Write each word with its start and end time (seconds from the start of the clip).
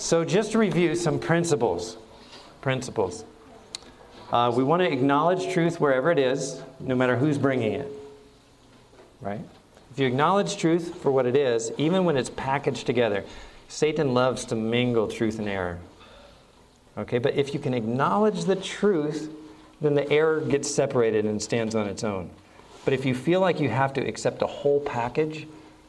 So, 0.00 0.24
just 0.24 0.52
to 0.52 0.58
review 0.58 0.94
some 0.94 1.18
principles. 1.18 1.98
Principles. 2.62 3.22
Uh, 4.32 4.50
we 4.56 4.64
want 4.64 4.80
to 4.80 4.90
acknowledge 4.90 5.52
truth 5.52 5.78
wherever 5.78 6.10
it 6.10 6.18
is, 6.18 6.62
no 6.80 6.94
matter 6.94 7.18
who's 7.18 7.36
bringing 7.36 7.74
it. 7.74 7.92
Right? 9.20 9.42
If 9.92 9.98
you 9.98 10.06
acknowledge 10.06 10.56
truth 10.56 10.94
for 11.02 11.12
what 11.12 11.26
it 11.26 11.36
is, 11.36 11.70
even 11.76 12.06
when 12.06 12.16
it's 12.16 12.30
packaged 12.30 12.86
together, 12.86 13.24
Satan 13.68 14.14
loves 14.14 14.46
to 14.46 14.56
mingle 14.56 15.06
truth 15.06 15.38
and 15.38 15.46
error. 15.46 15.78
Okay, 16.96 17.18
but 17.18 17.34
if 17.34 17.52
you 17.52 17.60
can 17.60 17.74
acknowledge 17.74 18.44
the 18.44 18.56
truth, 18.56 19.30
then 19.82 19.94
the 19.94 20.10
error 20.10 20.40
gets 20.40 20.70
separated 20.70 21.26
and 21.26 21.42
stands 21.42 21.74
on 21.74 21.86
its 21.86 22.04
own. 22.04 22.30
But 22.86 22.94
if 22.94 23.04
you 23.04 23.14
feel 23.14 23.40
like 23.40 23.60
you 23.60 23.68
have 23.68 23.92
to 23.92 24.00
accept 24.00 24.40
a 24.40 24.46
whole 24.46 24.80
package, 24.80 25.46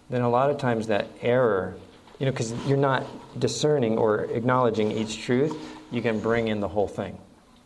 then 0.09 0.21
a 0.21 0.29
lot 0.29 0.49
of 0.49 0.57
times 0.57 0.87
that 0.87 1.07
error, 1.21 1.77
you 2.21 2.25
know, 2.25 2.31
because 2.31 2.53
you're 2.67 2.77
not 2.77 3.03
discerning 3.39 3.97
or 3.97 4.25
acknowledging 4.25 4.91
each 4.91 5.23
truth, 5.23 5.57
you 5.89 6.03
can 6.03 6.19
bring 6.19 6.49
in 6.49 6.59
the 6.59 6.67
whole 6.67 6.87
thing. 6.87 7.17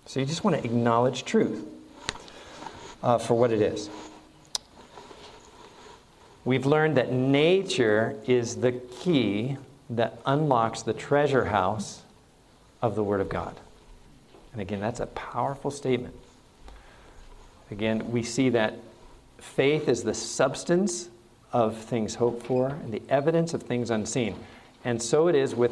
So 0.05 0.21
you 0.21 0.25
just 0.25 0.45
want 0.45 0.55
to 0.55 0.63
acknowledge 0.63 1.25
truth 1.25 1.67
uh, 3.03 3.17
for 3.17 3.33
what 3.33 3.51
it 3.51 3.61
is. 3.61 3.89
We've 6.45 6.65
learned 6.65 6.95
that 6.95 7.11
nature 7.11 8.17
is 8.27 8.55
the 8.55 8.71
key 8.71 9.57
that 9.89 10.21
unlocks 10.25 10.83
the 10.83 10.93
treasure 10.93 11.43
house 11.43 12.03
of 12.81 12.95
the 12.95 13.03
Word 13.03 13.19
of 13.19 13.27
God. 13.27 13.59
And 14.53 14.61
again, 14.61 14.79
that's 14.79 15.01
a 15.01 15.07
powerful 15.07 15.69
statement. 15.69 16.15
Again, 17.71 18.09
we 18.09 18.23
see 18.23 18.47
that 18.51 18.75
faith 19.37 19.89
is 19.89 20.03
the 20.03 20.13
substance 20.13 21.09
of 21.55 21.77
things 21.77 22.15
hoped 22.15 22.45
for 22.45 22.67
and 22.67 22.93
the 22.93 23.01
evidence 23.07 23.53
of 23.53 23.63
things 23.63 23.89
unseen. 23.89 24.35
And 24.83 25.01
so 25.01 25.29
it 25.29 25.35
is 25.35 25.55
with, 25.55 25.71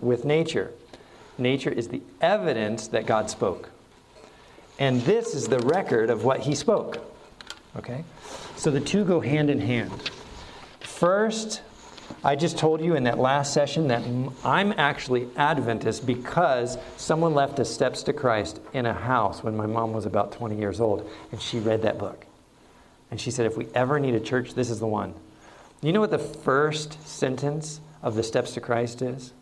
with 0.00 0.24
nature. 0.24 0.72
Nature 1.38 1.70
is 1.70 1.88
the 1.88 2.00
evidence 2.20 2.86
that 2.88 3.04
God 3.04 3.28
spoke. 3.28 3.68
And 4.78 5.00
this 5.02 5.34
is 5.34 5.48
the 5.48 5.58
record 5.58 6.08
of 6.08 6.24
what 6.24 6.38
he 6.38 6.54
spoke. 6.54 6.98
Okay? 7.76 8.04
So 8.54 8.70
the 8.70 8.80
two 8.80 9.04
go 9.04 9.18
hand 9.18 9.50
in 9.50 9.58
hand. 9.60 9.90
First, 10.78 11.62
I 12.22 12.36
just 12.36 12.56
told 12.56 12.80
you 12.80 12.94
in 12.94 13.02
that 13.02 13.18
last 13.18 13.52
session 13.52 13.88
that 13.88 14.04
I'm 14.44 14.72
actually 14.76 15.28
Adventist 15.36 16.06
because 16.06 16.78
someone 16.96 17.34
left 17.34 17.56
the 17.56 17.64
Steps 17.64 18.04
to 18.04 18.12
Christ 18.12 18.60
in 18.72 18.86
a 18.86 18.94
house 18.94 19.42
when 19.42 19.56
my 19.56 19.66
mom 19.66 19.92
was 19.92 20.06
about 20.06 20.30
20 20.30 20.56
years 20.56 20.80
old, 20.80 21.10
and 21.32 21.42
she 21.42 21.58
read 21.58 21.82
that 21.82 21.98
book. 21.98 22.24
And 23.10 23.20
she 23.20 23.32
said, 23.32 23.46
if 23.46 23.56
we 23.56 23.66
ever 23.74 23.98
need 23.98 24.14
a 24.14 24.20
church, 24.20 24.54
this 24.54 24.70
is 24.70 24.78
the 24.78 24.86
one. 24.86 25.14
You 25.84 25.92
know 25.92 26.00
what 26.00 26.10
the 26.10 26.18
first 26.18 27.06
sentence 27.06 27.78
of 28.02 28.14
the 28.14 28.22
Steps 28.22 28.54
to 28.54 28.60
Christ 28.62 29.02
is? 29.02 29.34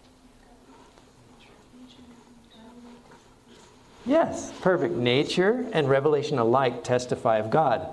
Yes, 4.04 4.52
perfect. 4.60 4.92
Nature 4.92 5.64
and 5.72 5.88
revelation 5.88 6.40
alike 6.40 6.82
testify 6.82 7.38
of 7.38 7.48
God. 7.48 7.86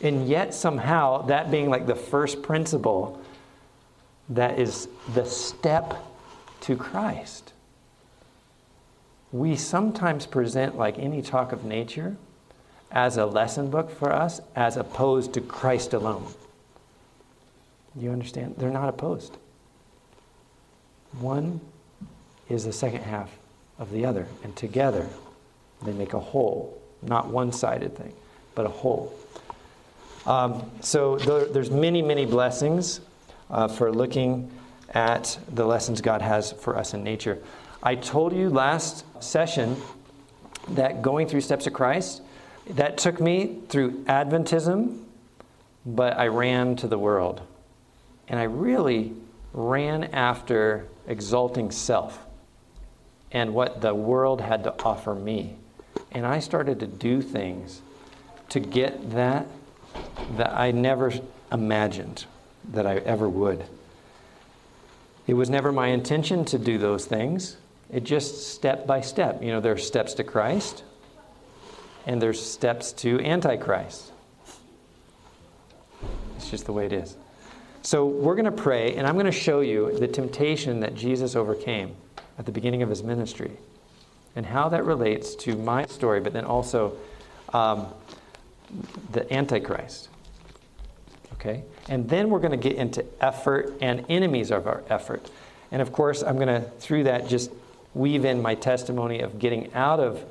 And 0.00 0.28
yet, 0.28 0.54
somehow, 0.54 1.22
that 1.22 1.50
being 1.50 1.70
like 1.70 1.88
the 1.88 1.96
first 1.96 2.40
principle, 2.40 3.20
that 4.28 4.60
is 4.60 4.86
the 5.12 5.24
step 5.24 5.94
to 6.60 6.76
Christ. 6.76 7.52
We 9.32 9.56
sometimes 9.56 10.24
present, 10.24 10.78
like 10.78 11.00
any 11.00 11.20
talk 11.20 11.50
of 11.50 11.64
nature, 11.64 12.16
as 12.92 13.16
a 13.16 13.26
lesson 13.26 13.70
book 13.70 13.90
for 13.90 14.12
us, 14.12 14.40
as 14.54 14.76
opposed 14.76 15.34
to 15.34 15.40
Christ 15.40 15.92
alone. 15.94 16.32
You 17.98 18.12
understand? 18.12 18.54
They're 18.58 18.70
not 18.70 18.88
opposed. 18.88 19.36
One 21.20 21.60
is 22.48 22.64
the 22.64 22.72
second 22.72 23.02
half 23.02 23.30
of 23.78 23.90
the 23.90 24.04
other, 24.04 24.26
and 24.44 24.54
together 24.56 25.08
they 25.82 25.92
make 25.92 26.14
a 26.14 26.20
whole, 26.20 26.80
not 27.02 27.28
one 27.28 27.52
sided 27.52 27.96
thing, 27.96 28.12
but 28.54 28.66
a 28.66 28.68
whole. 28.68 29.14
Um, 30.26 30.70
so 30.80 31.16
there's 31.16 31.70
many, 31.70 32.02
many 32.02 32.26
blessings 32.26 33.00
uh, 33.50 33.68
for 33.68 33.92
looking 33.92 34.50
at 34.94 35.38
the 35.52 35.64
lessons 35.64 36.00
God 36.00 36.22
has 36.22 36.52
for 36.52 36.76
us 36.76 36.94
in 36.94 37.02
nature. 37.02 37.38
I 37.82 37.94
told 37.94 38.34
you 38.34 38.50
last 38.50 39.04
session 39.22 39.76
that 40.70 41.02
going 41.02 41.28
through 41.28 41.40
steps 41.40 41.66
of 41.66 41.72
Christ, 41.72 42.22
that 42.70 42.98
took 42.98 43.20
me 43.20 43.60
through 43.68 44.04
Adventism, 44.04 45.04
but 45.86 46.18
I 46.18 46.26
ran 46.26 46.76
to 46.76 46.88
the 46.88 46.98
world. 46.98 47.40
And 48.28 48.38
I 48.38 48.44
really 48.44 49.14
ran 49.52 50.04
after 50.04 50.86
exalting 51.06 51.70
self 51.70 52.26
and 53.32 53.54
what 53.54 53.80
the 53.80 53.94
world 53.94 54.40
had 54.40 54.64
to 54.64 54.74
offer 54.82 55.14
me. 55.14 55.56
And 56.12 56.26
I 56.26 56.40
started 56.40 56.80
to 56.80 56.86
do 56.86 57.20
things 57.20 57.82
to 58.50 58.60
get 58.60 59.10
that 59.12 59.46
that 60.36 60.52
I 60.52 60.70
never 60.70 61.12
imagined 61.50 62.26
that 62.72 62.86
I 62.86 62.96
ever 62.96 63.28
would. 63.28 63.64
It 65.26 65.34
was 65.34 65.50
never 65.50 65.72
my 65.72 65.88
intention 65.88 66.44
to 66.46 66.58
do 66.58 66.78
those 66.78 67.06
things. 67.06 67.56
It 67.92 68.04
just 68.04 68.48
step 68.48 68.86
by 68.86 69.00
step. 69.00 69.42
You 69.42 69.52
know, 69.52 69.60
there's 69.60 69.86
steps 69.86 70.14
to 70.14 70.24
Christ 70.24 70.84
and 72.06 72.20
there's 72.20 72.44
steps 72.44 72.92
to 72.92 73.20
Antichrist. 73.20 74.12
It's 76.36 76.50
just 76.50 76.66
the 76.66 76.72
way 76.72 76.86
it 76.86 76.92
is. 76.92 77.16
So 77.88 78.04
we're 78.04 78.34
going 78.34 78.44
to 78.44 78.52
pray, 78.52 78.96
and 78.96 79.06
I'm 79.06 79.14
going 79.14 79.24
to 79.24 79.32
show 79.32 79.60
you 79.60 79.98
the 79.98 80.06
temptation 80.06 80.80
that 80.80 80.94
Jesus 80.94 81.34
overcame 81.34 81.96
at 82.38 82.44
the 82.44 82.52
beginning 82.52 82.82
of 82.82 82.90
his 82.90 83.02
ministry 83.02 83.52
and 84.36 84.44
how 84.44 84.68
that 84.68 84.84
relates 84.84 85.34
to 85.36 85.56
my 85.56 85.86
story, 85.86 86.20
but 86.20 86.34
then 86.34 86.44
also 86.44 86.98
um, 87.54 87.86
the 89.12 89.32
Antichrist. 89.32 90.10
Okay? 91.32 91.64
And 91.88 92.06
then 92.10 92.28
we're 92.28 92.40
going 92.40 92.50
to 92.50 92.58
get 92.58 92.76
into 92.76 93.06
effort 93.22 93.72
and 93.80 94.04
enemies 94.10 94.50
of 94.50 94.66
our 94.66 94.82
effort. 94.90 95.30
And 95.72 95.80
of 95.80 95.90
course, 95.90 96.22
I'm 96.22 96.36
going 96.36 96.48
to, 96.48 96.60
through 96.60 97.04
that, 97.04 97.26
just 97.26 97.50
weave 97.94 98.26
in 98.26 98.42
my 98.42 98.54
testimony 98.54 99.20
of 99.20 99.38
getting 99.38 99.72
out 99.72 99.98
of 99.98 100.22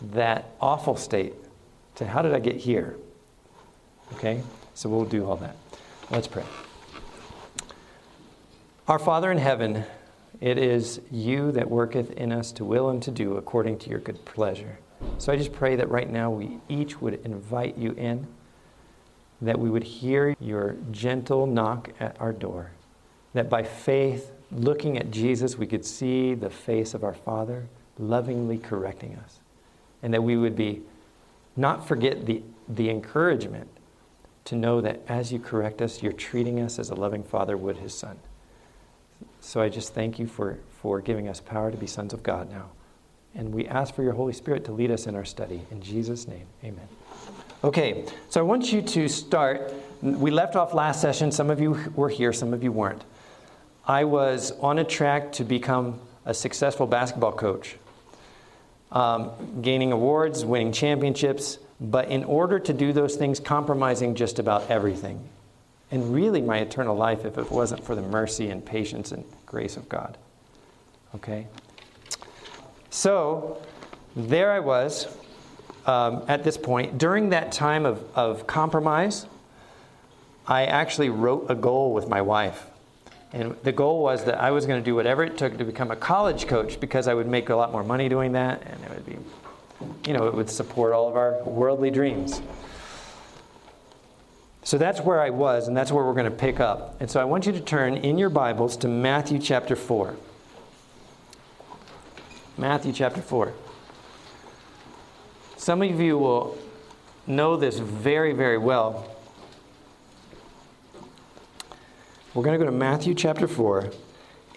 that 0.00 0.52
awful 0.58 0.96
state 0.96 1.34
to 1.96 2.06
how 2.06 2.22
did 2.22 2.32
I 2.32 2.38
get 2.38 2.56
here? 2.56 2.96
Okay? 4.14 4.40
So 4.72 4.88
we'll 4.88 5.04
do 5.04 5.26
all 5.26 5.36
that. 5.36 5.56
Let's 6.10 6.28
pray. 6.28 6.44
Our 8.86 8.98
Father 8.98 9.32
in 9.32 9.38
heaven, 9.38 9.82
it 10.42 10.58
is 10.58 11.00
you 11.10 11.52
that 11.52 11.70
worketh 11.70 12.10
in 12.10 12.30
us 12.30 12.52
to 12.52 12.66
will 12.66 12.90
and 12.90 13.02
to 13.04 13.10
do 13.10 13.38
according 13.38 13.78
to 13.78 13.88
your 13.88 13.98
good 13.98 14.22
pleasure. 14.26 14.78
So 15.16 15.32
I 15.32 15.36
just 15.36 15.54
pray 15.54 15.74
that 15.76 15.88
right 15.88 16.10
now 16.10 16.30
we 16.30 16.58
each 16.68 17.00
would 17.00 17.14
invite 17.24 17.78
you 17.78 17.92
in 17.92 18.26
that 19.40 19.58
we 19.58 19.70
would 19.70 19.84
hear 19.84 20.36
your 20.38 20.76
gentle 20.90 21.46
knock 21.46 21.92
at 21.98 22.20
our 22.20 22.34
door, 22.34 22.72
that 23.32 23.48
by 23.48 23.62
faith, 23.62 24.32
looking 24.52 24.98
at 24.98 25.10
Jesus, 25.10 25.56
we 25.56 25.66
could 25.66 25.86
see 25.86 26.34
the 26.34 26.50
face 26.50 26.92
of 26.92 27.04
our 27.04 27.14
Father 27.14 27.66
lovingly 27.98 28.58
correcting 28.58 29.16
us, 29.16 29.40
and 30.02 30.12
that 30.12 30.22
we 30.22 30.36
would 30.36 30.56
be 30.56 30.82
not 31.56 31.88
forget 31.88 32.26
the, 32.26 32.42
the 32.68 32.90
encouragement 32.90 33.68
to 34.44 34.54
know 34.54 34.82
that 34.82 35.00
as 35.08 35.32
you 35.32 35.38
correct 35.38 35.80
us, 35.80 36.02
you're 36.02 36.12
treating 36.12 36.60
us 36.60 36.78
as 36.78 36.90
a 36.90 36.94
loving 36.94 37.22
Father 37.22 37.56
would 37.56 37.78
his 37.78 37.94
Son. 37.94 38.18
So 39.44 39.60
I 39.60 39.68
just 39.68 39.92
thank 39.92 40.18
you 40.18 40.26
for, 40.26 40.58
for 40.80 41.02
giving 41.02 41.28
us 41.28 41.38
power 41.38 41.70
to 41.70 41.76
be 41.76 41.86
sons 41.86 42.14
of 42.14 42.22
God 42.22 42.50
now. 42.50 42.70
And 43.34 43.52
we 43.52 43.66
ask 43.66 43.94
for 43.94 44.02
your 44.02 44.14
Holy 44.14 44.32
Spirit 44.32 44.64
to 44.64 44.72
lead 44.72 44.90
us 44.90 45.06
in 45.06 45.14
our 45.14 45.24
study. 45.26 45.60
In 45.70 45.82
Jesus' 45.82 46.26
name, 46.26 46.46
amen. 46.64 46.88
Okay, 47.62 48.06
so 48.30 48.40
I 48.40 48.42
want 48.42 48.72
you 48.72 48.80
to 48.80 49.06
start. 49.06 49.74
We 50.00 50.30
left 50.30 50.56
off 50.56 50.72
last 50.72 51.02
session. 51.02 51.30
Some 51.30 51.50
of 51.50 51.60
you 51.60 51.72
were 51.94 52.08
here, 52.08 52.32
some 52.32 52.54
of 52.54 52.64
you 52.64 52.72
weren't. 52.72 53.04
I 53.86 54.04
was 54.04 54.52
on 54.60 54.78
a 54.78 54.84
track 54.84 55.32
to 55.32 55.44
become 55.44 56.00
a 56.24 56.32
successful 56.32 56.86
basketball 56.86 57.32
coach, 57.32 57.76
um, 58.92 59.30
gaining 59.60 59.92
awards, 59.92 60.42
winning 60.42 60.72
championships, 60.72 61.58
but 61.78 62.08
in 62.08 62.24
order 62.24 62.58
to 62.58 62.72
do 62.72 62.94
those 62.94 63.16
things, 63.16 63.40
compromising 63.40 64.14
just 64.14 64.38
about 64.38 64.70
everything. 64.70 65.28
And 65.90 66.12
really, 66.12 66.40
my 66.40 66.58
eternal 66.58 66.96
life 66.96 67.24
if 67.24 67.38
it 67.38 67.50
wasn't 67.50 67.84
for 67.84 67.94
the 67.94 68.02
mercy 68.02 68.50
and 68.50 68.64
patience 68.64 69.12
and 69.12 69.24
grace 69.46 69.76
of 69.76 69.88
God. 69.88 70.16
Okay? 71.14 71.46
So, 72.90 73.62
there 74.16 74.52
I 74.52 74.60
was 74.60 75.08
um, 75.86 76.24
at 76.28 76.44
this 76.44 76.56
point. 76.56 76.98
During 76.98 77.30
that 77.30 77.52
time 77.52 77.86
of, 77.86 78.04
of 78.14 78.46
compromise, 78.46 79.26
I 80.46 80.66
actually 80.66 81.10
wrote 81.10 81.46
a 81.48 81.54
goal 81.54 81.92
with 81.92 82.08
my 82.08 82.20
wife. 82.20 82.66
And 83.32 83.56
the 83.64 83.72
goal 83.72 84.00
was 84.00 84.24
that 84.24 84.40
I 84.40 84.52
was 84.52 84.66
going 84.66 84.80
to 84.80 84.84
do 84.84 84.94
whatever 84.94 85.24
it 85.24 85.36
took 85.36 85.58
to 85.58 85.64
become 85.64 85.90
a 85.90 85.96
college 85.96 86.46
coach 86.46 86.78
because 86.78 87.08
I 87.08 87.14
would 87.14 87.26
make 87.26 87.48
a 87.48 87.56
lot 87.56 87.72
more 87.72 87.82
money 87.82 88.08
doing 88.08 88.32
that 88.32 88.62
and 88.62 88.84
it 88.84 88.90
would 88.90 89.06
be, 89.06 89.16
you 90.08 90.16
know, 90.16 90.28
it 90.28 90.34
would 90.34 90.48
support 90.48 90.92
all 90.92 91.08
of 91.08 91.16
our 91.16 91.42
worldly 91.42 91.90
dreams. 91.90 92.42
So 94.64 94.78
that's 94.78 95.00
where 95.02 95.20
I 95.20 95.28
was, 95.28 95.68
and 95.68 95.76
that's 95.76 95.92
where 95.92 96.02
we're 96.02 96.14
going 96.14 96.24
to 96.24 96.30
pick 96.30 96.58
up. 96.58 96.96
And 96.98 97.10
so 97.10 97.20
I 97.20 97.24
want 97.24 97.44
you 97.44 97.52
to 97.52 97.60
turn 97.60 97.98
in 97.98 98.16
your 98.16 98.30
Bibles 98.30 98.78
to 98.78 98.88
Matthew 98.88 99.38
chapter 99.38 99.76
4. 99.76 100.16
Matthew 102.56 102.94
chapter 102.94 103.20
4. 103.20 103.52
Some 105.58 105.82
of 105.82 106.00
you 106.00 106.16
will 106.16 106.56
know 107.26 107.56
this 107.58 107.78
very, 107.78 108.32
very 108.32 108.56
well. 108.56 109.10
We're 112.32 112.42
going 112.42 112.58
to 112.58 112.64
go 112.64 112.70
to 112.70 112.76
Matthew 112.76 113.14
chapter 113.14 113.46
4, 113.46 113.90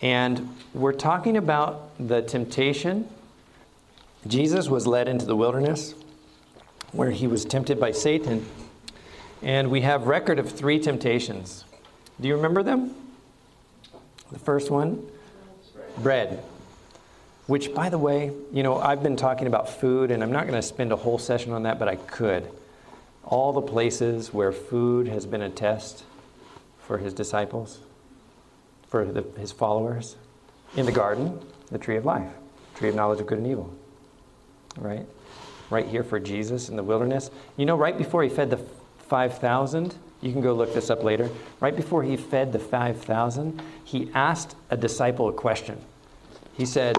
and 0.02 0.56
we're 0.74 0.94
talking 0.94 1.36
about 1.36 1.92
the 2.00 2.22
temptation. 2.22 3.10
Jesus 4.26 4.70
was 4.70 4.88
led 4.88 5.10
into 5.10 5.26
the 5.26 5.36
wilderness 5.36 5.96
where 6.94 7.12
he 7.12 7.28
was 7.28 7.44
tempted 7.44 7.78
by 7.78 7.92
Satan, 7.92 8.46
and 9.42 9.70
we 9.70 9.82
have 9.82 10.08
record 10.08 10.40
of 10.40 10.52
three 10.52 10.80
temptations. 10.80 11.64
Do 12.20 12.28
you 12.28 12.36
remember 12.36 12.64
them? 12.64 12.96
The 14.32 14.40
first 14.40 14.72
one, 14.72 15.08
bread. 16.00 16.44
Which, 17.46 17.74
by 17.74 17.90
the 17.90 17.98
way, 17.98 18.32
you 18.52 18.62
know, 18.62 18.78
I've 18.78 19.02
been 19.02 19.16
talking 19.16 19.48
about 19.48 19.70
food, 19.70 20.12
and 20.12 20.22
I'm 20.22 20.32
not 20.32 20.48
going 20.48 20.60
to 20.60 20.62
spend 20.62 20.92
a 20.92 20.98
whole 20.98 21.18
session 21.18 21.54
on 21.54 21.64
that, 21.64 21.80
but 21.80 21.88
I 21.88 21.96
could. 21.96 22.50
All 23.24 23.54
the 23.54 23.62
places 23.62 24.34
where 24.34 24.52
food 24.52 25.08
has 25.08 25.26
been 25.26 25.42
a 25.42 25.50
test 25.50 26.04
for 26.80 26.98
his 26.98 27.14
disciples, 27.14 27.80
for 28.90 29.06
the, 29.06 29.24
his 29.40 29.52
followers. 29.52 30.18
In 30.76 30.86
the 30.86 30.92
garden, 30.92 31.40
the 31.72 31.78
tree 31.78 31.96
of 31.96 32.06
life, 32.06 32.30
tree 32.76 32.90
of 32.90 32.96
knowledge 32.96 33.22
of 33.22 33.28
good 33.28 33.38
and 33.38 33.48
evil. 33.48 33.74
Right? 34.78 35.06
Right 35.70 35.88
here 35.88 36.04
for 36.04 36.20
Jesus 36.20 36.68
in 36.68 36.76
the 36.76 36.84
wilderness. 36.84 37.32
You 37.56 37.66
know, 37.66 37.78
right 37.78 37.98
before 37.98 38.24
he 38.24 38.30
fed 38.30 38.50
the 38.50 38.60
5,000, 39.08 39.96
you 40.22 40.32
can 40.32 40.42
go 40.42 40.54
look 40.54 40.74
this 40.74 40.90
up 40.90 41.04
later. 41.04 41.30
Right 41.60 41.76
before 41.76 42.04
he 42.04 42.18
fed 42.18 42.52
the 42.52 42.60
5,000, 42.60 43.62
he 43.84 44.10
asked 44.14 44.56
a 44.70 44.78
disciple 44.78 45.30
a 45.30 45.34
question. 45.34 45.80
He 46.54 46.66
said, 46.66 46.98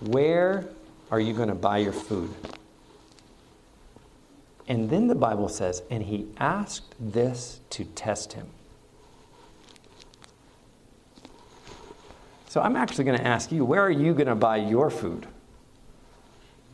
where 0.00 0.68
are 1.10 1.20
you 1.20 1.32
going 1.32 1.48
to 1.48 1.54
buy 1.54 1.78
your 1.78 1.92
food? 1.92 2.32
And 4.68 4.90
then 4.90 5.06
the 5.06 5.14
Bible 5.14 5.48
says, 5.48 5.82
and 5.90 6.02
he 6.02 6.26
asked 6.38 6.94
this 6.98 7.60
to 7.70 7.84
test 7.84 8.32
him. 8.32 8.48
So 12.48 12.60
I'm 12.60 12.76
actually 12.76 13.04
going 13.04 13.18
to 13.18 13.26
ask 13.26 13.52
you, 13.52 13.64
where 13.64 13.82
are 13.82 13.90
you 13.90 14.14
going 14.14 14.28
to 14.28 14.34
buy 14.34 14.56
your 14.56 14.90
food? 14.90 15.26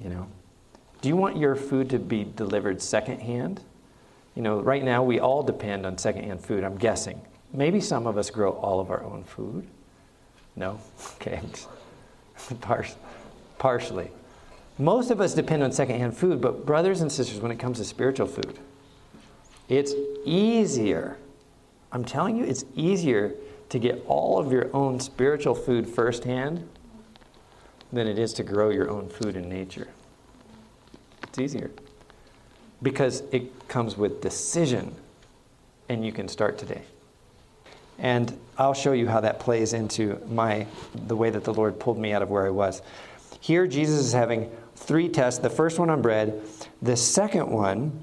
You 0.01 0.11
know, 0.11 0.29
do 1.01 1.09
you 1.09 1.17
want 1.17 1.37
your 1.37 1.57
food 1.57 1.91
to 1.91 1.99
be 1.99 2.25
delivered 2.25 2.81
secondhand? 2.81 3.63
You 4.35 4.43
know, 4.43 4.61
right 4.61 4.83
now 4.83 5.03
we 5.03 5.21
all 5.21 5.43
depend 5.43 5.85
on 5.85 5.99
secondhand 5.99 6.41
food, 6.41 6.65
I'm 6.65 6.77
guessing. 6.77 7.21
Maybe 7.53 7.81
some 7.81 8.07
of 8.07 8.17
us 8.17 8.31
grow 8.31 8.53
all 8.53 8.81
of 8.81 8.91
our 8.91 9.03
own 9.05 9.25
food. 9.25 9.67
No? 10.57 10.79
Okay. 11.21 11.41
partially. 13.59 14.11
Most 14.79 15.11
of 15.11 15.21
us 15.21 15.35
depend 15.35 15.63
on 15.63 15.71
secondhand 15.71 16.17
food, 16.17 16.41
but 16.41 16.67
brothers 16.67 17.01
and 17.01 17.13
sisters, 17.13 17.41
when 17.41 17.53
it 17.53 17.59
comes 17.59 17.79
to 17.79 17.85
spiritual 17.85 18.27
food, 18.27 18.59
it's 19.69 19.95
easier. 20.25 21.19
I'm 21.93 22.05
telling 22.05 22.37
you, 22.37 22.45
it's 22.45 22.65
easier 22.75 23.35
to 23.69 23.79
get 23.79 24.03
all 24.09 24.39
of 24.39 24.51
your 24.51 24.75
own 24.75 24.99
spiritual 24.99 25.55
food 25.55 25.87
firsthand 25.87 26.69
than 27.93 28.09
it 28.09 28.19
is 28.19 28.33
to 28.35 28.43
grow 28.43 28.71
your 28.71 28.91
own 28.91 29.09
food 29.09 29.37
in 29.37 29.49
nature. 29.49 29.89
It's 31.23 31.39
easier 31.39 31.71
because 32.83 33.23
it 33.33 33.69
comes 33.69 33.97
with 33.97 34.21
decision, 34.21 34.95
and 35.89 36.05
you 36.05 36.13
can 36.13 36.29
start 36.29 36.59
today. 36.59 36.83
And 37.99 38.37
I'll 38.59 38.75
show 38.75 38.93
you 38.93 39.09
how 39.09 39.21
that 39.21 39.39
plays 39.39 39.73
into 39.73 40.21
my 40.29 40.67
the 41.07 41.17
way 41.17 41.31
that 41.31 41.45
the 41.45 41.55
Lord 41.55 41.79
pulled 41.79 41.99
me 41.99 42.13
out 42.13 42.23
of 42.23 42.31
where 42.31 42.47
I 42.47 42.51
was. 42.51 42.83
Here, 43.41 43.67
Jesus 43.67 43.99
is 43.99 44.13
having 44.13 44.51
three 44.77 45.09
tests. 45.09 45.41
The 45.41 45.51
first 45.51 45.79
one 45.79 45.91
on 45.91 46.03
bread. 46.03 46.43
The 46.81 46.97
second 46.97 47.49
one, 47.49 47.99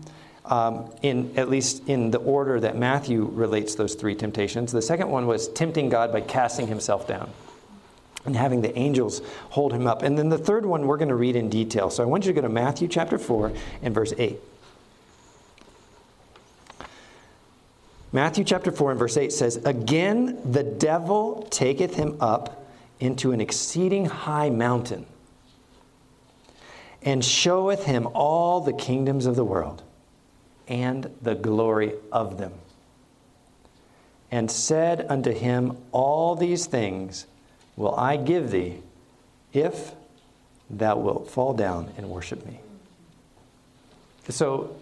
um, 0.46 0.92
in 1.02 1.34
at 1.38 1.50
least 1.50 1.88
in 1.88 2.12
the 2.12 2.20
order 2.20 2.60
that 2.60 2.78
Matthew 2.78 3.26
relates 3.26 3.76
those 3.76 3.96
three 3.96 4.16
temptations. 4.16 4.72
The 4.72 4.82
second 4.82 5.10
one 5.10 5.28
was 5.28 5.48
tempting 5.50 5.90
God 5.90 6.12
by 6.12 6.22
casting 6.22 6.68
himself 6.68 7.08
down 7.08 7.30
and 8.26 8.36
having 8.36 8.62
the 8.62 8.78
angels 8.78 9.22
hold 9.50 9.74
him 9.74 9.88
up. 9.88 10.04
And 10.04 10.18
then 10.18 10.30
the 10.30 10.38
third 10.38 10.66
one 10.66 10.88
we're 10.88 10.98
going 10.98 11.10
to 11.10 11.16
read 11.16 11.36
in 11.36 11.50
detail. 11.50 11.90
So 11.90 12.04
I 12.04 12.06
want 12.06 12.26
you 12.26 12.34
to 12.34 12.42
go 12.42 12.42
to 12.42 12.54
Matthew 12.54 12.88
chapter 12.88 13.18
4 13.18 13.52
and 13.82 13.94
verse 13.94 14.14
8. 14.18 14.40
Matthew 18.12 18.44
chapter 18.44 18.72
4 18.72 18.92
and 18.92 19.00
verse 19.00 19.18
8 19.18 19.32
says, 19.32 19.58
Again, 19.58 20.40
the 20.52 20.64
devil 20.64 21.48
taketh 21.52 21.96
him 21.96 22.18
up 22.20 22.68
into 23.00 23.32
an 23.32 23.40
exceeding 23.40 24.06
high 24.06 24.50
mountain 24.50 25.06
and 27.04 27.24
showeth 27.24 27.86
him 27.86 28.08
all 28.14 28.62
the 28.62 28.74
kingdoms 28.74 29.26
of 29.26 29.36
the 29.36 29.46
world 29.46 29.84
and 30.68 31.10
the 31.22 31.36
glory 31.36 31.94
of 32.12 32.38
them. 32.38 32.54
And 34.32 34.50
said 34.50 35.06
unto 35.08 35.32
him, 35.32 35.78
All 35.92 36.36
these 36.36 36.66
things 36.66 37.26
will 37.76 37.96
I 37.96 38.18
give 38.18 38.52
thee 38.52 38.82
if 39.54 39.94
thou 40.70 40.98
wilt 40.98 41.30
fall 41.30 41.54
down 41.54 41.92
and 41.98 42.10
worship 42.10 42.46
me. 42.46 42.60
So 44.30 44.76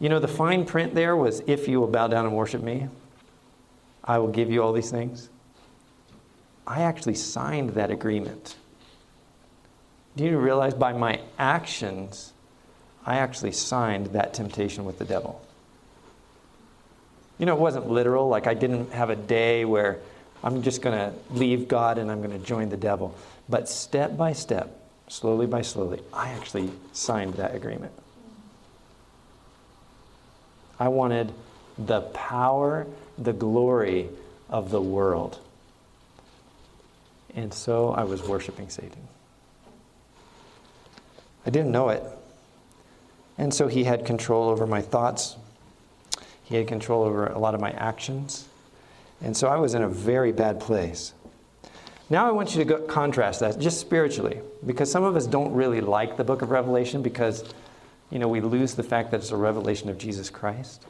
you 0.00 0.08
know, 0.08 0.18
the 0.18 0.28
fine 0.28 0.64
print 0.64 0.94
there 0.94 1.16
was 1.16 1.42
if 1.46 1.68
you 1.68 1.80
will 1.80 1.88
bow 1.88 2.08
down 2.08 2.26
and 2.26 2.34
worship 2.34 2.62
me, 2.62 2.88
I 4.02 4.18
will 4.18 4.28
give 4.28 4.50
you 4.50 4.62
all 4.62 4.72
these 4.72 4.90
things. 4.90 5.30
I 6.66 6.82
actually 6.82 7.14
signed 7.14 7.70
that 7.70 7.90
agreement. 7.90 8.56
Do 10.16 10.24
you 10.24 10.38
realize 10.38 10.74
by 10.74 10.92
my 10.92 11.20
actions, 11.38 12.32
I 13.04 13.16
actually 13.16 13.52
signed 13.52 14.06
that 14.08 14.34
temptation 14.34 14.84
with 14.84 14.98
the 14.98 15.04
devil? 15.04 15.40
You 17.38 17.46
know, 17.46 17.54
it 17.54 17.60
wasn't 17.60 17.90
literal, 17.90 18.28
like 18.28 18.46
I 18.46 18.54
didn't 18.54 18.92
have 18.92 19.10
a 19.10 19.16
day 19.16 19.64
where 19.64 19.98
I'm 20.42 20.62
just 20.62 20.82
going 20.82 20.96
to 20.96 21.16
leave 21.30 21.66
God 21.68 21.98
and 21.98 22.10
I'm 22.10 22.22
going 22.22 22.38
to 22.38 22.46
join 22.46 22.68
the 22.68 22.76
devil. 22.76 23.14
But 23.48 23.68
step 23.68 24.16
by 24.16 24.32
step, 24.32 24.78
slowly 25.08 25.46
by 25.46 25.62
slowly, 25.62 26.00
I 26.12 26.30
actually 26.30 26.70
signed 26.92 27.34
that 27.34 27.54
agreement. 27.54 27.92
I 30.78 30.88
wanted 30.88 31.32
the 31.78 32.02
power, 32.02 32.86
the 33.18 33.32
glory 33.32 34.08
of 34.48 34.70
the 34.70 34.80
world. 34.80 35.38
And 37.34 37.52
so 37.52 37.90
I 37.90 38.04
was 38.04 38.22
worshiping 38.22 38.68
Satan. 38.68 39.08
I 41.46 41.50
didn't 41.50 41.72
know 41.72 41.88
it. 41.88 42.02
And 43.36 43.52
so 43.52 43.66
he 43.66 43.84
had 43.84 44.06
control 44.06 44.48
over 44.48 44.66
my 44.66 44.80
thoughts, 44.80 45.36
he 46.44 46.56
had 46.56 46.68
control 46.68 47.02
over 47.02 47.26
a 47.26 47.38
lot 47.38 47.54
of 47.54 47.60
my 47.60 47.70
actions. 47.72 48.46
And 49.20 49.36
so 49.36 49.48
I 49.48 49.56
was 49.56 49.74
in 49.74 49.82
a 49.82 49.88
very 49.88 50.30
bad 50.30 50.60
place. 50.60 51.14
Now 52.10 52.28
I 52.28 52.32
want 52.32 52.54
you 52.54 52.64
to 52.64 52.78
contrast 52.80 53.40
that 53.40 53.58
just 53.58 53.80
spiritually, 53.80 54.40
because 54.64 54.90
some 54.90 55.04
of 55.04 55.16
us 55.16 55.26
don't 55.26 55.52
really 55.54 55.80
like 55.80 56.16
the 56.16 56.24
book 56.24 56.42
of 56.42 56.50
Revelation 56.50 57.02
because 57.02 57.44
you 58.14 58.20
know, 58.20 58.28
we 58.28 58.40
lose 58.40 58.74
the 58.74 58.82
fact 58.84 59.10
that 59.10 59.20
it's 59.20 59.32
a 59.32 59.36
revelation 59.36 59.90
of 59.90 59.98
Jesus 59.98 60.30
Christ. 60.30 60.86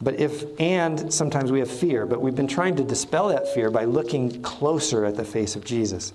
But 0.00 0.20
if, 0.20 0.44
and 0.60 1.12
sometimes 1.12 1.50
we 1.50 1.58
have 1.58 1.70
fear, 1.70 2.06
but 2.06 2.20
we've 2.20 2.36
been 2.36 2.46
trying 2.46 2.76
to 2.76 2.84
dispel 2.84 3.28
that 3.28 3.52
fear 3.52 3.68
by 3.68 3.84
looking 3.84 4.42
closer 4.42 5.04
at 5.04 5.16
the 5.16 5.24
face 5.24 5.56
of 5.56 5.64
Jesus. 5.64 6.12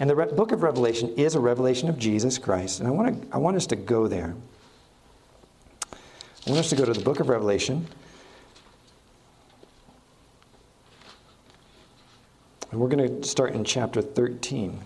And 0.00 0.08
the 0.08 0.16
Re- 0.16 0.32
book 0.32 0.52
of 0.52 0.62
Revelation 0.62 1.10
is 1.18 1.34
a 1.34 1.40
revelation 1.40 1.90
of 1.90 1.98
Jesus 1.98 2.38
Christ. 2.38 2.80
And 2.80 2.88
I 2.88 2.92
want, 2.92 3.22
to, 3.22 3.34
I 3.34 3.36
want 3.36 3.58
us 3.58 3.66
to 3.66 3.76
go 3.76 4.08
there. 4.08 4.34
I 5.92 6.50
want 6.50 6.60
us 6.60 6.70
to 6.70 6.76
go 6.76 6.86
to 6.86 6.94
the 6.94 7.04
book 7.04 7.20
of 7.20 7.28
Revelation. 7.28 7.86
And 12.70 12.80
we're 12.80 12.88
going 12.88 13.20
to 13.20 13.28
start 13.28 13.52
in 13.52 13.64
chapter 13.64 14.00
13. 14.00 14.80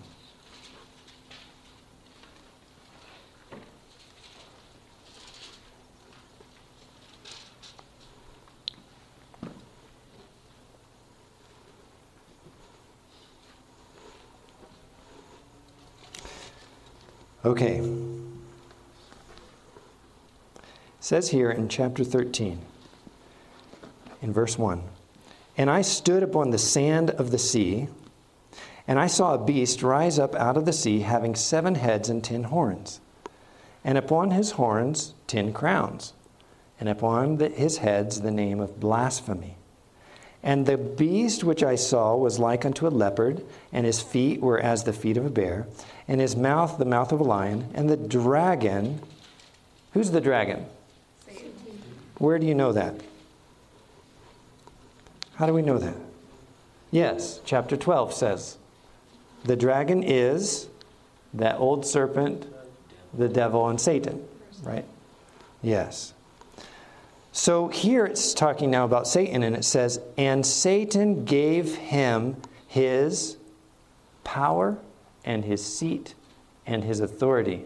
Okay. 17.48 17.78
It 20.56 20.62
says 21.00 21.30
here 21.30 21.50
in 21.50 21.70
chapter 21.70 22.04
13, 22.04 22.58
in 24.20 24.32
verse 24.34 24.58
1 24.58 24.82
And 25.56 25.70
I 25.70 25.80
stood 25.80 26.22
upon 26.22 26.50
the 26.50 26.58
sand 26.58 27.08
of 27.08 27.30
the 27.30 27.38
sea, 27.38 27.88
and 28.86 28.98
I 28.98 29.06
saw 29.06 29.32
a 29.32 29.42
beast 29.42 29.82
rise 29.82 30.18
up 30.18 30.34
out 30.34 30.58
of 30.58 30.66
the 30.66 30.74
sea, 30.74 31.00
having 31.00 31.34
seven 31.34 31.76
heads 31.76 32.10
and 32.10 32.22
ten 32.22 32.42
horns, 32.42 33.00
and 33.82 33.96
upon 33.96 34.32
his 34.32 34.50
horns 34.50 35.14
ten 35.26 35.54
crowns, 35.54 36.12
and 36.78 36.86
upon 36.86 37.38
the, 37.38 37.48
his 37.48 37.78
heads 37.78 38.20
the 38.20 38.30
name 38.30 38.60
of 38.60 38.78
blasphemy. 38.78 39.56
And 40.42 40.66
the 40.66 40.76
beast 40.76 41.44
which 41.44 41.62
I 41.62 41.76
saw 41.76 42.14
was 42.14 42.38
like 42.38 42.66
unto 42.66 42.86
a 42.86 42.90
leopard, 42.90 43.42
and 43.72 43.86
his 43.86 44.02
feet 44.02 44.42
were 44.42 44.60
as 44.60 44.84
the 44.84 44.92
feet 44.92 45.16
of 45.16 45.24
a 45.24 45.30
bear, 45.30 45.66
and 46.08 46.20
his 46.20 46.34
mouth 46.34 46.78
the 46.78 46.86
mouth 46.86 47.12
of 47.12 47.20
a 47.20 47.24
lion, 47.24 47.70
and 47.74 47.88
the 47.88 47.96
dragon. 47.96 49.00
Who's 49.92 50.10
the 50.10 50.20
dragon? 50.20 50.66
Satan. 51.26 51.52
Where 52.16 52.38
do 52.38 52.46
you 52.46 52.54
know 52.54 52.72
that? 52.72 52.94
How 55.34 55.46
do 55.46 55.52
we 55.52 55.62
know 55.62 55.78
that? 55.78 55.94
Yes, 56.90 57.40
chapter 57.44 57.76
12 57.76 58.14
says 58.14 58.56
the 59.44 59.54
dragon 59.54 60.02
is 60.02 60.68
that 61.34 61.56
old 61.58 61.86
serpent, 61.86 62.46
the 63.14 63.28
devil, 63.28 63.68
and 63.68 63.80
Satan, 63.80 64.26
right? 64.62 64.84
Yes. 65.62 66.14
So 67.32 67.68
here 67.68 68.04
it's 68.06 68.34
talking 68.34 68.70
now 68.70 68.84
about 68.84 69.06
Satan, 69.06 69.42
and 69.42 69.54
it 69.54 69.64
says, 69.64 70.00
And 70.16 70.44
Satan 70.44 71.24
gave 71.24 71.76
him 71.76 72.36
his 72.66 73.36
power 74.24 74.78
and 75.24 75.44
his 75.44 75.64
seat 75.64 76.14
and 76.66 76.84
his 76.84 77.00
authority. 77.00 77.64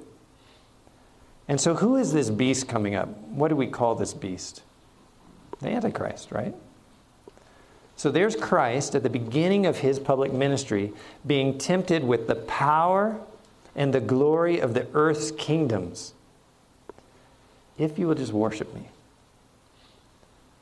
And 1.49 1.61
so, 1.61 1.75
who 1.75 1.97
is 1.97 2.13
this 2.13 2.31
beast 2.31 2.69
coming 2.69 2.95
up? 2.95 3.09
What 3.29 3.49
do 3.49 3.57
we 3.57 3.67
call 3.67 3.95
this 3.95 4.15
beast? 4.15 4.63
The 5.61 5.69
Antichrist, 5.69 6.33
right? 6.33 6.55
So 7.97 8.11
there's 8.11 8.35
Christ 8.35 8.95
at 8.95 9.03
the 9.03 9.11
beginning 9.11 9.67
of 9.67 9.79
his 9.79 9.99
public 9.99 10.33
ministry 10.33 10.93
being 11.27 11.59
tempted 11.59 12.03
with 12.03 12.27
the 12.27 12.35
power 12.35 13.21
and 13.77 13.93
the 13.93 14.01
glory 14.01 14.59
of 14.59 14.75
the 14.75 14.87
earth's 14.93 15.31
kingdoms. 15.31 16.15
If 17.79 17.99
you 17.99 18.09
will 18.09 18.15
just 18.15 18.33
worship 18.33 18.75
me. 18.75 18.89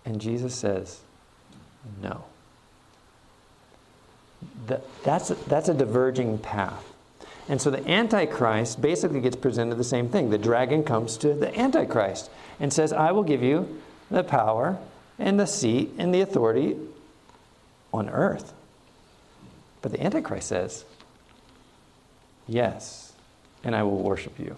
And 0.04 0.20
Jesus 0.20 0.54
says, 0.54 1.00
no. 2.02 2.24
That's, 5.04 5.30
a, 5.30 5.34
that's 5.34 5.68
a 5.68 5.74
diverging 5.74 6.38
path. 6.38 6.84
And 7.48 7.60
so 7.60 7.70
the 7.70 7.86
Antichrist 7.90 8.80
basically 8.80 9.20
gets 9.20 9.36
presented 9.36 9.76
the 9.76 9.84
same 9.84 10.08
thing. 10.08 10.30
The 10.30 10.38
dragon 10.38 10.84
comes 10.84 11.16
to 11.18 11.34
the 11.34 11.56
Antichrist 11.58 12.30
and 12.60 12.72
says, 12.72 12.92
I 12.92 13.10
will 13.10 13.24
give 13.24 13.42
you 13.42 13.80
the 14.10 14.22
power 14.22 14.78
and 15.18 15.38
the 15.38 15.46
seat 15.46 15.92
and 15.98 16.14
the 16.14 16.20
authority 16.20 16.76
on 17.92 18.08
earth. 18.08 18.52
But 19.82 19.92
the 19.92 20.02
Antichrist 20.02 20.48
says, 20.48 20.84
Yes, 22.46 23.12
and 23.62 23.76
I 23.76 23.82
will 23.82 24.02
worship 24.02 24.38
you. 24.38 24.56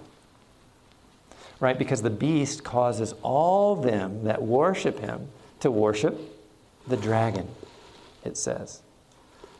Right? 1.60 1.78
Because 1.78 2.02
the 2.02 2.10
beast 2.10 2.64
causes 2.64 3.14
all 3.22 3.76
them 3.76 4.24
that 4.24 4.42
worship 4.42 4.98
him 4.98 5.28
to 5.60 5.70
worship 5.70 6.18
the 6.86 6.96
dragon, 6.96 7.48
it 8.24 8.36
says. 8.36 8.82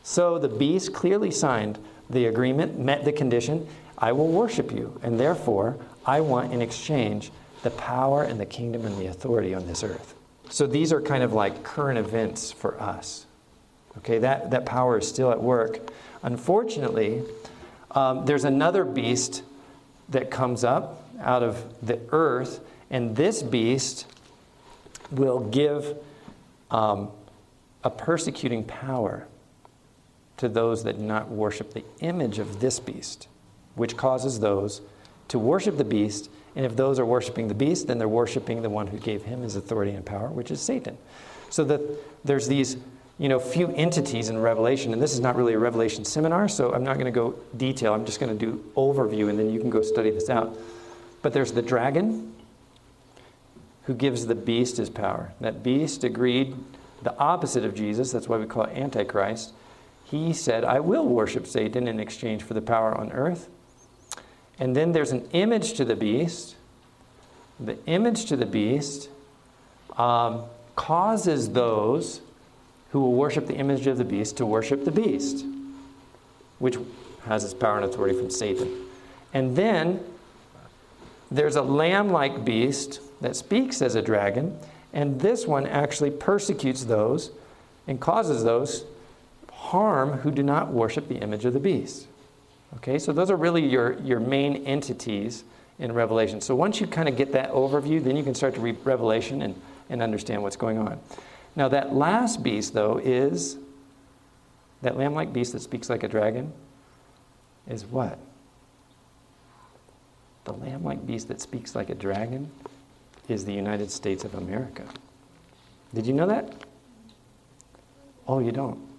So 0.03 0.37
the 0.37 0.49
beast 0.49 0.93
clearly 0.93 1.31
signed 1.31 1.79
the 2.09 2.25
agreement, 2.25 2.77
met 2.77 3.05
the 3.05 3.11
condition 3.11 3.67
I 3.97 4.11
will 4.11 4.27
worship 4.27 4.71
you, 4.71 4.99
and 5.01 5.17
therefore 5.19 5.77
I 6.05 6.19
want 6.19 6.51
in 6.51 6.61
exchange 6.61 7.31
the 7.61 7.69
power 7.71 8.23
and 8.23 8.39
the 8.39 8.45
kingdom 8.45 8.85
and 8.85 8.97
the 8.97 9.07
authority 9.07 9.53
on 9.53 9.65
this 9.65 9.83
earth. 9.83 10.13
So 10.49 10.67
these 10.67 10.91
are 10.91 11.01
kind 11.01 11.23
of 11.23 11.31
like 11.31 11.63
current 11.63 11.97
events 11.97 12.51
for 12.51 12.79
us. 12.81 13.25
Okay, 13.99 14.19
that, 14.19 14.51
that 14.51 14.65
power 14.65 14.97
is 14.97 15.07
still 15.07 15.31
at 15.31 15.41
work. 15.41 15.79
Unfortunately, 16.23 17.23
um, 17.91 18.25
there's 18.25 18.43
another 18.43 18.83
beast 18.83 19.43
that 20.09 20.29
comes 20.29 20.63
up 20.63 21.07
out 21.21 21.43
of 21.43 21.63
the 21.85 21.99
earth, 22.11 22.59
and 22.89 23.15
this 23.15 23.41
beast 23.41 24.05
will 25.11 25.39
give 25.39 25.95
um, 26.71 27.09
a 27.83 27.89
persecuting 27.89 28.63
power 28.63 29.27
to 30.37 30.49
those 30.49 30.83
that 30.83 30.97
do 30.97 31.03
not 31.03 31.29
worship 31.29 31.73
the 31.73 31.83
image 31.99 32.39
of 32.39 32.59
this 32.59 32.79
beast, 32.79 33.27
which 33.75 33.97
causes 33.97 34.39
those 34.39 34.81
to 35.27 35.39
worship 35.39 35.77
the 35.77 35.83
beast. 35.83 36.29
And 36.55 36.65
if 36.65 36.75
those 36.75 36.99
are 36.99 37.05
worshiping 37.05 37.47
the 37.47 37.53
beast, 37.53 37.87
then 37.87 37.97
they're 37.97 38.07
worshiping 38.07 38.61
the 38.61 38.69
one 38.69 38.87
who 38.87 38.97
gave 38.97 39.23
him 39.23 39.41
his 39.41 39.55
authority 39.55 39.91
and 39.91 40.05
power, 40.05 40.27
which 40.27 40.51
is 40.51 40.61
Satan. 40.61 40.97
So 41.49 41.63
that 41.65 41.81
there's 42.25 42.47
these 42.47 42.77
you 43.19 43.29
know, 43.29 43.39
few 43.39 43.69
entities 43.69 44.29
in 44.29 44.39
Revelation, 44.39 44.91
and 44.91 45.01
this 45.01 45.13
is 45.13 45.19
not 45.19 45.35
really 45.35 45.53
a 45.53 45.59
Revelation 45.59 46.03
seminar, 46.03 46.47
so 46.47 46.73
I'm 46.73 46.83
not 46.83 46.95
going 46.95 47.05
to 47.05 47.11
go 47.11 47.35
detail. 47.55 47.93
I'm 47.93 48.05
just 48.05 48.19
going 48.19 48.37
to 48.37 48.45
do 48.45 48.63
overview, 48.75 49.29
and 49.29 49.37
then 49.37 49.51
you 49.51 49.59
can 49.59 49.69
go 49.69 49.81
study 49.81 50.09
this 50.09 50.29
out. 50.29 50.57
But 51.21 51.31
there's 51.31 51.51
the 51.51 51.61
dragon 51.61 52.33
who 53.83 53.93
gives 53.93 54.25
the 54.25 54.35
beast 54.35 54.77
his 54.77 54.89
power. 54.89 55.33
That 55.41 55.61
beast 55.61 56.03
agreed 56.03 56.55
the 57.03 57.15
opposite 57.17 57.63
of 57.63 57.75
Jesus. 57.75 58.11
That's 58.11 58.27
why 58.27 58.37
we 58.37 58.45
call 58.45 58.63
it 58.63 58.77
Antichrist. 58.77 59.53
He 60.13 60.31
said, 60.31 60.63
I 60.63 60.79
will 60.79 61.07
worship 61.07 61.47
Satan 61.47 61.87
in 61.87 61.99
exchange 61.99 62.43
for 62.43 62.53
the 62.53 62.61
power 62.61 62.95
on 62.95 63.11
earth. 63.11 63.49
And 64.59 64.75
then 64.75 64.91
there's 64.91 65.11
an 65.11 65.27
image 65.31 65.73
to 65.73 65.85
the 65.85 65.95
beast. 65.95 66.55
The 67.59 67.83
image 67.87 68.25
to 68.25 68.35
the 68.35 68.45
beast 68.45 69.09
um, 69.97 70.43
causes 70.75 71.49
those 71.49 72.21
who 72.91 72.99
will 72.99 73.13
worship 73.13 73.47
the 73.47 73.55
image 73.55 73.87
of 73.87 73.97
the 73.97 74.03
beast 74.03 74.37
to 74.37 74.45
worship 74.45 74.85
the 74.85 74.91
beast, 74.91 75.47
which 76.59 76.77
has 77.25 77.43
its 77.43 77.55
power 77.55 77.77
and 77.77 77.85
authority 77.85 78.15
from 78.15 78.29
Satan. 78.29 78.71
And 79.33 79.55
then 79.55 79.99
there's 81.31 81.55
a 81.55 81.63
lamb 81.63 82.11
like 82.11 82.45
beast 82.45 83.01
that 83.21 83.35
speaks 83.35 83.81
as 83.81 83.95
a 83.95 84.01
dragon, 84.03 84.59
and 84.93 85.19
this 85.19 85.47
one 85.47 85.65
actually 85.65 86.11
persecutes 86.11 86.83
those 86.83 87.31
and 87.87 87.99
causes 87.99 88.43
those 88.43 88.85
harm 89.73 90.19
who 90.19 90.29
do 90.29 90.43
not 90.43 90.71
worship 90.71 91.07
the 91.07 91.15
image 91.15 91.45
of 91.45 91.53
the 91.53 91.59
beast. 91.59 92.05
Okay, 92.75 92.99
so 92.99 93.11
those 93.11 93.31
are 93.31 93.35
really 93.35 93.67
your, 93.67 93.99
your 94.01 94.19
main 94.19 94.67
entities 94.67 95.43
in 95.79 95.91
Revelation. 95.91 96.41
So 96.41 96.53
once 96.53 96.79
you 96.79 96.85
kind 96.85 97.09
of 97.09 97.17
get 97.17 97.31
that 97.31 97.51
overview, 97.51 98.01
then 98.03 98.15
you 98.15 98.21
can 98.21 98.35
start 98.35 98.53
to 98.53 98.61
read 98.61 98.77
Revelation 98.83 99.41
and, 99.41 99.59
and 99.89 100.03
understand 100.03 100.43
what's 100.43 100.55
going 100.55 100.77
on. 100.77 100.99
Now, 101.55 101.69
that 101.69 101.91
last 101.91 102.43
beast, 102.43 102.75
though, 102.75 102.99
is 102.99 103.57
that 104.83 104.95
lamb 104.95 105.15
like 105.15 105.33
beast 105.33 105.53
that 105.53 105.61
speaks 105.63 105.89
like 105.89 106.03
a 106.03 106.07
dragon, 106.07 106.53
is 107.67 107.83
what? 107.83 108.19
The 110.43 110.53
lamb 110.53 110.83
like 110.83 111.03
beast 111.07 111.29
that 111.29 111.41
speaks 111.41 111.73
like 111.73 111.89
a 111.89 111.95
dragon 111.95 112.51
is 113.27 113.43
the 113.43 113.53
United 113.53 113.89
States 113.89 114.23
of 114.23 114.35
America. 114.35 114.85
Did 115.95 116.05
you 116.05 116.13
know 116.13 116.27
that? 116.27 116.53
Oh, 118.27 118.37
you 118.37 118.51
don't. 118.51 118.92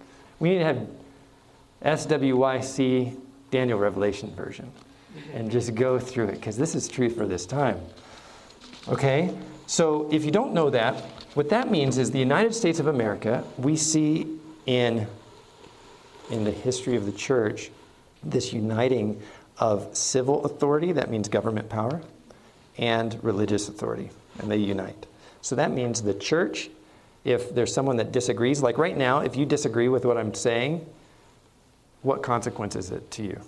We 0.45 0.51
need 0.51 0.59
to 0.59 0.65
have 0.65 0.87
SWYC 1.83 3.17
Daniel 3.49 3.79
Revelation 3.79 4.29
version 4.35 4.71
and 5.33 5.49
just 5.49 5.73
go 5.73 5.97
through 5.97 6.27
it 6.27 6.33
because 6.33 6.55
this 6.55 6.75
is 6.75 6.87
truth 6.87 7.15
for 7.15 7.25
this 7.25 7.47
time. 7.47 7.79
Okay? 8.87 9.35
So 9.65 10.07
if 10.11 10.23
you 10.23 10.29
don't 10.29 10.53
know 10.53 10.69
that, 10.69 11.03
what 11.33 11.49
that 11.49 11.71
means 11.71 11.97
is 11.97 12.11
the 12.11 12.19
United 12.19 12.53
States 12.53 12.77
of 12.79 12.85
America, 12.85 13.43
we 13.57 13.75
see 13.75 14.37
in, 14.67 15.07
in 16.29 16.43
the 16.43 16.51
history 16.51 16.95
of 16.95 17.07
the 17.07 17.11
church 17.11 17.71
this 18.23 18.53
uniting 18.53 19.19
of 19.57 19.97
civil 19.97 20.45
authority, 20.45 20.91
that 20.91 21.09
means 21.09 21.27
government 21.27 21.69
power, 21.69 22.03
and 22.77 23.17
religious 23.23 23.67
authority, 23.67 24.11
and 24.37 24.51
they 24.51 24.57
unite. 24.57 25.07
So 25.41 25.55
that 25.55 25.71
means 25.71 26.03
the 26.03 26.13
church, 26.13 26.69
if 27.25 27.53
there's 27.53 27.73
someone 27.73 27.97
that 27.97 28.11
disagrees, 28.11 28.61
like 28.61 28.77
right 28.77 28.95
now, 28.95 29.19
if 29.19 29.35
you 29.35 29.45
disagree 29.45 29.89
with 29.89 30.05
what 30.05 30.15
I'm 30.15 30.33
saying, 30.33 30.85
what 32.03 32.21
consequence 32.21 32.75
is 32.75 32.91
it 32.91 33.09
to 33.11 33.23
you? 33.23 33.41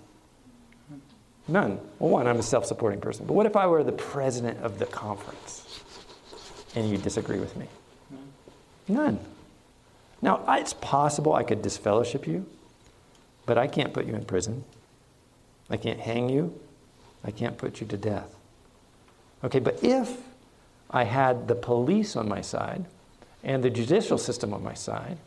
None. 1.47 1.79
Well, 1.99 2.09
one, 2.09 2.27
I'm 2.27 2.39
a 2.39 2.43
self 2.43 2.65
supporting 2.65 2.99
person. 2.99 3.25
But 3.25 3.33
what 3.33 3.45
if 3.45 3.55
I 3.55 3.67
were 3.67 3.83
the 3.83 3.91
president 3.91 4.59
of 4.63 4.79
the 4.79 4.87
conference 4.87 5.83
and 6.75 6.89
you 6.89 6.97
disagree 6.97 7.39
with 7.39 7.55
me? 7.55 7.67
None. 8.87 9.19
Now, 10.21 10.43
it's 10.49 10.73
possible 10.73 11.33
I 11.33 11.43
could 11.43 11.61
disfellowship 11.61 12.25
you, 12.25 12.45
but 13.45 13.57
I 13.59 13.67
can't 13.67 13.93
put 13.93 14.07
you 14.07 14.15
in 14.15 14.25
prison. 14.25 14.63
I 15.69 15.77
can't 15.77 15.99
hang 15.99 16.29
you. 16.29 16.59
I 17.23 17.29
can't 17.29 17.57
put 17.57 17.79
you 17.79 17.87
to 17.87 17.97
death. 17.97 18.35
Okay, 19.43 19.59
but 19.59 19.83
if 19.83 20.17
I 20.89 21.03
had 21.03 21.47
the 21.47 21.55
police 21.55 22.15
on 22.15 22.27
my 22.27 22.41
side 22.41 22.85
and 23.43 23.63
the 23.63 23.69
judicial 23.69 24.17
system 24.17 24.53
on 24.53 24.63
my 24.63 24.73
side, 24.73 25.17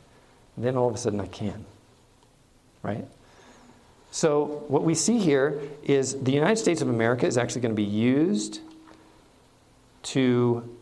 then 0.57 0.77
all 0.77 0.89
of 0.89 0.95
a 0.95 0.99
sudden 0.99 1.21
I 1.21 1.27
can. 1.27 1.65
Right? 2.83 3.07
So, 4.11 4.65
what 4.69 4.83
we 4.83 4.95
see 4.95 5.19
here 5.19 5.61
is 5.85 6.21
the 6.21 6.33
United 6.33 6.57
States 6.57 6.83
of 6.83 6.89
America 6.89 7.27
is 7.27 7.39
actually 7.39 7.61
going 7.61 7.73
to 7.73 7.77
be 7.77 7.85
used 7.85 8.61
to 10.03 10.77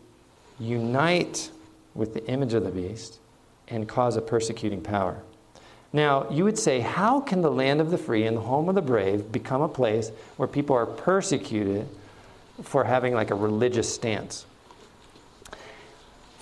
unite 0.59 1.51
with 1.93 2.13
the 2.13 2.25
image 2.27 2.53
of 2.53 2.63
the 2.63 2.71
beast 2.71 3.19
and 3.67 3.87
cause 3.87 4.15
a 4.15 4.21
persecuting 4.21 4.81
power. 4.81 5.21
Now, 5.91 6.29
you 6.29 6.43
would 6.43 6.57
say, 6.57 6.79
how 6.79 7.19
can 7.19 7.41
the 7.41 7.51
land 7.51 7.81
of 7.81 7.91
the 7.91 7.97
free 7.97 8.25
and 8.25 8.37
the 8.37 8.41
home 8.41 8.69
of 8.69 8.75
the 8.75 8.81
brave 8.81 9.31
become 9.31 9.61
a 9.61 9.67
place 9.67 10.11
where 10.37 10.47
people 10.47 10.75
are 10.75 10.85
persecuted 10.85 11.87
for 12.61 12.83
having 12.83 13.13
like 13.13 13.31
a 13.31 13.35
religious 13.35 13.91
stance? 13.91 14.45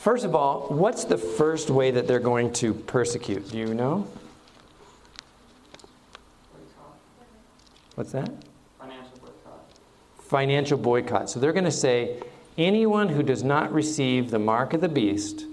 First 0.07 0.23
of 0.23 0.35
all, 0.35 0.67
what's 0.69 1.03
the 1.03 1.17
first 1.17 1.69
way 1.69 1.91
that 1.91 2.07
they're 2.07 2.21
going 2.21 2.53
to 2.53 2.73
persecute? 2.73 3.51
Do 3.51 3.57
you 3.57 3.73
know? 3.73 4.07
What's 7.95 8.13
that? 8.13 8.31
Financial 8.79 9.17
boycott. 9.19 9.69
Financial 10.19 10.77
boycott. 10.77 11.29
So 11.29 11.41
they're 11.41 11.51
going 11.51 11.65
to 11.65 11.71
say 11.71 12.23
anyone 12.57 13.09
who 13.09 13.21
does 13.21 13.43
not 13.43 13.73
receive 13.73 14.31
the 14.31 14.39
mark 14.39 14.71
of 14.71 14.79
the 14.79 14.87
beast 14.87 15.43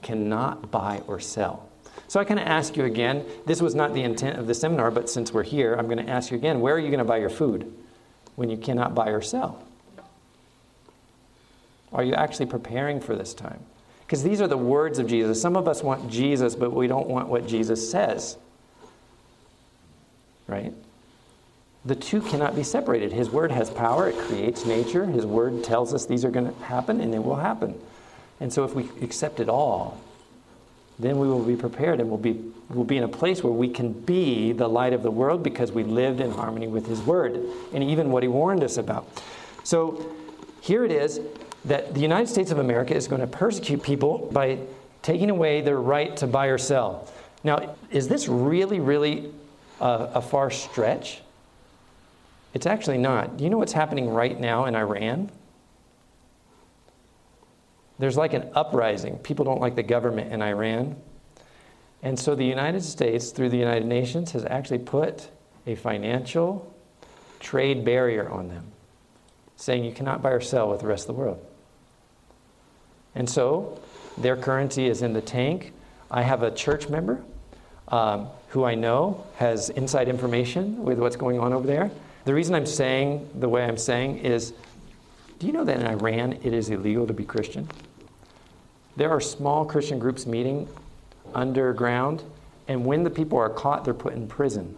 cannot 0.00 0.70
buy 0.70 1.02
or 1.06 1.20
sell. 1.20 1.68
So 2.08 2.20
I 2.20 2.24
kind 2.24 2.40
of 2.40 2.46
ask 2.46 2.78
you 2.78 2.86
again, 2.86 3.26
this 3.44 3.60
was 3.60 3.74
not 3.74 3.92
the 3.92 4.04
intent 4.04 4.38
of 4.38 4.46
the 4.46 4.54
seminar, 4.54 4.90
but 4.90 5.10
since 5.10 5.34
we're 5.34 5.42
here, 5.42 5.74
I'm 5.74 5.84
going 5.84 6.02
to 6.02 6.10
ask 6.10 6.30
you 6.30 6.38
again, 6.38 6.62
where 6.62 6.76
are 6.76 6.80
you 6.80 6.88
going 6.88 6.96
to 6.96 7.04
buy 7.04 7.18
your 7.18 7.28
food 7.28 7.70
when 8.36 8.48
you 8.48 8.56
cannot 8.56 8.94
buy 8.94 9.08
or 9.08 9.20
sell? 9.20 9.62
Are 11.94 12.02
you 12.02 12.14
actually 12.14 12.46
preparing 12.46 13.00
for 13.00 13.14
this 13.14 13.32
time? 13.32 13.60
Because 14.04 14.22
these 14.22 14.40
are 14.40 14.48
the 14.48 14.58
words 14.58 14.98
of 14.98 15.06
Jesus. 15.06 15.40
Some 15.40 15.56
of 15.56 15.66
us 15.68 15.82
want 15.82 16.10
Jesus, 16.10 16.54
but 16.54 16.72
we 16.72 16.86
don't 16.86 17.08
want 17.08 17.28
what 17.28 17.46
Jesus 17.46 17.90
says. 17.90 18.36
Right? 20.46 20.74
The 21.84 21.94
two 21.94 22.20
cannot 22.20 22.56
be 22.56 22.62
separated. 22.62 23.12
His 23.12 23.30
word 23.30 23.52
has 23.52 23.70
power, 23.70 24.08
it 24.08 24.18
creates 24.18 24.66
nature. 24.66 25.06
His 25.06 25.24
word 25.24 25.64
tells 25.64 25.94
us 25.94 26.04
these 26.04 26.24
are 26.24 26.30
going 26.30 26.52
to 26.52 26.64
happen, 26.64 27.00
and 27.00 27.12
they 27.12 27.18
will 27.18 27.36
happen. 27.36 27.78
And 28.40 28.52
so 28.52 28.64
if 28.64 28.74
we 28.74 28.90
accept 29.02 29.40
it 29.40 29.48
all, 29.48 30.00
then 30.98 31.18
we 31.18 31.26
will 31.26 31.42
be 31.42 31.56
prepared 31.56 32.00
and 32.00 32.08
we'll 32.08 32.18
be, 32.18 32.40
we'll 32.70 32.84
be 32.84 32.96
in 32.96 33.02
a 33.02 33.08
place 33.08 33.42
where 33.42 33.52
we 33.52 33.68
can 33.68 33.92
be 33.92 34.52
the 34.52 34.68
light 34.68 34.92
of 34.92 35.02
the 35.02 35.10
world 35.10 35.42
because 35.42 35.72
we 35.72 35.82
lived 35.82 36.20
in 36.20 36.30
harmony 36.30 36.68
with 36.68 36.86
His 36.86 37.00
Word 37.02 37.40
and 37.72 37.82
even 37.82 38.10
what 38.10 38.22
He 38.22 38.28
warned 38.28 38.62
us 38.62 38.76
about. 38.76 39.22
So 39.64 40.14
here 40.60 40.84
it 40.84 40.92
is 40.92 41.20
that 41.64 41.94
the 41.94 42.00
United 42.00 42.28
States 42.28 42.50
of 42.50 42.58
America 42.58 42.94
is 42.94 43.08
going 43.08 43.20
to 43.20 43.26
persecute 43.26 43.82
people 43.82 44.28
by 44.32 44.58
taking 45.02 45.30
away 45.30 45.60
their 45.60 45.80
right 45.80 46.16
to 46.18 46.26
buy 46.26 46.46
or 46.46 46.58
sell. 46.58 47.10
Now, 47.42 47.76
is 47.90 48.08
this 48.08 48.28
really, 48.28 48.80
really 48.80 49.32
a, 49.80 50.10
a 50.14 50.22
far 50.22 50.50
stretch? 50.50 51.20
It's 52.54 52.66
actually 52.66 52.98
not. 52.98 53.36
Do 53.36 53.44
you 53.44 53.50
know 53.50 53.58
what's 53.58 53.72
happening 53.72 54.08
right 54.08 54.38
now 54.38 54.64
in 54.66 54.74
Iran? 54.74 55.30
There's 57.98 58.16
like 58.16 58.32
an 58.32 58.50
uprising. 58.54 59.18
People 59.18 59.44
don't 59.44 59.60
like 59.60 59.76
the 59.76 59.82
government 59.82 60.32
in 60.32 60.42
Iran. 60.42 60.96
And 62.02 62.18
so 62.18 62.34
the 62.34 62.44
United 62.44 62.82
States, 62.82 63.30
through 63.30 63.50
the 63.50 63.56
United 63.56 63.86
Nations, 63.86 64.32
has 64.32 64.44
actually 64.44 64.80
put 64.80 65.28
a 65.66 65.74
financial 65.74 66.72
trade 67.40 67.84
barrier 67.84 68.28
on 68.28 68.48
them, 68.48 68.66
saying 69.56 69.84
you 69.84 69.92
cannot 69.92 70.22
buy 70.22 70.30
or 70.30 70.40
sell 70.40 70.70
with 70.70 70.80
the 70.80 70.86
rest 70.86 71.08
of 71.08 71.14
the 71.14 71.20
world. 71.20 71.44
And 73.14 73.28
so 73.28 73.80
their 74.18 74.36
currency 74.36 74.86
is 74.86 75.02
in 75.02 75.12
the 75.12 75.20
tank. 75.20 75.72
I 76.10 76.22
have 76.22 76.42
a 76.42 76.50
church 76.50 76.88
member 76.88 77.22
um, 77.88 78.28
who 78.48 78.64
I 78.64 78.74
know 78.74 79.24
has 79.36 79.70
inside 79.70 80.08
information 80.08 80.82
with 80.84 80.98
what's 80.98 81.16
going 81.16 81.38
on 81.38 81.52
over 81.52 81.66
there. 81.66 81.90
The 82.24 82.34
reason 82.34 82.54
I'm 82.54 82.66
saying 82.66 83.28
the 83.34 83.48
way 83.48 83.64
I'm 83.64 83.76
saying 83.76 84.18
is 84.18 84.54
do 85.38 85.46
you 85.46 85.52
know 85.52 85.64
that 85.64 85.80
in 85.80 85.86
Iran 85.86 86.34
it 86.42 86.54
is 86.54 86.70
illegal 86.70 87.06
to 87.06 87.12
be 87.12 87.24
Christian? 87.24 87.68
There 88.96 89.10
are 89.10 89.20
small 89.20 89.64
Christian 89.64 89.98
groups 89.98 90.26
meeting 90.26 90.68
underground, 91.34 92.22
and 92.68 92.86
when 92.86 93.02
the 93.02 93.10
people 93.10 93.38
are 93.38 93.50
caught, 93.50 93.84
they're 93.84 93.92
put 93.92 94.14
in 94.14 94.28
prison. 94.28 94.76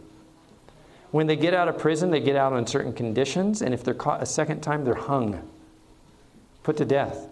When 1.10 1.26
they 1.26 1.36
get 1.36 1.54
out 1.54 1.68
of 1.68 1.78
prison, 1.78 2.10
they 2.10 2.20
get 2.20 2.36
out 2.36 2.52
on 2.52 2.66
certain 2.66 2.92
conditions, 2.92 3.62
and 3.62 3.72
if 3.74 3.84
they're 3.84 3.94
caught 3.94 4.22
a 4.22 4.26
second 4.26 4.60
time, 4.60 4.84
they're 4.84 4.94
hung, 4.94 5.48
put 6.62 6.78
to 6.78 6.84
death. 6.84 7.28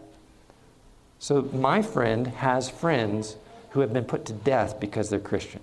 So, 1.24 1.40
my 1.54 1.80
friend 1.80 2.26
has 2.26 2.68
friends 2.68 3.38
who 3.70 3.80
have 3.80 3.94
been 3.94 4.04
put 4.04 4.26
to 4.26 4.34
death 4.34 4.78
because 4.78 5.08
they're 5.08 5.18
Christian. 5.18 5.62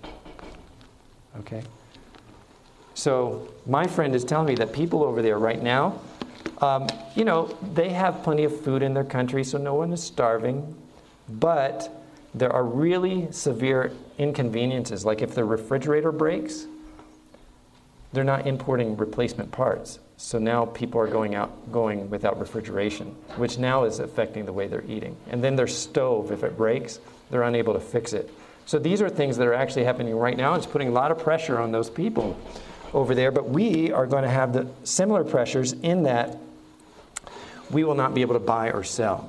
Okay? 1.38 1.62
So, 2.96 3.48
my 3.68 3.86
friend 3.86 4.16
is 4.16 4.24
telling 4.24 4.48
me 4.48 4.56
that 4.56 4.74
people 4.74 5.04
over 5.04 5.22
there 5.22 5.38
right 5.38 5.62
now, 5.62 6.02
um, 6.64 6.88
you 7.16 7.26
know, 7.26 7.56
they 7.76 7.90
have 7.90 8.24
plenty 8.24 8.44
of 8.44 8.60
food 8.60 8.82
in 8.82 8.96
their 8.96 9.04
country, 9.04 9.44
so 9.44 9.60
no 9.60 9.76
one 9.76 9.94
is 9.94 10.02
starving. 10.02 10.76
But 11.30 11.92
there 12.34 12.52
are 12.52 12.64
really 12.64 13.32
severe 13.32 13.92
inconveniences. 14.18 15.06
Like 15.06 15.22
if 15.22 15.36
the 15.36 15.46
refrigerator 15.46 16.12
breaks, 16.12 16.66
they're 18.14 18.24
not 18.24 18.48
importing 18.48 18.98
replacement 18.98 19.52
parts. 19.52 20.00
So 20.22 20.38
now 20.38 20.66
people 20.66 21.02
are 21.02 21.08
going 21.08 21.34
out 21.34 21.72
going 21.72 22.08
without 22.12 22.40
refrigeration, 22.40 23.08
which 23.38 23.58
now 23.58 23.86
is 23.86 24.00
affecting 24.00 24.46
the 24.46 24.54
way 24.54 24.68
they're 24.68 24.86
eating. 24.88 25.18
And 25.32 25.44
then 25.44 25.56
their 25.56 25.68
stove, 25.68 26.32
if 26.32 26.44
it 26.44 26.56
breaks, 26.56 27.00
they're 27.32 27.42
unable 27.42 27.74
to 27.74 27.80
fix 27.80 28.14
it. 28.14 28.32
So 28.68 28.78
these 28.78 29.02
are 29.02 29.10
things 29.10 29.36
that 29.38 29.48
are 29.48 29.56
actually 29.56 29.84
happening 29.84 30.16
right 30.16 30.38
now. 30.38 30.54
It's 30.54 30.68
putting 30.68 30.90
a 30.90 30.92
lot 30.92 31.12
of 31.12 31.18
pressure 31.18 31.60
on 31.60 31.72
those 31.72 31.90
people 31.90 32.40
over 32.94 33.16
there. 33.16 33.32
But 33.32 33.50
we 33.50 33.92
are 33.92 34.06
going 34.06 34.22
to 34.24 34.30
have 34.30 34.54
the 34.54 34.68
similar 34.84 35.24
pressures 35.24 35.74
in 35.74 36.04
that 36.04 36.38
we 37.72 37.84
will 37.84 37.96
not 37.96 38.14
be 38.14 38.22
able 38.22 38.36
to 38.36 38.40
buy 38.40 38.72
or 38.72 38.84
sell. 38.84 39.28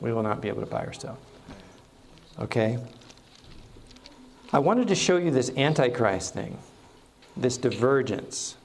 We 0.00 0.12
will 0.12 0.22
not 0.22 0.42
be 0.42 0.48
able 0.48 0.60
to 0.60 0.66
buy 0.66 0.82
or 0.82 0.92
sell. 0.92 1.18
Okay? 2.38 2.78
I 4.52 4.58
wanted 4.58 4.88
to 4.88 4.94
show 4.94 5.16
you 5.16 5.30
this 5.30 5.50
Antichrist 5.56 6.34
thing, 6.34 6.58
this 7.34 7.56
divergence. 7.56 8.56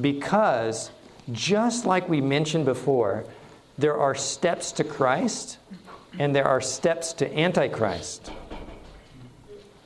Because 0.00 0.90
just 1.32 1.86
like 1.86 2.08
we 2.08 2.20
mentioned 2.20 2.64
before, 2.64 3.24
there 3.78 3.96
are 3.96 4.14
steps 4.14 4.72
to 4.72 4.84
Christ 4.84 5.58
and 6.18 6.34
there 6.34 6.46
are 6.46 6.60
steps 6.60 7.12
to 7.14 7.38
Antichrist. 7.38 8.30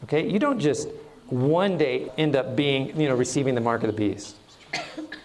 Okay? 0.04 0.28
You 0.28 0.38
don't 0.38 0.58
just 0.58 0.88
one 1.26 1.78
day 1.78 2.10
end 2.18 2.36
up 2.36 2.56
being, 2.56 2.98
you 3.00 3.08
know, 3.08 3.14
receiving 3.14 3.54
the 3.54 3.60
mark 3.60 3.82
of 3.82 3.88
the 3.88 3.96
beast. 3.96 4.36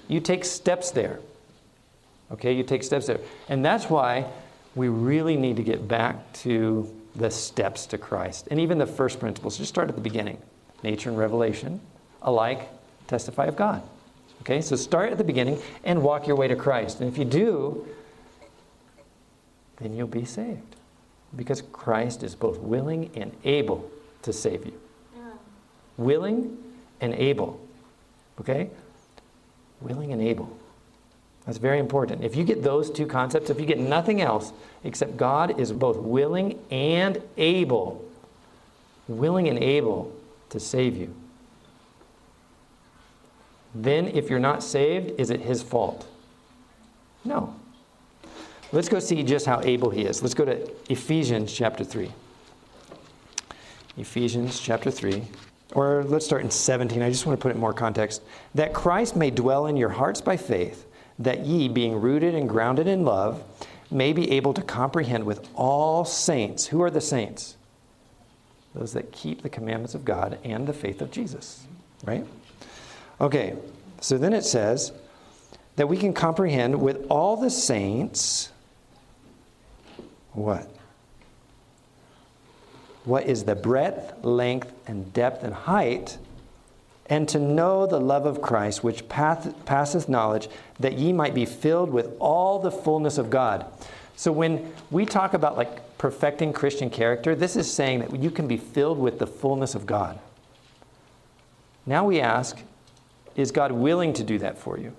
You 0.07 0.19
take 0.19 0.45
steps 0.45 0.91
there. 0.91 1.19
Okay? 2.31 2.53
You 2.53 2.63
take 2.63 2.83
steps 2.83 3.07
there. 3.07 3.19
And 3.49 3.63
that's 3.63 3.89
why 3.89 4.25
we 4.75 4.87
really 4.87 5.37
need 5.37 5.57
to 5.57 5.63
get 5.63 5.87
back 5.87 6.33
to 6.33 6.93
the 7.15 7.31
steps 7.31 7.85
to 7.87 7.97
Christ. 7.97 8.47
And 8.51 8.59
even 8.59 8.77
the 8.77 8.85
first 8.85 9.19
principles, 9.19 9.57
just 9.57 9.69
start 9.69 9.89
at 9.89 9.95
the 9.95 10.01
beginning. 10.01 10.37
Nature 10.83 11.09
and 11.09 11.17
revelation 11.17 11.79
alike 12.21 12.69
testify 13.07 13.45
of 13.45 13.55
God. 13.55 13.81
Okay, 14.45 14.61
so 14.61 14.75
start 14.75 15.11
at 15.11 15.17
the 15.17 15.23
beginning 15.23 15.59
and 15.83 16.03
walk 16.03 16.27
your 16.27 16.35
way 16.35 16.47
to 16.47 16.55
Christ. 16.55 17.01
And 17.01 17.11
if 17.11 17.17
you 17.17 17.25
do, 17.25 17.87
then 19.77 19.91
you'll 19.91 20.05
be 20.05 20.23
saved. 20.23 20.75
Because 21.35 21.63
Christ 21.73 22.21
is 22.21 22.35
both 22.35 22.59
willing 22.59 23.09
and 23.15 23.35
able 23.43 23.89
to 24.21 24.31
save 24.31 24.63
you. 24.67 24.79
Yeah. 25.15 25.31
Willing 25.97 26.59
and 27.01 27.15
able. 27.15 27.59
Okay? 28.39 28.69
Willing 29.81 30.13
and 30.13 30.21
able. 30.21 30.55
That's 31.47 31.57
very 31.57 31.79
important. 31.79 32.23
If 32.23 32.35
you 32.35 32.43
get 32.43 32.61
those 32.61 32.91
two 32.91 33.07
concepts, 33.07 33.49
if 33.49 33.59
you 33.59 33.65
get 33.65 33.79
nothing 33.79 34.21
else 34.21 34.53
except 34.83 35.17
God 35.17 35.59
is 35.59 35.71
both 35.71 35.97
willing 35.97 36.59
and 36.69 37.19
able, 37.37 38.05
willing 39.07 39.49
and 39.49 39.57
able 39.57 40.15
to 40.49 40.59
save 40.59 40.95
you, 40.95 41.15
then 43.75 44.07
if 44.07 44.29
you're 44.29 44.39
not 44.39 44.63
saved, 44.63 45.19
is 45.19 45.29
it 45.29 45.41
his 45.41 45.61
fault? 45.61 46.07
No. 47.25 47.53
Let's 48.71 48.89
go 48.89 48.99
see 48.99 49.21
just 49.21 49.45
how 49.45 49.61
able 49.61 49.89
he 49.89 50.03
is. 50.03 50.21
Let's 50.21 50.33
go 50.33 50.45
to 50.45 50.69
Ephesians 50.89 51.53
chapter 51.53 51.83
3. 51.83 52.11
Ephesians 53.97 54.59
chapter 54.59 54.89
3. 54.89 55.23
Or 55.73 56.03
let's 56.05 56.25
start 56.25 56.41
in 56.43 56.51
17. 56.51 57.01
I 57.01 57.09
just 57.09 57.25
want 57.25 57.37
to 57.37 57.41
put 57.41 57.49
it 57.49 57.55
in 57.55 57.61
more 57.61 57.73
context. 57.73 58.21
That 58.53 58.73
Christ 58.73 59.15
may 59.15 59.29
dwell 59.29 59.65
in 59.67 59.75
your 59.75 59.89
hearts 59.89 60.21
by 60.21 60.37
faith 60.37 60.85
that 61.19 61.45
ye, 61.45 61.67
being 61.67 61.99
rooted 61.99 62.35
and 62.35 62.47
grounded 62.47 62.87
in 62.87 63.03
love, 63.03 63.43
may 63.91 64.13
be 64.13 64.31
able 64.31 64.53
to 64.53 64.61
comprehend 64.61 65.25
with 65.25 65.47
all 65.55 66.05
saints. 66.05 66.67
Who 66.67 66.81
are 66.81 66.91
the 66.91 67.01
saints? 67.01 67.55
Those 68.73 68.93
that 68.93 69.11
keep 69.11 69.41
the 69.41 69.49
commandments 69.49 69.95
of 69.95 70.03
God 70.03 70.37
and 70.43 70.67
the 70.67 70.73
faith 70.73 71.01
of 71.01 71.11
Jesus, 71.11 71.65
right? 72.03 72.25
Okay, 73.19 73.55
so 74.01 74.17
then 74.17 74.33
it 74.33 74.43
says 74.43 74.91
that 75.75 75.87
we 75.87 75.97
can 75.97 76.13
comprehend 76.13 76.81
with 76.81 77.05
all 77.09 77.37
the 77.37 77.49
saints 77.49 78.51
what? 80.33 80.69
What 83.05 83.25
is 83.25 83.43
the 83.43 83.55
breadth, 83.55 84.23
length, 84.23 84.73
and 84.87 85.13
depth 85.13 85.43
and 85.43 85.53
height 85.53 86.17
and 87.07 87.29
to 87.29 87.39
know 87.39 87.85
the 87.85 87.99
love 87.99 88.25
of 88.25 88.41
Christ, 88.41 88.83
which 88.83 89.07
passeth 89.07 90.09
knowledge, 90.09 90.49
that 90.79 90.97
ye 90.97 91.13
might 91.13 91.35
be 91.35 91.45
filled 91.45 91.91
with 91.91 92.09
all 92.19 92.59
the 92.59 92.71
fullness 92.71 93.17
of 93.17 93.29
God. 93.29 93.65
So 94.15 94.31
when 94.31 94.73
we 94.89 95.05
talk 95.05 95.35
about 95.35 95.55
like 95.55 95.97
perfecting 95.99 96.51
Christian 96.51 96.89
character, 96.89 97.35
this 97.35 97.55
is 97.55 97.71
saying 97.71 97.99
that 97.99 98.15
you 98.15 98.31
can 98.31 98.47
be 98.47 98.57
filled 98.57 98.97
with 98.97 99.19
the 99.19 99.27
fullness 99.27 99.75
of 99.75 99.85
God. 99.85 100.17
Now 101.85 102.05
we 102.05 102.19
ask, 102.19 102.59
is 103.35 103.51
God 103.51 103.71
willing 103.71 104.13
to 104.13 104.23
do 104.23 104.37
that 104.39 104.57
for 104.57 104.77
you? 104.77 104.95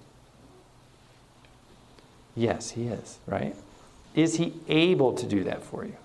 Yes, 2.35 2.71
He 2.71 2.89
is, 2.89 3.19
right? 3.27 3.57
Is 4.15 4.37
He 4.37 4.55
able 4.69 5.15
to 5.15 5.27
do 5.27 5.45
that 5.45 5.63
for 5.63 5.85
you? 5.85 5.97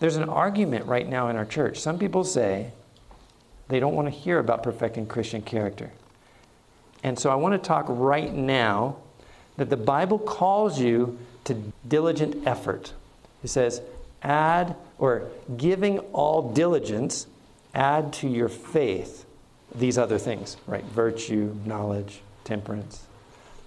There's 0.00 0.16
an 0.16 0.28
argument 0.28 0.86
right 0.86 1.08
now 1.08 1.28
in 1.28 1.36
our 1.36 1.44
church. 1.44 1.78
Some 1.78 1.98
people 1.98 2.24
say 2.24 2.72
they 3.68 3.78
don't 3.78 3.94
want 3.94 4.08
to 4.08 4.10
hear 4.10 4.38
about 4.38 4.62
perfecting 4.62 5.06
Christian 5.06 5.42
character. 5.42 5.92
And 7.02 7.18
so 7.18 7.30
I 7.30 7.34
want 7.34 7.54
to 7.54 7.66
talk 7.66 7.86
right 7.88 8.32
now 8.32 8.96
that 9.56 9.70
the 9.70 9.76
Bible 9.76 10.18
calls 10.18 10.80
you 10.80 11.18
to 11.44 11.54
diligent 11.86 12.46
effort. 12.46 12.94
It 13.44 13.48
says, 13.48 13.80
add 14.22 14.74
or 14.98 15.28
giving 15.56 15.98
all 16.12 16.52
diligence, 16.52 17.26
add 17.74 18.12
to 18.14 18.28
your 18.28 18.48
faith 18.48 19.24
these 19.74 19.98
other 19.98 20.18
things, 20.18 20.56
right? 20.66 20.84
Virtue, 20.84 21.54
knowledge, 21.64 22.20
temperance, 22.44 23.06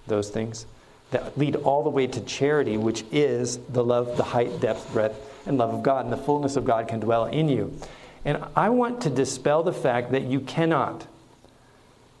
those 0.06 0.30
things 0.30 0.66
that 1.10 1.36
lead 1.38 1.56
all 1.56 1.82
the 1.82 1.90
way 1.90 2.06
to 2.06 2.20
charity, 2.22 2.76
which 2.76 3.04
is 3.12 3.58
the 3.68 3.84
love, 3.84 4.16
the 4.16 4.22
height, 4.22 4.60
depth, 4.60 4.92
breadth, 4.92 5.42
and 5.46 5.58
love 5.58 5.72
of 5.72 5.82
God, 5.82 6.04
and 6.04 6.12
the 6.12 6.18
fullness 6.18 6.56
of 6.56 6.64
God 6.64 6.88
can 6.88 7.00
dwell 7.00 7.26
in 7.26 7.48
you. 7.48 7.76
And 8.24 8.42
I 8.56 8.70
want 8.70 9.02
to 9.02 9.10
dispel 9.10 9.62
the 9.62 9.72
fact 9.72 10.12
that 10.12 10.22
you 10.22 10.40
cannot. 10.40 11.06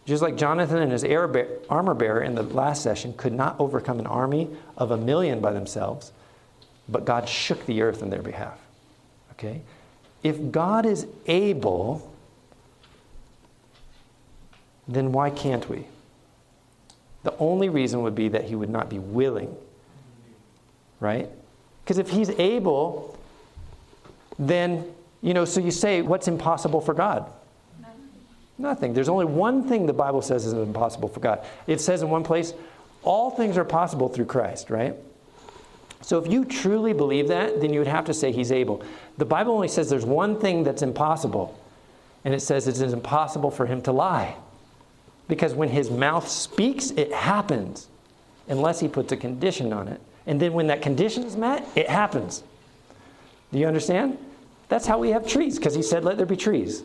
Just 0.04 0.22
like 0.22 0.36
Jonathan 0.36 0.78
and 0.78 0.92
his 0.92 1.02
armor 1.02 1.94
bearer 1.94 2.22
in 2.22 2.34
the 2.34 2.42
last 2.42 2.82
session 2.82 3.14
could 3.14 3.32
not 3.32 3.58
overcome 3.58 3.98
an 3.98 4.06
army 4.06 4.48
of 4.76 4.90
a 4.90 4.96
million 4.96 5.40
by 5.40 5.52
themselves, 5.52 6.12
but 6.88 7.06
God 7.06 7.28
shook 7.28 7.64
the 7.64 7.80
earth 7.80 8.02
in 8.02 8.10
their 8.10 8.22
behalf. 8.22 8.58
Okay? 9.32 9.62
If 10.22 10.52
God 10.52 10.84
is 10.84 11.06
able, 11.26 12.13
then 14.86 15.12
why 15.12 15.30
can't 15.30 15.68
we? 15.68 15.86
The 17.22 17.36
only 17.38 17.68
reason 17.68 18.02
would 18.02 18.14
be 18.14 18.28
that 18.28 18.44
he 18.44 18.54
would 18.54 18.68
not 18.68 18.88
be 18.90 18.98
willing. 18.98 19.54
Right? 21.00 21.28
Because 21.82 21.98
if 21.98 22.10
he's 22.10 22.30
able, 22.30 23.18
then, 24.38 24.84
you 25.22 25.34
know, 25.34 25.44
so 25.44 25.60
you 25.60 25.70
say, 25.70 26.02
what's 26.02 26.28
impossible 26.28 26.80
for 26.80 26.94
God? 26.94 27.30
Nothing. 27.80 27.98
Nothing. 28.58 28.94
There's 28.94 29.08
only 29.08 29.26
one 29.26 29.68
thing 29.68 29.86
the 29.86 29.92
Bible 29.92 30.22
says 30.22 30.46
is 30.46 30.52
impossible 30.52 31.08
for 31.08 31.20
God. 31.20 31.44
It 31.66 31.80
says 31.80 32.02
in 32.02 32.10
one 32.10 32.24
place, 32.24 32.52
all 33.02 33.30
things 33.30 33.58
are 33.58 33.64
possible 33.64 34.08
through 34.08 34.26
Christ, 34.26 34.70
right? 34.70 34.94
So 36.00 36.18
if 36.18 36.30
you 36.30 36.44
truly 36.44 36.92
believe 36.92 37.28
that, 37.28 37.60
then 37.60 37.72
you 37.72 37.80
would 37.80 37.88
have 37.88 38.04
to 38.06 38.14
say 38.14 38.32
he's 38.32 38.52
able. 38.52 38.82
The 39.16 39.24
Bible 39.24 39.54
only 39.54 39.68
says 39.68 39.88
there's 39.88 40.04
one 40.04 40.38
thing 40.38 40.62
that's 40.62 40.82
impossible, 40.82 41.58
and 42.24 42.34
it 42.34 42.40
says 42.40 42.68
it's 42.68 42.80
impossible 42.80 43.50
for 43.50 43.64
him 43.64 43.80
to 43.82 43.92
lie. 43.92 44.36
Because 45.28 45.54
when 45.54 45.68
his 45.68 45.90
mouth 45.90 46.28
speaks, 46.28 46.90
it 46.90 47.12
happens, 47.12 47.88
unless 48.48 48.80
he 48.80 48.88
puts 48.88 49.12
a 49.12 49.16
condition 49.16 49.72
on 49.72 49.88
it. 49.88 50.00
And 50.26 50.40
then 50.40 50.52
when 50.52 50.66
that 50.68 50.82
condition 50.82 51.24
is 51.24 51.36
met, 51.36 51.66
it 51.74 51.88
happens. 51.88 52.42
Do 53.52 53.58
you 53.58 53.66
understand? 53.66 54.18
That's 54.68 54.86
how 54.86 54.98
we 54.98 55.10
have 55.10 55.26
trees, 55.26 55.58
because 55.58 55.74
he 55.74 55.82
said, 55.82 56.04
Let 56.04 56.16
there 56.16 56.26
be 56.26 56.36
trees. 56.36 56.82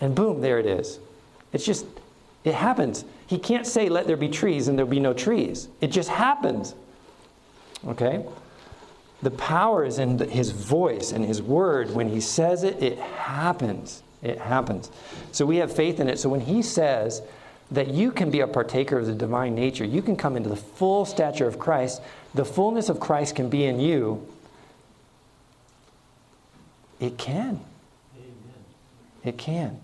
And 0.00 0.14
boom, 0.14 0.40
there 0.40 0.58
it 0.58 0.66
is. 0.66 0.98
It's 1.52 1.64
just, 1.64 1.86
it 2.44 2.54
happens. 2.54 3.04
He 3.26 3.38
can't 3.38 3.66
say, 3.66 3.88
Let 3.88 4.06
there 4.06 4.16
be 4.16 4.28
trees, 4.28 4.68
and 4.68 4.78
there'll 4.78 4.90
be 4.90 5.00
no 5.00 5.12
trees. 5.12 5.68
It 5.80 5.88
just 5.88 6.08
happens. 6.08 6.74
Okay? 7.86 8.24
The 9.22 9.30
power 9.32 9.84
is 9.84 9.98
in 9.98 10.18
his 10.18 10.50
voice 10.50 11.12
and 11.12 11.24
his 11.24 11.42
word. 11.42 11.94
When 11.94 12.08
he 12.08 12.20
says 12.20 12.64
it, 12.64 12.82
it 12.82 12.98
happens. 12.98 14.02
It 14.22 14.38
happens. 14.38 14.90
So 15.32 15.44
we 15.44 15.56
have 15.56 15.74
faith 15.74 16.00
in 16.00 16.08
it. 16.08 16.18
So 16.18 16.28
when 16.28 16.40
he 16.40 16.62
says, 16.62 17.22
that 17.70 17.88
you 17.88 18.10
can 18.10 18.30
be 18.30 18.40
a 18.40 18.46
partaker 18.46 18.98
of 18.98 19.06
the 19.06 19.14
divine 19.14 19.54
nature. 19.54 19.84
You 19.84 20.02
can 20.02 20.16
come 20.16 20.36
into 20.36 20.48
the 20.48 20.56
full 20.56 21.04
stature 21.04 21.46
of 21.46 21.58
Christ. 21.58 22.02
The 22.34 22.44
fullness 22.44 22.88
of 22.88 22.98
Christ 22.98 23.36
can 23.36 23.48
be 23.48 23.64
in 23.64 23.78
you. 23.78 24.26
It 26.98 27.16
can. 27.16 27.60
It 29.24 29.38
can. 29.38 29.80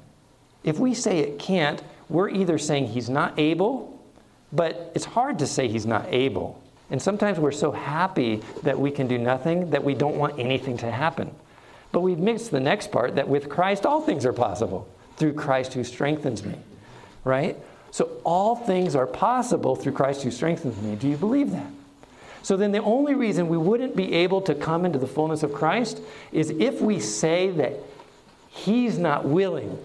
If 0.64 0.79
we 0.79 0.94
say 0.94 1.20
it 1.20 1.38
can't, 1.38 1.83
we're 2.09 2.29
either 2.29 2.59
saying 2.59 2.88
he's 2.88 3.09
not 3.09 3.38
able, 3.38 4.01
but 4.53 4.92
it's 4.94 5.05
hard 5.05 5.38
to 5.38 5.46
say 5.46 5.68
he's 5.68 5.87
not 5.87 6.07
able. 6.09 6.62
And 6.90 7.01
sometimes 7.01 7.38
we're 7.38 7.53
so 7.53 7.72
happy 7.72 8.42
that 8.62 8.79
we 8.79 8.90
can 8.90 9.09
do 9.09 9.18
nothing 9.18 9.70
that 9.70 9.83
we 9.83 9.94
don't 9.94 10.16
want 10.16 10.38
anything 10.38 10.77
to 10.79 10.90
happen. 10.90 11.35
But 11.92 12.01
we've 12.01 12.18
mixed 12.18 12.51
the 12.51 12.61
next 12.61 12.92
part 12.92 13.16
that 13.16 13.29
with 13.29 13.49
Christ 13.49 13.87
all 13.87 14.01
things 14.01 14.25
are 14.25 14.33
possible 14.33 14.88
through 15.16 15.35
Christ 15.35 15.75
who 15.75 15.83
strengthens 15.83 16.44
me. 16.44 16.57
Right? 17.25 17.57
So 17.96 18.11
all 18.24 18.56
things 18.56 18.94
are 18.94 19.06
possible 19.06 19.74
through 19.74 19.92
Christ 19.92 20.22
who 20.22 20.30
strengthens 20.30 20.78
me. 20.82 20.96
Do 20.96 21.09
you 21.09 21.16
believe 21.16 21.50
that? 21.52 21.70
So 22.42 22.59
then 22.59 22.70
the 22.70 22.82
only 22.82 23.14
reason 23.14 23.48
we 23.48 23.56
wouldn't 23.56 23.96
be 23.96 24.12
able 24.12 24.42
to 24.42 24.54
come 24.54 24.85
into 24.85 24.98
the 24.98 25.06
fullness 25.06 25.42
of 25.42 25.54
Christ 25.54 26.02
is 26.30 26.50
if 26.50 26.82
we 26.82 27.00
say 27.00 27.48
that 27.52 27.72
he's 28.50 28.98
not 28.98 29.24
willing, 29.24 29.78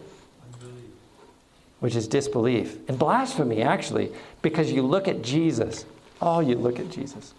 which 1.80 1.96
is 1.96 2.06
disbelief 2.06 2.76
and 2.90 3.00
blasphemy, 3.00 3.62
actually, 3.62 4.12
because 4.42 4.74
you 4.74 4.82
look 4.82 5.08
at 5.08 5.22
Jesus. 5.22 5.86
Oh, 6.22 6.42
you 6.42 6.56
look 6.56 6.80
at 6.80 6.90
Jesus. 6.90 7.34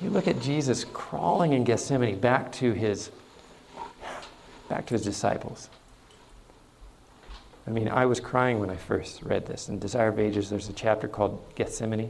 You 0.00 0.08
look 0.08 0.26
at 0.26 0.40
Jesus 0.40 0.86
crawling 0.94 1.52
in 1.52 1.62
Gethsemane 1.62 2.20
back 2.20 2.52
to 2.52 2.72
his 2.72 3.10
back 4.70 4.86
to 4.86 4.94
his 4.94 5.02
disciples. 5.02 5.68
I 7.68 7.70
mean, 7.70 7.86
I 7.86 8.06
was 8.06 8.18
crying 8.18 8.60
when 8.60 8.70
I 8.70 8.76
first 8.76 9.22
read 9.22 9.44
this. 9.44 9.68
In 9.68 9.78
Desire 9.78 10.08
of 10.08 10.18
Ages, 10.18 10.48
there's 10.48 10.70
a 10.70 10.72
chapter 10.72 11.06
called 11.06 11.38
Gethsemane. 11.54 12.08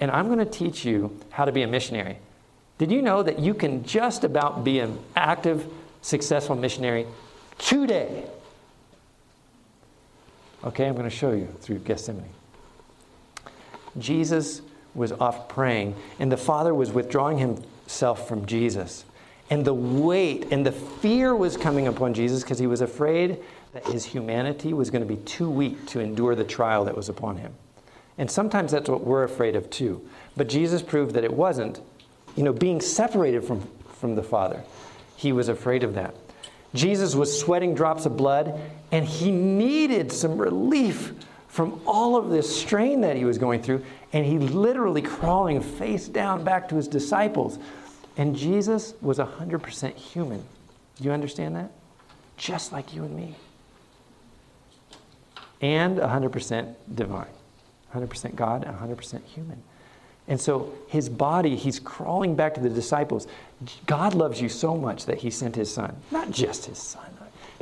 And 0.00 0.10
I'm 0.10 0.26
going 0.26 0.38
to 0.38 0.44
teach 0.44 0.84
you 0.84 1.18
how 1.30 1.46
to 1.46 1.52
be 1.52 1.62
a 1.62 1.66
missionary. 1.66 2.18
Did 2.76 2.92
you 2.92 3.00
know 3.00 3.22
that 3.22 3.38
you 3.38 3.54
can 3.54 3.84
just 3.84 4.22
about 4.22 4.64
be 4.64 4.80
an 4.80 4.98
active, 5.16 5.66
successful 6.02 6.56
missionary 6.56 7.06
today? 7.56 8.24
Okay, 10.62 10.86
I'm 10.86 10.94
going 10.94 11.08
to 11.08 11.16
show 11.16 11.32
you 11.32 11.48
through 11.62 11.78
Gethsemane. 11.78 12.28
Jesus 13.96 14.60
was 14.94 15.12
off 15.12 15.48
praying, 15.48 15.96
and 16.18 16.30
the 16.30 16.36
Father 16.36 16.74
was 16.74 16.92
withdrawing 16.92 17.38
himself 17.38 18.28
from 18.28 18.44
Jesus. 18.44 19.06
And 19.48 19.64
the 19.64 19.72
weight 19.72 20.48
and 20.50 20.66
the 20.66 20.72
fear 20.72 21.34
was 21.34 21.56
coming 21.56 21.86
upon 21.86 22.12
Jesus 22.12 22.42
because 22.42 22.58
he 22.58 22.66
was 22.66 22.82
afraid 22.82 23.38
that 23.72 23.86
his 23.86 24.04
humanity 24.04 24.72
was 24.72 24.90
going 24.90 25.06
to 25.06 25.14
be 25.14 25.20
too 25.22 25.50
weak 25.50 25.86
to 25.86 26.00
endure 26.00 26.34
the 26.34 26.44
trial 26.44 26.84
that 26.84 26.96
was 26.96 27.08
upon 27.08 27.36
him. 27.36 27.52
And 28.16 28.30
sometimes 28.30 28.72
that's 28.72 28.88
what 28.88 29.04
we're 29.04 29.22
afraid 29.22 29.56
of 29.56 29.70
too. 29.70 30.06
But 30.36 30.48
Jesus 30.48 30.82
proved 30.82 31.14
that 31.14 31.24
it 31.24 31.32
wasn't. 31.32 31.80
You 32.36 32.42
know, 32.42 32.52
being 32.52 32.80
separated 32.80 33.44
from, 33.44 33.66
from 34.00 34.14
the 34.14 34.22
Father, 34.22 34.62
he 35.16 35.32
was 35.32 35.48
afraid 35.48 35.84
of 35.84 35.94
that. 35.94 36.14
Jesus 36.74 37.14
was 37.14 37.38
sweating 37.38 37.74
drops 37.74 38.06
of 38.06 38.16
blood, 38.16 38.60
and 38.92 39.04
he 39.04 39.30
needed 39.30 40.12
some 40.12 40.36
relief 40.38 41.12
from 41.48 41.80
all 41.86 42.16
of 42.16 42.28
this 42.28 42.60
strain 42.60 43.00
that 43.00 43.16
he 43.16 43.24
was 43.24 43.38
going 43.38 43.62
through. 43.62 43.84
And 44.12 44.24
he 44.24 44.38
literally 44.38 45.02
crawling 45.02 45.60
face 45.60 46.08
down 46.08 46.44
back 46.44 46.68
to 46.68 46.76
his 46.76 46.88
disciples. 46.88 47.58
And 48.16 48.36
Jesus 48.36 48.94
was 49.00 49.18
100% 49.18 49.94
human. 49.94 50.44
Do 50.96 51.04
you 51.04 51.12
understand 51.12 51.56
that? 51.56 51.70
Just 52.36 52.72
like 52.72 52.94
you 52.94 53.04
and 53.04 53.14
me 53.16 53.34
and 55.60 55.98
100% 55.98 56.74
divine. 56.94 57.26
100% 57.94 58.34
God, 58.34 58.64
100% 58.64 59.24
human. 59.24 59.62
And 60.28 60.38
so 60.38 60.74
his 60.88 61.08
body, 61.08 61.56
he's 61.56 61.80
crawling 61.80 62.36
back 62.36 62.54
to 62.54 62.60
the 62.60 62.68
disciples. 62.68 63.26
God 63.86 64.14
loves 64.14 64.40
you 64.40 64.48
so 64.48 64.76
much 64.76 65.06
that 65.06 65.18
he 65.18 65.30
sent 65.30 65.56
his 65.56 65.72
son. 65.72 65.96
Not 66.10 66.30
just 66.30 66.66
his 66.66 66.78
son, 66.78 67.06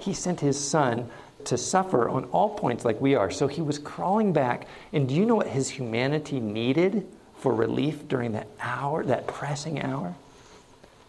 he 0.01 0.13
sent 0.13 0.41
his 0.41 0.59
son 0.59 1.09
to 1.45 1.57
suffer 1.57 2.09
on 2.09 2.25
all 2.27 2.51
points 2.51 2.85
like 2.85 3.01
we 3.01 3.15
are. 3.15 3.31
So 3.31 3.47
he 3.47 3.63
was 3.63 3.79
crawling 3.79 4.33
back. 4.33 4.67
And 4.93 5.09
do 5.09 5.15
you 5.15 5.25
know 5.25 5.37
what 5.37 5.47
his 5.47 5.71
humanity 5.71 6.41
needed 6.41 7.07
for 7.37 7.55
relief 7.55 8.09
during 8.09 8.33
that 8.33 8.49
hour, 8.61 9.05
that 9.05 9.27
pressing 9.27 9.81
hour? 9.81 10.15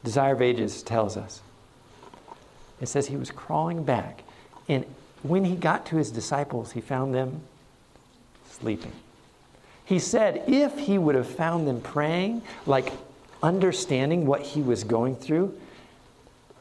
Desire 0.03 0.33
of 0.33 0.41
Ages 0.41 0.83
tells 0.83 1.17
us. 1.17 1.41
It 2.79 2.87
says 2.87 3.07
he 3.07 3.17
was 3.17 3.31
crawling 3.31 3.83
back 3.83 4.23
in 4.67 4.85
when 5.29 5.45
he 5.45 5.55
got 5.55 5.85
to 5.87 5.97
his 5.97 6.11
disciples, 6.11 6.71
he 6.71 6.81
found 6.81 7.13
them 7.13 7.41
sleeping. 8.49 8.91
He 9.85 9.99
said 9.99 10.43
if 10.47 10.77
he 10.77 10.97
would 10.97 11.15
have 11.15 11.27
found 11.27 11.67
them 11.67 11.81
praying, 11.81 12.41
like 12.65 12.91
understanding 13.41 14.25
what 14.25 14.41
he 14.41 14.61
was 14.61 14.83
going 14.83 15.15
through, 15.15 15.57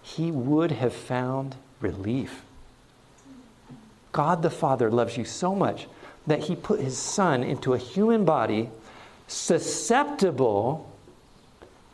he 0.02 0.30
would 0.30 0.70
have 0.70 0.94
found 0.94 1.56
relief. 1.80 2.42
God 4.12 4.42
the 4.42 4.50
Father 4.50 4.90
loves 4.90 5.16
you 5.16 5.24
so 5.24 5.54
much 5.54 5.88
that 6.26 6.44
he 6.44 6.56
put 6.56 6.80
his 6.80 6.96
son 6.96 7.42
into 7.42 7.74
a 7.74 7.78
human 7.78 8.24
body 8.24 8.70
susceptible 9.26 10.90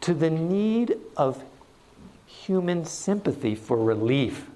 to 0.03 0.15
the 0.15 0.31
need 0.31 0.97
of 1.17 1.43
human 2.27 2.85
sympathy 2.85 3.55
for 3.55 3.77
relief. 3.77 4.47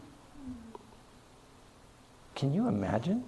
Can 2.36 2.54
you 2.54 2.68
imagine? 2.68 3.24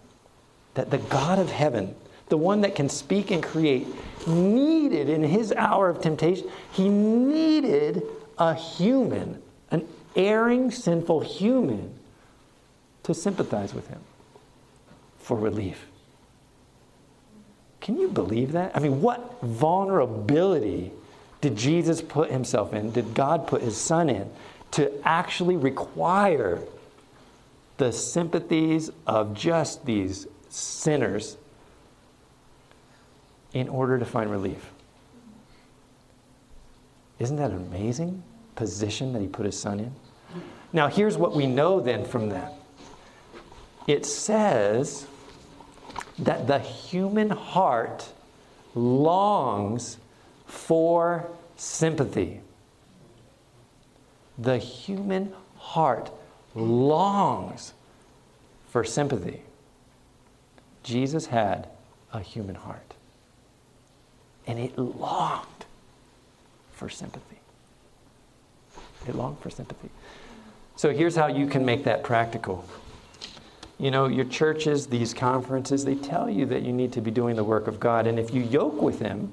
That 0.74 0.90
the 0.90 0.98
God 0.98 1.40
of 1.40 1.50
heaven, 1.50 1.96
the 2.28 2.36
one 2.36 2.60
that 2.60 2.76
can 2.76 2.88
speak 2.88 3.32
and 3.32 3.42
create, 3.42 3.88
needed 4.28 5.08
in 5.08 5.24
his 5.24 5.50
hour 5.52 5.88
of 5.88 6.00
temptation, 6.00 6.48
he 6.70 6.88
needed 6.88 8.04
a 8.38 8.54
human, 8.54 9.42
an 9.72 9.88
erring, 10.14 10.70
sinful 10.70 11.20
human, 11.20 11.98
to 13.02 13.14
sympathize 13.14 13.74
with 13.74 13.88
him 13.88 14.00
for 15.18 15.36
relief. 15.36 15.86
Can 17.80 17.96
you 17.98 18.08
believe 18.08 18.52
that? 18.52 18.76
I 18.76 18.80
mean, 18.80 19.00
what 19.00 19.40
vulnerability 19.40 20.92
did 21.40 21.56
Jesus 21.56 22.02
put 22.02 22.30
himself 22.30 22.74
in? 22.74 22.90
Did 22.90 23.14
God 23.14 23.46
put 23.46 23.62
his 23.62 23.78
son 23.78 24.10
in 24.10 24.30
to 24.72 24.92
actually 25.06 25.56
require 25.56 26.60
the 27.78 27.92
sympathies 27.92 28.90
of 29.06 29.34
just 29.34 29.86
these 29.86 30.26
sinners 30.48 31.36
in 33.52 33.68
order 33.68 33.98
to 33.98 34.04
find 34.04 34.30
relief? 34.30 34.70
Isn't 37.18 37.36
that 37.36 37.50
an 37.50 37.56
amazing 37.56 38.22
position 38.54 39.12
that 39.12 39.22
he 39.22 39.28
put 39.28 39.46
his 39.46 39.58
son 39.58 39.80
in? 39.80 39.94
Now, 40.72 40.88
here's 40.88 41.16
what 41.16 41.34
we 41.34 41.46
know 41.46 41.80
then 41.80 42.04
from 42.04 42.28
that 42.28 42.52
it 43.86 44.04
says 44.04 45.06
that 46.18 46.46
the 46.46 46.58
human 46.58 47.30
heart 47.30 48.12
longs 48.74 49.96
for 50.46 51.28
sympathy. 51.56 52.40
The 54.36 54.58
human 54.58 55.32
heart 55.56 56.10
longs 56.58 57.72
for 58.68 58.84
sympathy. 58.84 59.42
Jesus 60.82 61.26
had 61.26 61.68
a 62.12 62.20
human 62.20 62.54
heart, 62.54 62.94
and 64.46 64.58
it 64.58 64.78
longed 64.78 65.46
for 66.72 66.88
sympathy. 66.88 67.38
It 69.06 69.14
longed 69.14 69.38
for 69.40 69.50
sympathy. 69.50 69.90
So 70.76 70.92
here's 70.92 71.16
how 71.16 71.26
you 71.26 71.46
can 71.46 71.64
make 71.64 71.84
that 71.84 72.04
practical. 72.04 72.64
You 73.78 73.90
know, 73.90 74.06
your 74.06 74.24
churches, 74.24 74.86
these 74.86 75.14
conferences, 75.14 75.84
they 75.84 75.94
tell 75.94 76.28
you 76.28 76.46
that 76.46 76.62
you 76.62 76.72
need 76.72 76.92
to 76.92 77.00
be 77.00 77.10
doing 77.10 77.36
the 77.36 77.44
work 77.44 77.66
of 77.66 77.78
God. 77.78 78.06
And 78.06 78.18
if 78.18 78.32
you 78.32 78.42
yoke 78.42 78.80
with 78.80 79.00
Him 79.00 79.32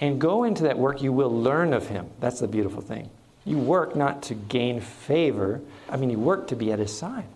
and 0.00 0.20
go 0.20 0.44
into 0.44 0.62
that 0.64 0.78
work, 0.78 1.02
you 1.02 1.12
will 1.12 1.30
learn 1.30 1.72
of 1.72 1.88
Him. 1.88 2.06
That's 2.20 2.40
the 2.40 2.48
beautiful 2.48 2.82
thing. 2.82 3.10
You 3.44 3.58
work 3.58 3.94
not 3.94 4.22
to 4.24 4.34
gain 4.34 4.80
favor, 4.80 5.60
I 5.88 5.96
mean, 5.96 6.10
he 6.10 6.16
worked 6.16 6.48
to 6.48 6.56
be 6.56 6.72
at 6.72 6.78
His 6.78 6.96
side 6.96 7.26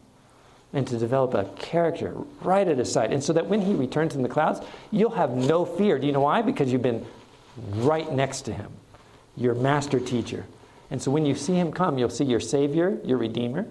and 0.72 0.86
to 0.86 0.98
develop 0.98 1.34
a 1.34 1.44
character 1.56 2.14
right 2.42 2.66
at 2.66 2.78
His 2.78 2.90
side. 2.92 3.12
And 3.12 3.22
so 3.22 3.32
that 3.32 3.46
when 3.46 3.60
He 3.60 3.74
returns 3.74 4.14
in 4.14 4.22
the 4.22 4.28
clouds, 4.28 4.60
you'll 4.90 5.10
have 5.10 5.30
no 5.30 5.64
fear. 5.64 5.98
Do 5.98 6.06
you 6.06 6.12
know 6.12 6.20
why? 6.20 6.42
Because 6.42 6.72
you've 6.72 6.82
been 6.82 7.04
right 7.74 8.10
next 8.12 8.42
to 8.42 8.52
Him, 8.52 8.72
your 9.36 9.54
master 9.54 10.00
teacher. 10.00 10.46
And 10.90 11.00
so 11.00 11.10
when 11.10 11.26
you 11.26 11.34
see 11.34 11.54
Him 11.54 11.72
come, 11.72 11.98
you'll 11.98 12.10
see 12.10 12.24
your 12.24 12.40
Savior, 12.40 12.98
your 13.04 13.18
Redeemer, 13.18 13.66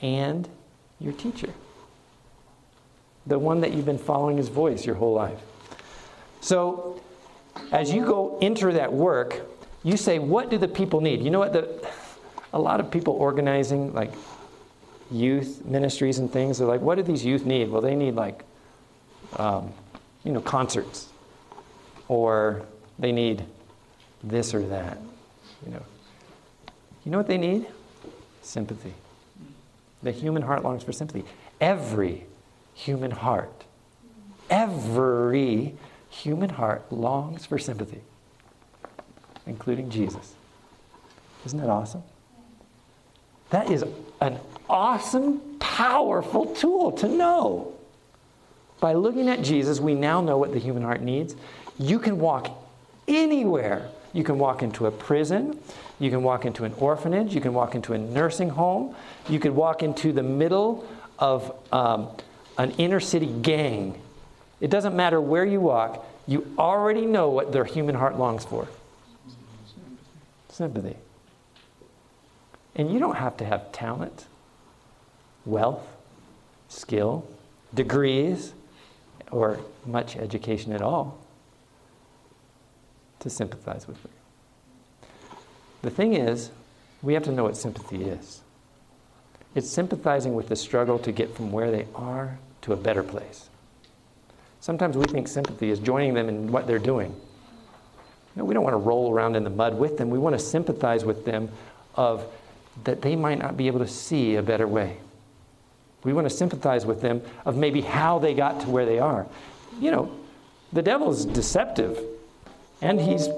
and 0.00 0.48
your 1.00 1.12
teacher 1.12 1.52
the 3.26 3.38
one 3.38 3.60
that 3.60 3.72
you've 3.72 3.86
been 3.86 3.98
following 3.98 4.36
his 4.36 4.48
voice 4.48 4.84
your 4.84 4.94
whole 4.94 5.14
life. 5.14 5.40
So, 6.40 7.00
as 7.72 7.92
you 7.92 8.04
go 8.04 8.38
enter 8.42 8.72
that 8.72 8.92
work, 8.92 9.42
you 9.82 9.96
say, 9.96 10.18
What 10.18 10.50
do 10.50 10.58
the 10.58 10.68
people 10.68 11.00
need? 11.00 11.22
You 11.22 11.30
know 11.30 11.38
what? 11.38 11.52
The, 11.52 11.88
a 12.54 12.58
lot 12.58 12.78
of 12.78 12.90
people 12.90 13.14
organizing 13.14 13.92
like 13.92 14.12
youth 15.10 15.64
ministries 15.64 16.18
and 16.18 16.32
things, 16.32 16.58
they're 16.58 16.68
like, 16.68 16.80
What 16.80 16.94
do 16.94 17.02
these 17.02 17.24
youth 17.24 17.44
need? 17.44 17.68
Well, 17.68 17.82
they 17.82 17.96
need 17.96 18.14
like, 18.14 18.44
um, 19.36 19.72
you 20.22 20.32
know, 20.32 20.40
concerts, 20.40 21.08
or 22.08 22.62
they 22.98 23.12
need 23.12 23.44
this 24.22 24.54
or 24.54 24.62
that. 24.68 24.98
You 25.66 25.72
know, 25.72 25.82
you 27.04 27.10
know 27.10 27.18
what 27.18 27.26
they 27.26 27.38
need? 27.38 27.66
Sympathy. 28.40 28.94
The 30.02 30.12
human 30.12 30.42
heart 30.42 30.62
longs 30.62 30.84
for 30.84 30.92
sympathy. 30.92 31.24
Every 31.60 32.24
human 32.72 33.10
heart. 33.10 33.64
Every 34.48 35.74
human 36.08 36.50
heart 36.50 36.92
longs 36.92 37.46
for 37.46 37.58
sympathy, 37.58 38.02
including 39.46 39.90
Jesus. 39.90 40.34
Isn't 41.44 41.58
that 41.58 41.70
awesome? 41.70 42.02
That 43.54 43.70
is 43.70 43.84
an 44.20 44.40
awesome, 44.68 45.40
powerful 45.60 46.46
tool 46.56 46.90
to 46.90 47.06
know. 47.06 47.72
By 48.80 48.94
looking 48.94 49.28
at 49.28 49.42
Jesus, 49.42 49.78
we 49.78 49.94
now 49.94 50.20
know 50.20 50.38
what 50.38 50.52
the 50.52 50.58
human 50.58 50.82
heart 50.82 51.00
needs. 51.00 51.36
You 51.78 52.00
can 52.00 52.18
walk 52.18 52.50
anywhere. 53.06 53.88
You 54.12 54.24
can 54.24 54.40
walk 54.40 54.64
into 54.64 54.86
a 54.86 54.90
prison. 54.90 55.56
You 56.00 56.10
can 56.10 56.24
walk 56.24 56.44
into 56.44 56.64
an 56.64 56.74
orphanage. 56.78 57.32
You 57.32 57.40
can 57.40 57.54
walk 57.54 57.76
into 57.76 57.92
a 57.92 57.98
nursing 57.98 58.48
home. 58.48 58.96
You 59.28 59.38
could 59.38 59.52
walk 59.52 59.84
into 59.84 60.12
the 60.12 60.24
middle 60.24 60.84
of 61.20 61.56
um, 61.70 62.08
an 62.58 62.72
inner 62.72 62.98
city 62.98 63.26
gang, 63.26 64.02
it 64.60 64.68
doesn't 64.68 64.96
matter 64.96 65.20
where 65.20 65.44
you 65.44 65.60
walk, 65.60 66.04
you 66.26 66.52
already 66.58 67.06
know 67.06 67.28
what 67.28 67.52
their 67.52 67.64
human 67.64 67.94
heart 67.94 68.18
longs 68.18 68.44
for 68.44 68.66
sympathy. 70.48 70.96
And 72.76 72.92
you 72.92 72.98
don't 72.98 73.16
have 73.16 73.36
to 73.38 73.44
have 73.44 73.70
talent, 73.72 74.26
wealth, 75.44 75.86
skill, 76.68 77.26
degrees, 77.72 78.52
or 79.30 79.60
much 79.86 80.16
education 80.16 80.72
at 80.72 80.82
all 80.82 81.18
to 83.20 83.30
sympathize 83.30 83.86
with 83.86 84.02
them. 84.02 84.12
The 85.82 85.90
thing 85.90 86.14
is, 86.14 86.50
we 87.02 87.14
have 87.14 87.22
to 87.24 87.32
know 87.32 87.44
what 87.44 87.56
sympathy 87.56 88.04
is. 88.04 88.40
It's 89.54 89.68
sympathizing 89.70 90.34
with 90.34 90.48
the 90.48 90.56
struggle 90.56 90.98
to 91.00 91.12
get 91.12 91.34
from 91.34 91.52
where 91.52 91.70
they 91.70 91.86
are 91.94 92.38
to 92.62 92.72
a 92.72 92.76
better 92.76 93.02
place. 93.02 93.48
Sometimes 94.60 94.96
we 94.96 95.04
think 95.04 95.28
sympathy 95.28 95.70
is 95.70 95.78
joining 95.78 96.14
them 96.14 96.28
in 96.28 96.50
what 96.50 96.66
they're 96.66 96.78
doing. 96.78 97.14
No, 98.34 98.44
we 98.44 98.54
don't 98.54 98.64
want 98.64 98.74
to 98.74 98.78
roll 98.78 99.12
around 99.12 99.36
in 99.36 99.44
the 99.44 99.50
mud 99.50 99.78
with 99.78 99.98
them. 99.98 100.10
We 100.10 100.18
want 100.18 100.34
to 100.34 100.38
sympathize 100.38 101.04
with 101.04 101.24
them 101.24 101.50
of 101.94 102.26
that 102.82 103.02
they 103.02 103.14
might 103.14 103.38
not 103.38 103.56
be 103.56 103.68
able 103.68 103.78
to 103.78 103.86
see 103.86 104.34
a 104.34 104.42
better 104.42 104.66
way. 104.66 104.98
We 106.02 106.12
want 106.12 106.28
to 106.28 106.34
sympathize 106.34 106.84
with 106.84 107.00
them 107.00 107.22
of 107.46 107.56
maybe 107.56 107.80
how 107.80 108.18
they 108.18 108.34
got 108.34 108.60
to 108.62 108.70
where 108.70 108.84
they 108.84 108.98
are. 108.98 109.26
You 109.80 109.90
know, 109.90 110.12
the 110.72 110.82
devil 110.82 111.10
is 111.10 111.24
deceptive 111.24 111.98
and 112.82 113.00
he's 113.00 113.28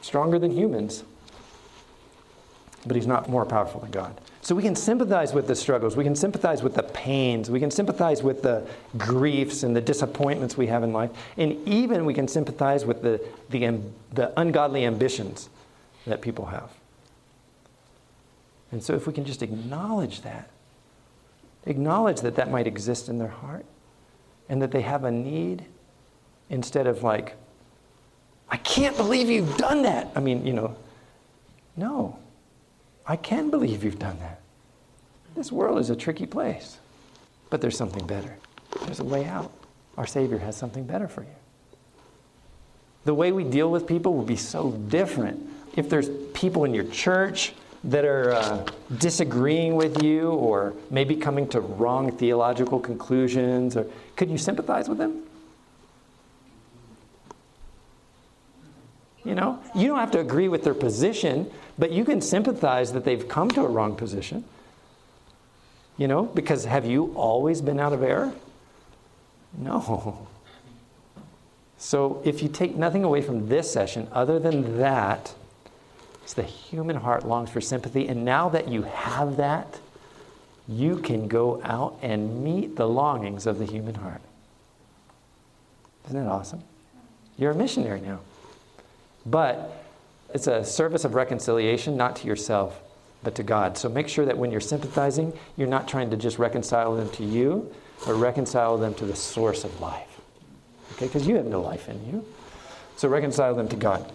stronger 0.00 0.38
than 0.38 0.50
humans, 0.50 1.04
but 2.86 2.96
he's 2.96 3.06
not 3.06 3.28
more 3.28 3.44
powerful 3.44 3.80
than 3.80 3.90
God. 3.90 4.20
So 4.42 4.54
we 4.54 4.62
can 4.62 4.74
sympathize 4.74 5.34
with 5.34 5.46
the 5.46 5.54
struggles, 5.54 5.96
we 5.96 6.04
can 6.04 6.16
sympathize 6.16 6.62
with 6.62 6.74
the 6.74 6.82
pains, 6.82 7.50
we 7.50 7.60
can 7.60 7.70
sympathize 7.70 8.22
with 8.22 8.42
the 8.42 8.66
griefs 8.96 9.62
and 9.62 9.76
the 9.76 9.82
disappointments 9.82 10.56
we 10.56 10.66
have 10.68 10.82
in 10.82 10.94
life, 10.94 11.10
and 11.36 11.68
even 11.68 12.06
we 12.06 12.14
can 12.14 12.26
sympathize 12.26 12.86
with 12.86 13.02
the, 13.02 13.20
the, 13.50 13.78
the 14.12 14.40
ungodly 14.40 14.86
ambitions 14.86 15.50
that 16.06 16.22
people 16.22 16.46
have. 16.46 16.70
And 18.72 18.82
so 18.82 18.94
if 18.94 19.06
we 19.06 19.12
can 19.12 19.24
just 19.24 19.42
acknowledge 19.42 20.22
that, 20.22 20.50
acknowledge 21.66 22.20
that 22.20 22.36
that 22.36 22.50
might 22.50 22.66
exist 22.66 23.08
in 23.08 23.18
their 23.18 23.28
heart, 23.28 23.64
and 24.48 24.62
that 24.62 24.70
they 24.70 24.82
have 24.82 25.04
a 25.04 25.10
need, 25.10 25.64
instead 26.48 26.86
of 26.86 27.02
like, 27.02 27.36
I 28.48 28.56
can't 28.56 28.96
believe 28.96 29.30
you've 29.30 29.56
done 29.56 29.82
that. 29.82 30.10
I 30.16 30.20
mean, 30.20 30.44
you 30.44 30.52
know, 30.52 30.76
no. 31.76 32.18
I 33.06 33.16
can 33.16 33.50
believe 33.50 33.84
you've 33.84 33.98
done 33.98 34.18
that. 34.18 34.40
This 35.36 35.50
world 35.50 35.78
is 35.78 35.90
a 35.90 35.96
tricky 35.96 36.26
place, 36.26 36.78
but 37.48 37.60
there's 37.60 37.76
something 37.76 38.06
better. 38.06 38.36
There's 38.84 39.00
a 39.00 39.04
way 39.04 39.24
out. 39.24 39.52
Our 39.96 40.06
Savior 40.06 40.38
has 40.38 40.56
something 40.56 40.84
better 40.84 41.08
for 41.08 41.22
you. 41.22 41.28
The 43.04 43.14
way 43.14 43.32
we 43.32 43.44
deal 43.44 43.70
with 43.70 43.86
people 43.86 44.14
will 44.14 44.24
be 44.24 44.36
so 44.36 44.72
different. 44.72 45.48
If 45.76 45.88
there's 45.88 46.08
people 46.34 46.64
in 46.64 46.74
your 46.74 46.84
church 46.84 47.54
that 47.84 48.04
are 48.04 48.32
uh, 48.32 48.66
disagreeing 48.98 49.74
with 49.74 50.02
you 50.02 50.30
or 50.30 50.74
maybe 50.90 51.16
coming 51.16 51.48
to 51.48 51.60
wrong 51.60 52.12
theological 52.12 52.78
conclusions, 52.78 53.76
or 53.76 53.86
could 54.16 54.30
you 54.30 54.36
sympathize 54.36 54.88
with 54.88 54.98
them? 54.98 55.22
You 59.24 59.34
know, 59.34 59.58
you 59.74 59.88
don't 59.88 59.98
have 59.98 60.10
to 60.12 60.20
agree 60.20 60.48
with 60.48 60.64
their 60.64 60.74
position, 60.74 61.50
but 61.78 61.90
you 61.90 62.04
can 62.04 62.20
sympathize 62.20 62.92
that 62.92 63.04
they've 63.04 63.26
come 63.28 63.50
to 63.50 63.62
a 63.62 63.68
wrong 63.68 63.94
position. 63.94 64.44
You 65.96 66.08
know, 66.08 66.24
because 66.24 66.64
have 66.64 66.86
you 66.86 67.12
always 67.14 67.60
been 67.60 67.78
out 67.78 67.92
of 67.92 68.02
error? 68.02 68.32
No. 69.56 70.26
So 71.82 72.20
if 72.26 72.42
you 72.42 72.50
take 72.50 72.76
nothing 72.76 73.04
away 73.04 73.22
from 73.22 73.48
this 73.48 73.72
session 73.72 74.06
other 74.12 74.38
than 74.38 74.76
that, 74.76 75.34
it's 76.30 76.34
the 76.36 76.42
human 76.44 76.94
heart 76.94 77.26
longs 77.26 77.50
for 77.50 77.60
sympathy. 77.60 78.06
And 78.06 78.24
now 78.24 78.48
that 78.50 78.68
you 78.68 78.82
have 78.82 79.38
that, 79.38 79.80
you 80.68 80.98
can 80.98 81.26
go 81.26 81.60
out 81.64 81.98
and 82.02 82.44
meet 82.44 82.76
the 82.76 82.86
longings 82.86 83.48
of 83.48 83.58
the 83.58 83.64
human 83.64 83.96
heart. 83.96 84.20
Isn't 86.06 86.22
that 86.22 86.30
awesome? 86.30 86.62
You're 87.36 87.50
a 87.50 87.54
missionary 87.56 88.00
now. 88.00 88.20
But 89.26 89.84
it's 90.32 90.46
a 90.46 90.64
service 90.64 91.04
of 91.04 91.16
reconciliation, 91.16 91.96
not 91.96 92.14
to 92.16 92.28
yourself, 92.28 92.80
but 93.24 93.34
to 93.34 93.42
God. 93.42 93.76
So 93.76 93.88
make 93.88 94.06
sure 94.06 94.24
that 94.24 94.38
when 94.38 94.52
you're 94.52 94.60
sympathizing, 94.60 95.32
you're 95.56 95.66
not 95.66 95.88
trying 95.88 96.10
to 96.10 96.16
just 96.16 96.38
reconcile 96.38 96.94
them 96.94 97.10
to 97.10 97.24
you, 97.24 97.74
but 98.06 98.14
reconcile 98.14 98.78
them 98.78 98.94
to 98.94 99.04
the 99.04 99.16
source 99.16 99.64
of 99.64 99.80
life. 99.80 100.20
Okay? 100.92 101.06
Because 101.06 101.26
you 101.26 101.34
have 101.34 101.46
no 101.46 101.60
life 101.60 101.88
in 101.88 102.06
you. 102.06 102.24
So 102.94 103.08
reconcile 103.08 103.56
them 103.56 103.66
to 103.66 103.74
God. 103.74 104.12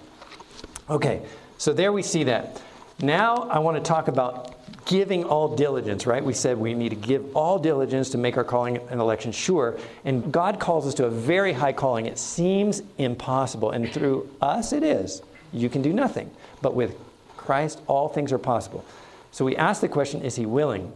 Okay, 0.90 1.24
so 1.58 1.74
there 1.74 1.92
we 1.92 2.02
see 2.02 2.26
that. 2.26 2.62
Now 3.02 3.36
I 3.50 3.60
want 3.60 3.78
to 3.78 3.84
talk 3.84 4.08
about 4.08 4.56
giving 4.86 5.24
all 5.24 5.56
diligence, 5.56 6.06
right? 6.06 6.24
We 6.24 6.34
said 6.34 6.58
we 6.58 6.74
need 6.74 6.90
to 6.90 6.96
give 6.96 7.36
all 7.36 7.60
diligence 7.60 8.12
to 8.12 8.18
make 8.18 8.38
our 8.38 8.44
calling 8.44 8.78
and 8.90 9.02
election 9.02 9.32
sure. 9.32 9.78
And 10.06 10.32
God 10.32 10.60
calls 10.60 10.88
us 10.88 10.94
to 10.96 11.06
a 11.06 11.10
very 11.10 11.54
high 11.54 11.74
calling. 11.74 12.06
It 12.06 12.20
seems 12.20 12.82
impossible. 12.98 13.72
And 13.72 13.92
through 13.92 14.30
us, 14.42 14.74
it 14.74 14.84
is. 14.84 15.22
You 15.52 15.70
can 15.70 15.82
do 15.82 15.92
nothing. 15.92 16.30
But 16.62 16.76
with 16.76 16.96
Christ, 17.36 17.82
all 17.88 18.10
things 18.10 18.32
are 18.32 18.38
possible. 18.38 18.86
So 19.32 19.44
we 19.44 19.56
ask 19.56 19.82
the 19.82 19.90
question 19.90 20.22
is 20.22 20.36
he 20.36 20.46
willing? 20.46 20.94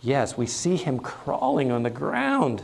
Yes, 0.00 0.36
we 0.36 0.46
see 0.46 0.76
him 0.76 0.98
crawling 0.98 1.70
on 1.70 1.82
the 1.82 1.90
ground 1.90 2.62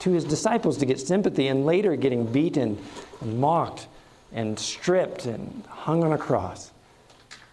to 0.00 0.12
his 0.12 0.24
disciples 0.24 0.78
to 0.78 0.86
get 0.86 0.98
sympathy 1.00 1.48
and 1.48 1.66
later 1.66 1.96
getting 1.96 2.24
beaten 2.24 2.78
and 3.20 3.40
mocked 3.40 3.86
and 4.32 4.58
stripped 4.58 5.26
and 5.26 5.64
hung 5.68 6.04
on 6.04 6.12
a 6.12 6.18
cross. 6.18 6.70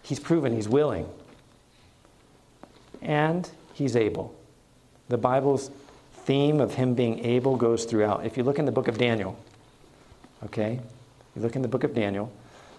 He's 0.06 0.20
proven 0.20 0.54
he's 0.54 0.68
willing 0.68 1.08
and 3.02 3.50
he's 3.74 3.96
able. 3.96 4.32
The 5.08 5.18
Bible's 5.18 5.68
theme 6.12 6.60
of 6.60 6.74
him 6.74 6.94
being 6.94 7.24
able 7.24 7.56
goes 7.56 7.84
throughout. 7.86 8.24
If 8.24 8.36
you 8.36 8.44
look 8.44 8.60
in 8.60 8.66
the 8.66 8.72
book 8.72 8.86
of 8.86 8.98
Daniel, 8.98 9.36
okay, 10.44 10.78
you 11.34 11.42
look 11.42 11.56
in 11.56 11.62
the 11.62 11.68
book 11.68 11.82
of 11.82 11.92
Daniel, 11.92 12.32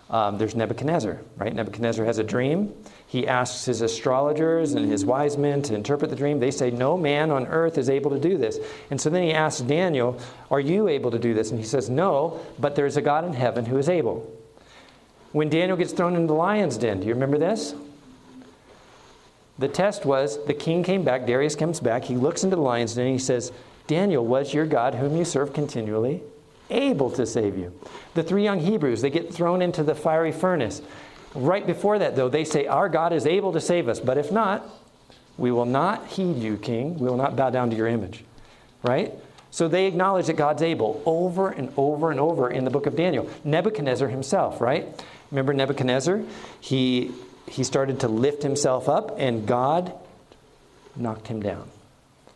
um, 0.10 0.38
there's 0.38 0.56
Nebuchadnezzar, 0.56 1.20
right? 1.36 1.54
Nebuchadnezzar 1.54 2.06
has 2.06 2.18
a 2.18 2.24
dream. 2.24 2.74
He 3.08 3.28
asks 3.28 3.66
his 3.66 3.82
astrologers 3.82 4.72
and 4.72 4.90
his 4.90 5.04
wise 5.04 5.38
men 5.38 5.62
to 5.63 5.76
interpret 5.76 6.10
the 6.10 6.16
dream. 6.16 6.40
They 6.40 6.52
say, 6.52 6.72
No 6.72 6.98
man 6.98 7.30
on 7.30 7.46
earth 7.48 7.78
is 7.78 7.90
able 7.90 8.12
to 8.12 8.20
do 8.20 8.38
this. 8.38 8.58
And 8.90 9.02
so 9.02 9.10
then 9.10 9.24
he 9.24 9.34
asks 9.34 9.60
Daniel, 9.60 10.18
Are 10.50 10.62
you 10.62 10.88
able 10.88 11.12
to 11.12 11.20
do 11.20 11.34
this? 11.34 11.52
And 11.52 11.60
he 11.60 11.66
says, 11.66 11.90
No, 11.90 12.40
but 12.58 12.78
there's 12.78 12.96
a 12.96 13.02
God 13.02 13.26
in 13.26 13.34
heaven 13.34 13.66
who 13.66 13.78
is 13.78 13.90
able. 13.90 14.32
When 15.38 15.50
Daniel 15.50 15.78
gets 15.78 15.93
thrown 15.93 16.15
into 16.15 16.26
the 16.26 16.34
lion's 16.34 16.80
den, 16.80 17.00
do 17.00 17.06
you 17.06 17.13
remember 17.13 17.38
this? 17.38 17.76
The 19.60 19.67
test 19.67 20.04
was 20.04 20.43
the 20.45 20.54
king 20.56 20.82
came 20.82 21.04
back, 21.04 21.28
Darius 21.28 21.56
comes 21.56 21.80
back, 21.80 22.06
he 22.06 22.15
looks 22.15 22.43
into 22.43 22.56
the 22.56 22.62
lion's 22.63 22.95
den 22.95 23.06
and 23.06 23.13
he 23.13 23.19
says, 23.19 23.52
Daniel, 23.86 24.26
was 24.26 24.52
your 24.52 24.65
God 24.65 24.95
whom 24.95 25.15
you 25.15 25.23
serve 25.23 25.54
continually 25.54 26.23
able 26.71 27.12
to 27.12 27.23
save 27.28 27.56
you? 27.56 27.71
The 28.15 28.23
three 28.23 28.43
young 28.43 28.62
Hebrews, 28.62 29.04
they 29.04 29.12
get 29.12 29.32
thrown 29.32 29.62
into 29.62 29.84
the 29.84 29.93
fiery 29.93 30.32
furnace. 30.32 30.82
Right 31.36 31.67
before 31.67 32.00
that, 32.00 32.15
though, 32.15 32.30
they 32.30 32.43
say, 32.43 32.65
Our 32.65 32.89
God 32.89 33.13
is 33.13 33.28
able 33.28 33.54
to 33.54 33.62
save 33.62 33.88
us, 33.88 34.00
but 34.00 34.17
if 34.17 34.32
not, 34.32 34.67
we 35.38 35.52
will 35.52 35.65
not 35.65 36.08
heed 36.08 36.38
you, 36.38 36.58
king. 36.58 36.97
We 36.97 37.08
will 37.08 37.15
not 37.15 37.36
bow 37.36 37.52
down 37.52 37.69
to 37.69 37.76
your 37.76 37.86
image. 37.86 38.23
Right? 38.82 39.13
So 39.52 39.67
they 39.67 39.86
acknowledge 39.86 40.28
that 40.28 40.36
God's 40.36 40.62
able 40.62 41.02
over 41.06 41.50
and 41.50 41.71
over 41.78 42.12
and 42.12 42.19
over 42.19 42.50
in 42.50 42.65
the 42.65 42.71
book 42.71 42.86
of 42.86 42.95
Daniel. 42.95 43.30
Nebuchadnezzar 43.43 44.08
himself, 44.08 44.62
right? 44.62 45.04
Remember 45.32 45.54
Nebuchadnezzar? 45.54 46.24
He 46.60 47.12
he 47.48 47.63
started 47.63 48.02
to 48.02 48.08
lift 48.08 48.44
himself 48.44 48.90
up, 48.90 49.16
and 49.18 49.48
God 49.48 49.94
knocked 50.96 51.28
him 51.28 51.42
down. 51.42 51.70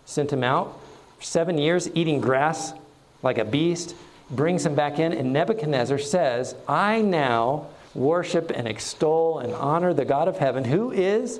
Sent 0.06 0.32
him 0.32 0.44
out 0.44 0.80
seven 1.20 1.58
years 1.58 1.90
eating 1.94 2.22
grass 2.22 2.74
like 3.22 3.38
a 3.38 3.46
beast, 3.46 3.96
brings 4.30 4.66
him 4.66 4.76
back 4.76 5.00
in, 5.00 5.14
and 5.14 5.34
Nebuchadnezzar 5.34 6.00
says, 6.00 6.56
I 6.68 7.02
now 7.02 7.68
worship 7.94 8.52
and 8.56 8.68
extol 8.68 9.40
and 9.40 9.54
honor 9.54 9.94
the 9.94 10.06
God 10.06 10.28
of 10.28 10.38
heaven 10.38 10.64
who 10.64 10.92
is 10.92 11.40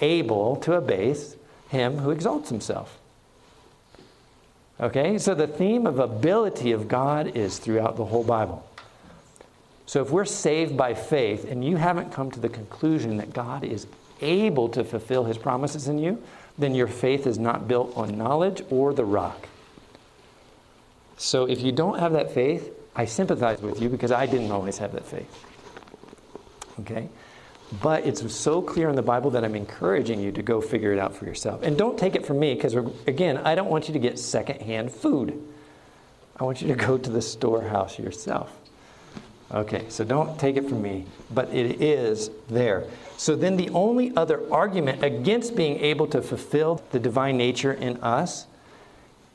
able 0.00 0.56
to 0.56 0.74
abase 0.74 1.36
him 1.68 1.98
who 1.98 2.10
exalts 2.10 2.48
himself. 2.48 2.98
Okay, 4.80 5.18
so 5.18 5.34
the 5.34 5.46
theme 5.46 5.86
of 5.86 5.98
ability 5.98 6.72
of 6.72 6.88
God 6.88 7.36
is 7.36 7.58
throughout 7.58 7.96
the 7.96 8.06
whole 8.06 8.24
Bible. 8.24 8.66
So 9.90 10.00
if 10.00 10.12
we're 10.12 10.24
saved 10.24 10.76
by 10.76 10.94
faith 10.94 11.50
and 11.50 11.64
you 11.64 11.76
haven't 11.76 12.12
come 12.12 12.30
to 12.30 12.38
the 12.38 12.48
conclusion 12.48 13.16
that 13.16 13.32
God 13.32 13.64
is 13.64 13.88
able 14.20 14.68
to 14.68 14.84
fulfill 14.84 15.24
his 15.24 15.36
promises 15.36 15.88
in 15.88 15.98
you, 15.98 16.22
then 16.56 16.76
your 16.76 16.86
faith 16.86 17.26
is 17.26 17.40
not 17.40 17.66
built 17.66 17.96
on 17.96 18.16
knowledge 18.16 18.62
or 18.70 18.94
the 18.94 19.04
rock. 19.04 19.48
So 21.16 21.46
if 21.46 21.60
you 21.60 21.72
don't 21.72 21.98
have 21.98 22.12
that 22.12 22.30
faith, 22.30 22.72
I 22.94 23.04
sympathize 23.04 23.62
with 23.62 23.82
you 23.82 23.88
because 23.88 24.12
I 24.12 24.26
didn't 24.26 24.52
always 24.52 24.78
have 24.78 24.92
that 24.92 25.06
faith. 25.06 25.44
Okay? 26.82 27.08
But 27.82 28.06
it's 28.06 28.32
so 28.32 28.62
clear 28.62 28.90
in 28.90 28.94
the 28.94 29.02
Bible 29.02 29.32
that 29.32 29.44
I'm 29.44 29.56
encouraging 29.56 30.20
you 30.20 30.30
to 30.30 30.40
go 30.40 30.60
figure 30.60 30.92
it 30.92 31.00
out 31.00 31.16
for 31.16 31.24
yourself. 31.24 31.64
And 31.64 31.76
don't 31.76 31.98
take 31.98 32.14
it 32.14 32.24
from 32.24 32.38
me 32.38 32.54
because, 32.54 32.76
again, 33.08 33.38
I 33.38 33.56
don't 33.56 33.68
want 33.68 33.88
you 33.88 33.94
to 33.94 34.00
get 34.00 34.20
secondhand 34.20 34.92
food. 34.92 35.42
I 36.36 36.44
want 36.44 36.62
you 36.62 36.68
to 36.68 36.76
go 36.76 36.96
to 36.96 37.10
the 37.10 37.20
storehouse 37.20 37.98
yourself. 37.98 38.56
Okay, 39.52 39.84
so 39.88 40.04
don't 40.04 40.38
take 40.38 40.56
it 40.56 40.68
from 40.68 40.80
me, 40.80 41.06
but 41.32 41.52
it 41.52 41.82
is 41.82 42.30
there. 42.48 42.84
So 43.16 43.34
then 43.34 43.56
the 43.56 43.68
only 43.70 44.14
other 44.16 44.40
argument 44.52 45.02
against 45.02 45.56
being 45.56 45.78
able 45.80 46.06
to 46.08 46.22
fulfill 46.22 46.82
the 46.92 47.00
divine 47.00 47.36
nature 47.36 47.72
in 47.72 47.96
us 47.98 48.46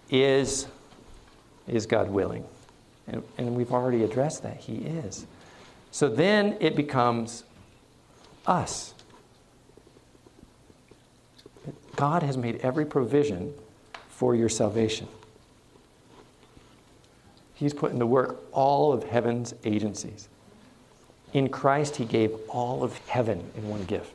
is 0.10 0.68
is 1.68 1.86
God 1.86 2.10
willing? 2.10 2.46
And, 3.08 3.24
and 3.38 3.56
we've 3.56 3.72
already 3.72 4.04
addressed 4.04 4.44
that. 4.44 4.58
He 4.58 4.78
is. 4.78 5.26
So 5.92 6.10
then 6.10 6.58
it 6.60 6.76
becomes 6.76 7.44
us. 8.46 8.94
God 11.96 12.24
has 12.24 12.38
made 12.38 12.58
every 12.58 12.86
provision 12.86 13.54
for 14.10 14.36
your 14.36 14.50
salvation. 14.50 15.08
He's 17.56 17.74
put 17.74 17.92
into 17.92 18.06
work 18.06 18.44
all 18.52 18.94
of 18.94 19.04
heaven's 19.04 19.54
agencies. 19.64 20.28
In 21.34 21.50
Christ, 21.50 21.96
He 21.96 22.06
gave 22.06 22.32
all 22.50 22.84
of 22.84 22.98
heaven 23.08 23.52
in 23.58 23.70
one 23.70 23.86
gift. 23.86 24.14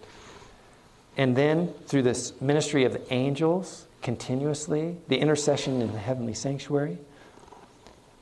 And 1.17 1.37
then, 1.37 1.75
through 1.87 2.03
this 2.03 2.39
ministry 2.41 2.85
of 2.85 2.93
the 2.93 3.13
angels, 3.13 3.87
continuously, 4.03 4.97
the 5.09 5.19
intercession 5.19 5.83
in 5.83 5.93
the 5.93 5.99
heavenly 5.99 6.35
sanctuary, 6.35 6.99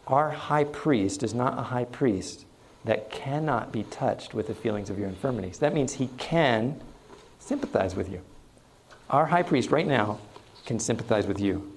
our 0.06 0.30
high 0.30 0.64
priest 0.64 1.22
is 1.22 1.34
not 1.34 1.58
a 1.58 1.62
high 1.62 1.84
priest 1.84 2.44
that 2.84 3.10
cannot 3.10 3.70
be 3.72 3.82
touched 3.84 4.32
with 4.32 4.46
the 4.46 4.54
feelings 4.54 4.88
of 4.88 4.98
your 4.98 5.08
infirmities. 5.08 5.58
That 5.58 5.74
means 5.74 5.94
he 5.94 6.08
can 6.16 6.80
sympathize 7.38 7.94
with 7.94 8.10
you. 8.10 8.22
Our 9.10 9.26
high 9.26 9.42
priest 9.42 9.70
right 9.70 9.86
now 9.86 10.18
can 10.64 10.78
sympathize 10.78 11.26
with 11.26 11.40
you. 11.40 11.72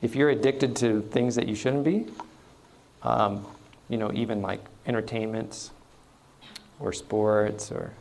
If 0.00 0.14
you're 0.14 0.30
addicted 0.30 0.76
to 0.76 1.02
things 1.02 1.34
that 1.34 1.48
you 1.48 1.54
shouldn't 1.54 1.84
be, 1.84 2.06
um, 3.02 3.46
you 3.88 3.96
know, 3.96 4.12
even 4.12 4.42
like 4.42 4.60
entertainments 4.86 5.70
or 6.80 6.92
sports 6.92 7.72
or 7.72 7.92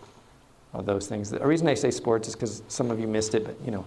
all 0.74 0.82
those 0.82 1.08
things. 1.08 1.30
The 1.30 1.46
reason 1.46 1.68
I 1.68 1.74
say 1.74 1.92
sports 1.92 2.28
is 2.28 2.36
because 2.36 2.62
some 2.68 2.92
of 2.92 3.00
you 3.00 3.08
missed 3.08 3.36
it, 3.36 3.46
but 3.46 3.56
you 3.64 3.72
know, 3.72 3.86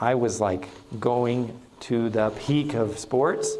I 0.00 0.14
was 0.14 0.40
like 0.40 0.68
going 1.00 1.58
to 1.80 2.08
the 2.08 2.30
peak 2.30 2.74
of 2.74 2.98
sports 2.98 3.56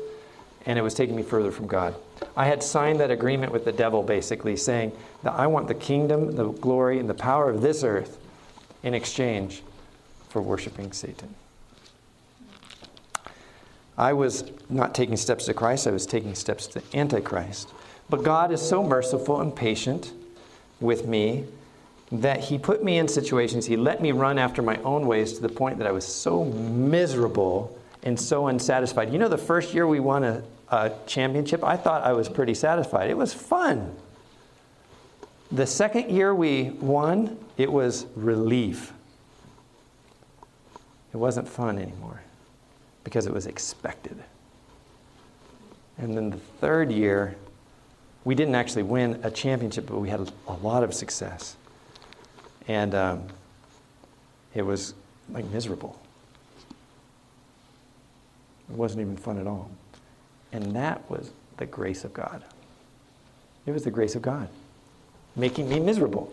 and 0.67 0.79
it 0.79 0.83
was 0.83 0.95
taking 0.95 1.15
me 1.15 1.23
further 1.23 1.51
from 1.51 1.67
God. 1.67 1.95
I 2.37 2.47
had 2.47 2.63
signed 2.63 3.01
that 3.01 3.11
agreement 3.11 3.53
with 3.53 3.65
the 3.65 3.73
devil 3.73 4.03
basically 4.03 4.57
saying 4.57 4.93
that 5.23 5.33
I 5.33 5.47
want 5.47 5.69
the 5.69 5.75
kingdom, 5.75 6.33
the 6.33 6.49
glory, 6.49 6.99
and 6.99 7.09
the 7.09 7.15
power 7.15 7.51
of 7.51 7.61
this 7.61 7.85
earth 7.85 8.19
in 8.83 8.95
exchange 8.95 9.63
for 10.29 10.41
worshiping 10.41 10.93
Satan. 10.93 11.35
I 13.97 14.13
was 14.13 14.51
not 14.69 14.95
taking 14.95 15.17
steps 15.17 15.47
to 15.47 15.55
Christ, 15.55 15.87
I 15.87 15.93
was 15.93 16.07
taking 16.07 16.35
steps 16.35 16.67
to 16.69 16.83
Antichrist. 16.95 17.73
But 18.11 18.23
God 18.23 18.53
is 18.53 18.61
so 18.61 18.83
merciful 18.83 19.41
and 19.41 19.55
patient 19.55 20.13
with 20.81 21.07
me 21.07 21.45
that 22.11 22.41
He 22.41 22.59
put 22.59 22.83
me 22.83 22.99
in 22.99 23.09
situations, 23.09 23.67
He 23.67 23.77
let 23.77 24.03
me 24.03 24.13
run 24.13 24.39
after 24.39 24.63
my 24.63 24.77
own 24.79 25.07
ways 25.07 25.35
to 25.35 25.43
the 25.43 25.49
point 25.49 25.79
that 25.79 25.87
I 25.87 25.93
was 25.93 26.07
so 26.07 26.45
miserable 26.45 27.79
and 28.03 28.19
so 28.19 28.49
unsatisfied. 28.49 29.13
You 29.13 29.19
know, 29.19 29.29
the 29.29 29.39
first 29.39 29.73
year 29.73 29.87
we 29.87 30.01
won 30.01 30.25
a, 30.25 30.43
a 30.71 30.93
championship, 31.07 31.63
I 31.65 31.77
thought 31.77 32.03
I 32.03 32.13
was 32.13 32.29
pretty 32.29 32.55
satisfied. 32.55 33.11
It 33.11 33.17
was 33.17 33.33
fun. 33.33 33.95
The 35.53 35.67
second 35.67 36.11
year 36.11 36.35
we 36.35 36.71
won, 36.71 37.39
it 37.57 37.71
was 37.71 38.07
relief. 38.17 38.93
It 41.13 41.17
wasn't 41.17 41.49
fun 41.49 41.79
anymore 41.79 42.24
because 43.05 43.27
it 43.27 43.33
was 43.33 43.47
expected. 43.47 44.23
And 45.99 46.17
then 46.17 46.31
the 46.31 46.39
third 46.61 46.91
year, 46.91 47.37
we 48.25 48.35
didn't 48.35 48.55
actually 48.55 48.83
win 48.83 49.21
a 49.23 49.31
championship, 49.31 49.87
but 49.87 49.99
we 49.99 50.09
had 50.09 50.33
a 50.49 50.53
lot 50.55 50.83
of 50.83 50.93
success. 50.93 51.57
And 52.67 52.95
um, 52.95 53.27
it 54.55 54.63
was 54.63 54.95
like 55.31 55.45
miserable. 55.47 56.01
It 58.71 58.77
wasn't 58.77 59.03
even 59.03 59.17
fun 59.17 59.39
at 59.39 59.47
all. 59.47 59.71
And 60.53 60.75
that 60.75 61.09
was 61.11 61.31
the 61.59 61.67
grace 61.67 62.05
of 62.05 62.13
God. 62.13 62.43
It 63.67 63.73
was 63.73 63.85
the 63.85 63.91
grace 63.91 64.15
of 64.17 64.23
God 64.23 64.49
making 65.37 65.69
me 65.69 65.81
miserable. 65.81 66.33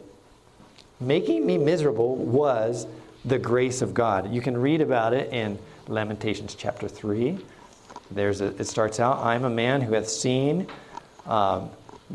Making 0.99 1.45
me 1.45 1.57
miserable 1.57 2.15
was 2.15 2.85
the 3.25 3.39
grace 3.39 3.81
of 3.81 3.93
God. 3.93 4.33
You 4.33 4.41
can 4.41 4.57
read 4.57 4.81
about 4.81 5.13
it 5.13 5.31
in 5.33 5.57
Lamentations 5.91 6.55
chapter 6.55 6.87
3. 6.87 7.37
There's 8.09 8.41
a, 8.41 8.47
it 8.59 8.65
starts 8.65 8.99
out, 8.99 9.19
I'm 9.19 9.43
a 9.43 9.49
man 9.49 9.81
who 9.81 9.93
hath 9.93 10.09
seen 10.09 10.67
um, 11.25 11.69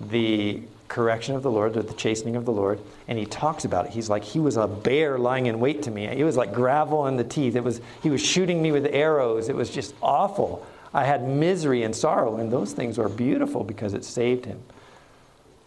the 0.08 0.62
correction 0.88 1.34
of 1.34 1.42
the 1.42 1.50
Lord, 1.50 1.74
the 1.74 1.82
chastening 1.94 2.36
of 2.36 2.44
the 2.44 2.52
Lord, 2.52 2.80
and 3.08 3.18
he 3.18 3.26
talks 3.26 3.64
about 3.64 3.86
it. 3.86 3.92
He's 3.92 4.08
like, 4.08 4.24
he 4.24 4.38
was 4.38 4.56
a 4.56 4.66
bear 4.66 5.18
lying 5.18 5.46
in 5.46 5.60
wait 5.60 5.82
to 5.82 5.90
me. 5.90 6.06
It 6.06 6.24
was 6.24 6.36
like 6.36 6.52
gravel 6.52 7.06
in 7.06 7.16
the 7.16 7.24
teeth. 7.24 7.54
It 7.54 7.64
was, 7.64 7.80
he 8.02 8.10
was 8.10 8.24
shooting 8.24 8.62
me 8.62 8.72
with 8.72 8.86
arrows. 8.86 9.48
It 9.48 9.56
was 9.56 9.70
just 9.70 9.94
awful. 10.02 10.66
I 10.94 11.04
had 11.04 11.28
misery 11.28 11.82
and 11.82 11.94
sorrow, 11.94 12.36
and 12.36 12.50
those 12.50 12.72
things 12.72 12.98
are 12.98 13.08
beautiful 13.08 13.64
because 13.64 13.94
it 13.94 14.04
saved 14.04 14.46
him. 14.46 14.60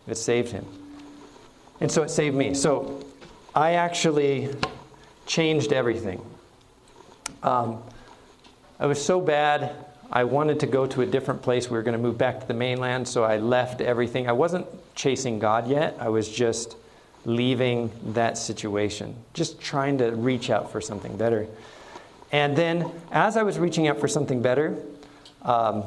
It 0.07 0.15
saved 0.15 0.51
him. 0.51 0.65
And 1.79 1.91
so 1.91 2.01
it 2.03 2.09
saved 2.09 2.35
me. 2.35 2.53
So 2.55 3.05
I 3.53 3.73
actually 3.73 4.49
changed 5.27 5.71
everything. 5.71 6.25
Um, 7.43 7.81
I 8.79 8.85
was 8.85 9.03
so 9.03 9.19
bad, 9.19 9.75
I 10.09 10.23
wanted 10.23 10.61
to 10.61 10.67
go 10.67 10.87
to 10.87 11.01
a 11.01 11.05
different 11.05 11.41
place. 11.41 11.69
We 11.69 11.77
were 11.77 11.83
going 11.83 11.97
to 11.97 12.01
move 12.01 12.17
back 12.17 12.39
to 12.39 12.47
the 12.47 12.53
mainland, 12.53 13.07
so 13.07 13.25
I 13.25 13.37
left 13.37 13.81
everything. 13.81 14.29
I 14.29 14.31
wasn't 14.31 14.65
chasing 14.95 15.37
God 15.37 15.67
yet, 15.67 15.97
I 15.99 16.09
was 16.09 16.29
just 16.29 16.77
leaving 17.25 17.91
that 18.13 18.37
situation, 18.37 19.15
just 19.33 19.59
trying 19.59 19.97
to 19.97 20.11
reach 20.11 20.49
out 20.49 20.71
for 20.71 20.79
something 20.79 21.17
better. 21.17 21.47
And 22.31 22.55
then, 22.55 22.89
as 23.11 23.35
I 23.35 23.43
was 23.43 23.59
reaching 23.59 23.87
out 23.87 23.99
for 23.99 24.07
something 24.07 24.41
better, 24.41 24.77
um, 25.41 25.83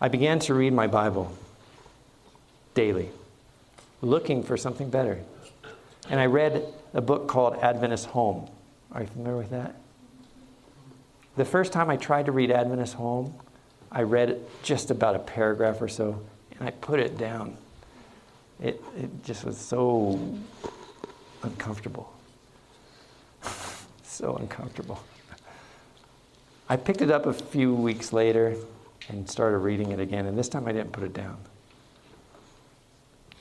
I 0.00 0.08
began 0.08 0.38
to 0.40 0.54
read 0.54 0.72
my 0.72 0.86
Bible 0.86 1.30
daily, 2.74 3.10
looking 4.00 4.42
for 4.42 4.56
something 4.56 4.88
better. 4.88 5.20
And 6.08 6.18
I 6.18 6.26
read 6.26 6.64
a 6.94 7.00
book 7.00 7.28
called 7.28 7.56
Adventist 7.56 8.06
Home. 8.06 8.48
Are 8.92 9.02
you 9.02 9.08
familiar 9.08 9.36
with 9.36 9.50
that? 9.50 9.74
The 11.36 11.44
first 11.44 11.72
time 11.72 11.88
I 11.90 11.96
tried 11.96 12.26
to 12.26 12.32
read 12.32 12.50
Adventist 12.50 12.94
Home, 12.94 13.34
I 13.92 14.02
read 14.02 14.40
just 14.62 14.90
about 14.90 15.14
a 15.16 15.20
paragraph 15.20 15.80
or 15.80 15.88
so, 15.88 16.20
and 16.58 16.68
I 16.68 16.72
put 16.72 17.00
it 17.00 17.16
down. 17.18 17.56
It, 18.60 18.82
it 18.96 19.24
just 19.24 19.44
was 19.44 19.56
so 19.56 20.20
uncomfortable. 21.42 22.12
so 24.02 24.36
uncomfortable. 24.36 25.02
I 26.68 26.76
picked 26.76 27.02
it 27.02 27.10
up 27.10 27.26
a 27.26 27.32
few 27.32 27.74
weeks 27.74 28.12
later 28.12 28.54
and 29.08 29.28
started 29.28 29.58
reading 29.58 29.92
it 29.92 29.98
again. 29.98 30.26
And 30.26 30.38
this 30.38 30.48
time 30.48 30.68
I 30.68 30.72
didn't 30.72 30.92
put 30.92 31.04
it 31.04 31.12
down. 31.14 31.38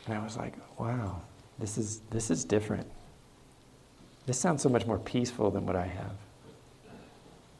And 0.08 0.18
I 0.18 0.24
was 0.24 0.38
like, 0.38 0.54
wow, 0.80 1.22
this 1.60 1.78
is, 1.78 2.00
this 2.10 2.32
is 2.32 2.44
different. 2.44 2.88
This 4.26 4.40
sounds 4.40 4.64
so 4.64 4.70
much 4.70 4.86
more 4.86 4.98
peaceful 4.98 5.52
than 5.52 5.66
what 5.66 5.76
I 5.76 5.86
have. 5.86 6.16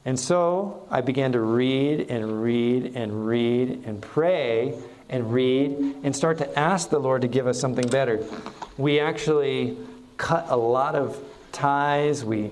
And 0.06 0.20
so 0.20 0.88
I 0.89 1.02
began 1.02 1.34
to 1.34 1.41
read 1.41 2.10
and 2.10 2.41
read 2.41 2.95
and 2.95 3.28
read 3.28 3.84
and 3.86 4.02
pray 4.02 4.78
and 5.10 5.34
read 5.34 5.72
and 6.04 6.16
start 6.16 6.38
to 6.38 6.60
ask 6.60 6.89
the 6.89 7.00
Lord 7.00 7.22
to 7.24 7.28
give 7.28 7.47
us 7.47 7.60
something 7.60 7.88
better. 7.88 8.24
We 8.78 9.00
actually 9.00 9.78
cut 10.18 10.45
a 10.50 10.56
lot 10.56 10.95
of 10.95 11.22
ties. 11.52 12.24
We, 12.24 12.52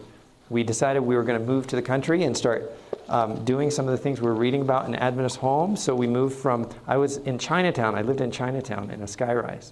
we 0.49 0.63
decided 0.63 1.01
we 1.01 1.15
were 1.15 1.23
going 1.23 1.39
to 1.39 1.45
move 1.45 1.67
to 1.67 1.75
the 1.75 1.81
country 1.81 2.23
and 2.23 2.35
start 2.35 2.71
um, 3.09 3.45
doing 3.45 3.71
some 3.71 3.85
of 3.85 3.91
the 3.91 3.97
things 3.97 4.19
we 4.19 4.27
were 4.27 4.35
reading 4.35 4.61
about 4.61 4.85
in 4.85 4.95
Adventist 4.95 5.37
homes. 5.37 5.81
So 5.81 5.95
we 5.95 6.07
moved 6.07 6.37
from, 6.37 6.69
I 6.85 6.97
was 6.97 7.17
in 7.17 7.39
Chinatown. 7.39 7.95
I 7.95 8.01
lived 8.01 8.21
in 8.21 8.31
Chinatown 8.31 8.89
in 8.91 9.01
a 9.01 9.05
skyrise 9.05 9.71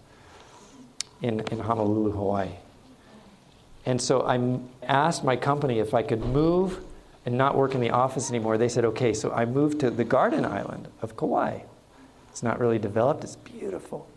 in, 1.21 1.41
in 1.51 1.59
Honolulu, 1.59 2.11
Hawaii. 2.11 2.49
And 3.85 4.01
so 4.01 4.21
I 4.21 4.59
asked 4.83 5.23
my 5.23 5.35
company 5.35 5.79
if 5.79 5.93
I 5.93 6.01
could 6.03 6.21
move 6.21 6.79
and 7.25 7.37
not 7.37 7.55
work 7.55 7.73
in 7.73 7.81
the 7.81 7.89
office 7.89 8.29
anymore. 8.29 8.57
They 8.57 8.69
said, 8.69 8.85
okay. 8.85 9.13
So 9.13 9.31
I 9.31 9.45
moved 9.45 9.79
to 9.79 9.89
the 9.89 10.03
garden 10.03 10.45
island 10.45 10.87
of 11.01 11.17
Kauai. 11.17 11.59
It's 12.29 12.43
not 12.43 12.59
really 12.59 12.79
developed, 12.79 13.23
it's 13.23 13.37
beautiful. 13.37 14.07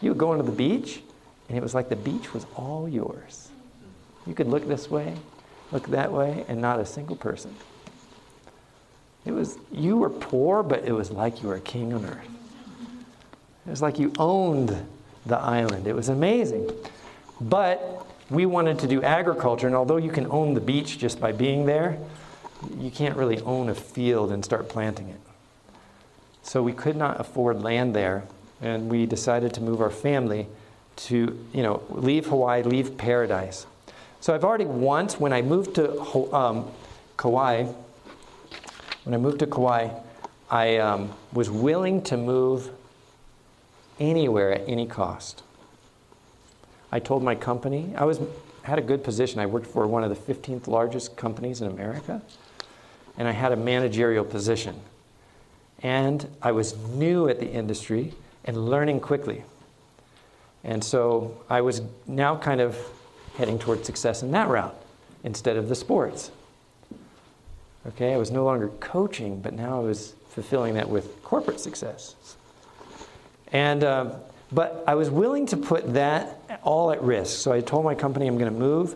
You 0.00 0.10
would 0.10 0.18
go 0.18 0.32
into 0.32 0.44
the 0.44 0.52
beach, 0.52 1.00
and 1.48 1.56
it 1.56 1.62
was 1.62 1.74
like 1.74 1.88
the 1.88 1.96
beach 1.96 2.34
was 2.34 2.44
all 2.56 2.88
yours. 2.88 3.48
You 4.26 4.34
could 4.34 4.48
look 4.48 4.66
this 4.68 4.90
way, 4.90 5.14
look 5.72 5.86
that 5.88 6.12
way, 6.12 6.44
and 6.48 6.60
not 6.60 6.80
a 6.80 6.86
single 6.86 7.16
person. 7.16 7.54
It 9.24 9.32
was, 9.32 9.58
you 9.72 9.96
were 9.96 10.10
poor, 10.10 10.62
but 10.62 10.84
it 10.84 10.92
was 10.92 11.10
like 11.10 11.42
you 11.42 11.48
were 11.48 11.54
a 11.54 11.60
king 11.60 11.92
on 11.92 12.04
earth. 12.04 12.28
It 13.66 13.70
was 13.70 13.82
like 13.82 13.98
you 13.98 14.12
owned 14.18 14.76
the 15.26 15.38
island. 15.38 15.86
It 15.86 15.94
was 15.94 16.08
amazing. 16.08 16.70
But 17.40 18.06
we 18.30 18.46
wanted 18.46 18.78
to 18.80 18.86
do 18.86 19.02
agriculture, 19.02 19.66
and 19.66 19.76
although 19.76 19.96
you 19.96 20.10
can 20.10 20.26
own 20.30 20.54
the 20.54 20.60
beach 20.60 20.98
just 20.98 21.20
by 21.20 21.32
being 21.32 21.66
there, 21.66 21.98
you 22.78 22.90
can't 22.90 23.16
really 23.16 23.40
own 23.42 23.68
a 23.68 23.74
field 23.74 24.32
and 24.32 24.44
start 24.44 24.68
planting 24.68 25.08
it. 25.08 25.20
So 26.42 26.62
we 26.62 26.72
could 26.72 26.96
not 26.96 27.20
afford 27.20 27.62
land 27.62 27.94
there, 27.94 28.24
and 28.60 28.88
we 28.88 29.06
decided 29.06 29.52
to 29.54 29.60
move 29.60 29.80
our 29.80 29.90
family 29.90 30.46
to, 30.96 31.38
you 31.52 31.62
know, 31.62 31.82
leave 31.90 32.26
Hawaii, 32.26 32.62
leave 32.62 32.96
paradise. 32.96 33.66
So 34.20 34.34
I've 34.34 34.44
already 34.44 34.64
once, 34.64 35.20
when 35.20 35.32
I 35.32 35.42
moved 35.42 35.74
to 35.76 36.34
um, 36.34 36.70
Kauai, 37.16 37.66
when 39.04 39.14
I 39.14 39.18
moved 39.18 39.38
to 39.40 39.46
Kauai, 39.46 39.90
I 40.50 40.78
um, 40.78 41.12
was 41.32 41.50
willing 41.50 42.02
to 42.04 42.16
move 42.16 42.70
anywhere 44.00 44.52
at 44.52 44.68
any 44.68 44.86
cost. 44.86 45.42
I 46.90 46.98
told 46.98 47.22
my 47.22 47.34
company, 47.34 47.92
I 47.96 48.04
was, 48.04 48.20
had 48.62 48.78
a 48.78 48.82
good 48.82 49.04
position. 49.04 49.40
I 49.40 49.46
worked 49.46 49.66
for 49.66 49.86
one 49.86 50.02
of 50.02 50.10
the 50.10 50.34
15th 50.34 50.66
largest 50.66 51.16
companies 51.16 51.60
in 51.60 51.70
America, 51.70 52.22
and 53.18 53.28
I 53.28 53.32
had 53.32 53.52
a 53.52 53.56
managerial 53.56 54.24
position. 54.24 54.80
And 55.82 56.26
I 56.40 56.52
was 56.52 56.76
new 56.88 57.28
at 57.28 57.40
the 57.40 57.50
industry 57.50 58.14
and 58.44 58.56
learning 58.56 59.00
quickly. 59.00 59.44
And 60.64 60.82
so 60.82 61.42
I 61.50 61.60
was 61.60 61.82
now 62.06 62.36
kind 62.36 62.60
of 62.60 62.78
heading 63.36 63.58
toward 63.58 63.84
success 63.84 64.22
in 64.22 64.30
that 64.32 64.48
route 64.48 64.74
instead 65.24 65.56
of 65.56 65.68
the 65.68 65.74
sports. 65.74 66.30
Okay, 67.86 68.12
I 68.12 68.16
was 68.16 68.30
no 68.30 68.44
longer 68.44 68.68
coaching, 68.80 69.40
but 69.40 69.52
now 69.52 69.78
I 69.80 69.84
was 69.84 70.14
fulfilling 70.30 70.74
that 70.74 70.88
with 70.88 71.22
corporate 71.22 71.60
success. 71.60 72.14
And, 73.52 73.82
uh, 73.82 74.16
but 74.52 74.84
I 74.86 74.94
was 74.94 75.10
willing 75.10 75.46
to 75.46 75.56
put 75.56 75.94
that 75.94 76.40
all 76.62 76.90
at 76.90 77.02
risk. 77.02 77.40
So 77.40 77.52
I 77.52 77.60
told 77.60 77.84
my 77.84 77.94
company 77.94 78.26
I'm 78.26 78.38
going 78.38 78.52
to 78.52 78.58
move. 78.58 78.94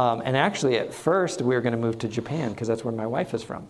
Um, 0.00 0.22
and 0.24 0.34
actually, 0.34 0.78
at 0.78 0.94
first, 0.94 1.42
we 1.42 1.54
were 1.54 1.60
going 1.60 1.74
to 1.74 1.78
move 1.78 1.98
to 1.98 2.08
Japan 2.08 2.52
because 2.52 2.68
that's 2.68 2.82
where 2.82 2.94
my 2.94 3.06
wife 3.06 3.34
is 3.34 3.42
from. 3.42 3.68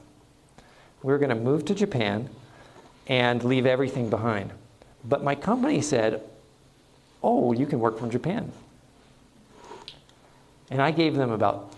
We 1.03 1.13
were 1.13 1.19
going 1.19 1.31
to 1.31 1.35
move 1.35 1.65
to 1.65 1.75
Japan 1.75 2.31
and 3.09 3.43
leave 3.43 3.67
everything 3.67 4.11
behind. 4.11 4.53
But 5.05 5.25
my 5.25 5.35
company 5.35 5.81
said, 5.81 6.23
Oh, 7.21 7.53
you 7.53 7.67
can 7.67 7.81
work 7.81 7.99
from 7.99 8.13
Japan. 8.13 8.53
And 10.71 10.81
I 10.81 10.93
gave 10.93 11.17
them 11.17 11.33
about 11.33 11.75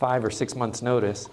five 0.00 0.24
or 0.24 0.32
six 0.32 0.56
months' 0.56 0.82
notice. 0.82 1.28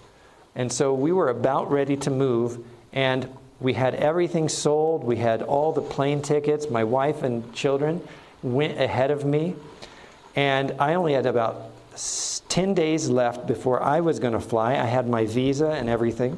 And 0.54 0.72
so 0.72 0.94
we 0.94 1.12
were 1.12 1.30
about 1.30 1.72
ready 1.72 1.98
to 1.98 2.12
move, 2.12 2.64
and 2.94 3.28
we 3.60 3.74
had 3.74 3.96
everything 3.96 4.48
sold. 4.48 5.04
We 5.04 5.18
had 5.18 5.42
all 5.42 5.72
the 5.72 5.82
plane 5.82 6.22
tickets. 6.22 6.70
My 6.70 6.84
wife 6.84 7.24
and 7.24 7.52
children 7.52 8.08
went 8.44 8.80
ahead 8.80 9.10
of 9.10 9.26
me. 9.26 9.56
And 10.36 10.76
I 10.78 10.94
only 10.94 11.14
had 11.14 11.26
about 11.26 11.72
10 12.50 12.74
days 12.74 13.10
left 13.10 13.48
before 13.48 13.82
I 13.82 14.00
was 14.00 14.20
going 14.20 14.34
to 14.34 14.40
fly. 14.40 14.74
I 14.74 14.86
had 14.86 15.08
my 15.08 15.26
visa 15.26 15.72
and 15.72 15.90
everything. 15.90 16.38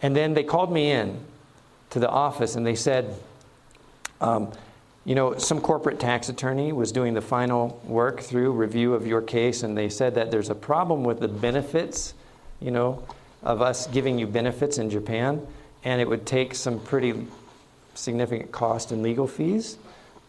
And 0.00 0.14
then 0.14 0.34
they 0.34 0.44
called 0.44 0.72
me 0.72 0.90
in 0.90 1.18
to 1.90 1.98
the 1.98 2.08
office 2.08 2.54
and 2.56 2.66
they 2.66 2.74
said, 2.74 3.14
um, 4.20 4.52
you 5.04 5.14
know, 5.14 5.38
some 5.38 5.60
corporate 5.60 5.98
tax 5.98 6.28
attorney 6.28 6.72
was 6.72 6.92
doing 6.92 7.14
the 7.14 7.22
final 7.22 7.80
work 7.84 8.20
through 8.20 8.52
review 8.52 8.92
of 8.92 9.06
your 9.06 9.22
case, 9.22 9.62
and 9.62 9.76
they 9.76 9.88
said 9.88 10.16
that 10.16 10.30
there's 10.30 10.50
a 10.50 10.54
problem 10.54 11.02
with 11.02 11.18
the 11.18 11.28
benefits, 11.28 12.12
you 12.60 12.70
know, 12.70 13.02
of 13.42 13.62
us 13.62 13.86
giving 13.86 14.18
you 14.18 14.26
benefits 14.26 14.76
in 14.76 14.90
Japan, 14.90 15.46
and 15.82 16.02
it 16.02 16.08
would 16.08 16.26
take 16.26 16.54
some 16.54 16.78
pretty 16.78 17.26
significant 17.94 18.52
cost 18.52 18.92
and 18.92 19.02
legal 19.02 19.26
fees 19.26 19.78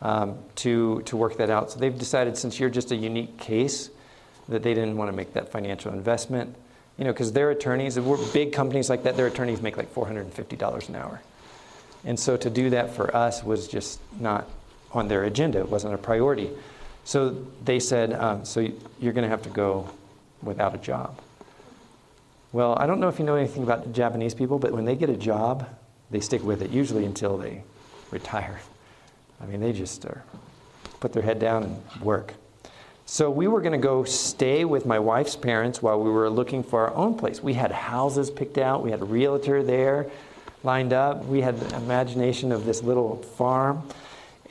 um, 0.01 0.37
to, 0.55 1.01
to 1.01 1.17
work 1.17 1.35
that 1.37 1.49
out. 1.49 1.71
So 1.71 1.79
they've 1.79 1.97
decided 1.97 2.37
since 2.37 2.57
you're 2.57 2.69
just 2.69 2.91
a 2.93 2.95
unique 2.95 3.37
case 3.37 3.89
that 4.49 4.63
they 4.63 4.73
didn't 4.73 4.97
want 4.97 5.09
to 5.09 5.15
make 5.15 5.33
that 5.33 5.51
financial 5.51 5.93
investment, 5.93 6.55
you 6.97 7.05
know, 7.05 7.13
because 7.13 7.31
their 7.31 7.51
attorneys, 7.51 7.97
if 7.97 8.03
we're 8.03 8.17
big 8.33 8.51
companies 8.51 8.89
like 8.89 9.03
that, 9.03 9.15
their 9.15 9.27
attorneys 9.27 9.61
make 9.61 9.77
like 9.77 9.93
$450 9.93 10.89
an 10.89 10.95
hour. 10.95 11.21
And 12.03 12.19
so 12.19 12.37
to 12.37 12.49
do 12.49 12.69
that 12.71 12.93
for 12.93 13.15
us 13.15 13.43
was 13.43 13.67
just 13.67 13.99
not 14.19 14.49
on 14.91 15.07
their 15.07 15.23
agenda. 15.23 15.59
It 15.59 15.69
wasn't 15.69 15.93
a 15.93 15.97
priority. 15.97 16.49
So 17.03 17.45
they 17.63 17.79
said, 17.79 18.13
um, 18.13 18.45
so 18.45 18.59
you're 18.99 19.13
going 19.13 19.23
to 19.23 19.29
have 19.29 19.43
to 19.43 19.49
go 19.49 19.89
without 20.41 20.75
a 20.75 20.77
job. 20.77 21.19
Well, 22.51 22.75
I 22.79 22.87
don't 22.87 22.99
know 22.99 23.09
if 23.09 23.19
you 23.19 23.25
know 23.25 23.35
anything 23.35 23.63
about 23.63 23.93
Japanese 23.93 24.33
people, 24.33 24.57
but 24.57 24.71
when 24.71 24.85
they 24.85 24.95
get 24.95 25.09
a 25.09 25.17
job, 25.17 25.69
they 26.09 26.19
stick 26.19 26.43
with 26.43 26.61
it, 26.61 26.71
usually 26.71 27.05
until 27.05 27.37
they 27.37 27.63
retire. 28.09 28.59
I 29.41 29.45
mean, 29.45 29.59
they 29.59 29.71
just 29.71 30.03
are, 30.05 30.23
put 30.99 31.13
their 31.13 31.21
head 31.21 31.39
down 31.39 31.63
and 31.63 32.01
work. 32.01 32.33
So 33.11 33.31
we 33.31 33.47
were 33.47 33.59
going 33.59 33.71
to 33.71 33.79
go 33.79 34.03
stay 34.03 34.65
with 34.65 34.85
my 34.85 34.99
wife's 34.99 35.35
parents 35.35 35.81
while 35.81 35.99
we 35.99 36.11
were 36.11 36.29
looking 36.29 36.61
for 36.61 36.87
our 36.87 36.93
own 36.93 37.15
place. 37.15 37.41
We 37.41 37.55
had 37.55 37.71
houses 37.71 38.29
picked 38.29 38.59
out, 38.59 38.83
we 38.83 38.91
had 38.91 39.01
a 39.01 39.05
realtor 39.05 39.63
there 39.63 40.11
lined 40.61 40.93
up, 40.93 41.25
we 41.25 41.41
had 41.41 41.59
the 41.59 41.75
imagination 41.77 42.51
of 42.51 42.65
this 42.65 42.83
little 42.83 43.15
farm. 43.15 43.81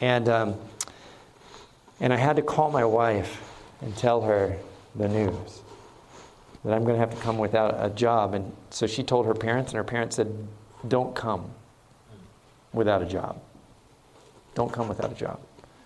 And, 0.01 0.29
um, 0.29 0.57
and 2.01 2.13
I 2.13 2.17
had 2.17 2.35
to 2.35 2.43
call 2.43 2.73
my 2.73 2.85
wife 2.85 3.41
and 3.81 3.97
tell 3.97 4.23
her 4.23 4.57
the 4.97 5.07
news 5.07 5.63
that 6.65 6.75
I'm 6.75 6.83
going 6.83 6.95
to 6.95 7.01
have 7.01 7.15
to 7.15 7.23
come 7.23 7.39
without 7.39 7.77
a 7.79 7.91
job. 7.91 8.35
And 8.35 8.53
so 8.71 8.89
she 8.89 9.05
told 9.05 9.27
her 9.27 9.35
parents, 9.35 9.71
and 9.71 9.77
her 9.77 9.85
parents 9.85 10.17
said, 10.17 10.35
Don't 10.89 11.15
come 11.15 11.49
without 12.73 13.03
a 13.03 13.07
job. 13.07 13.41
Don't 14.57 14.73
come 14.73 14.89
without 14.89 15.13
a 15.13 15.15
job. 15.15 15.39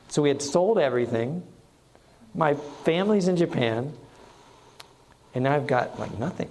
So 0.09 0.23
we 0.23 0.31
had 0.31 0.41
sold 0.41 0.79
everything. 0.79 1.43
My 2.35 2.55
family's 2.55 3.28
in 3.28 3.37
Japan, 3.37 3.93
and 5.35 5.45
now 5.45 5.55
I've 5.55 5.66
got 5.66 5.99
like 5.99 6.18
nothing. 6.18 6.51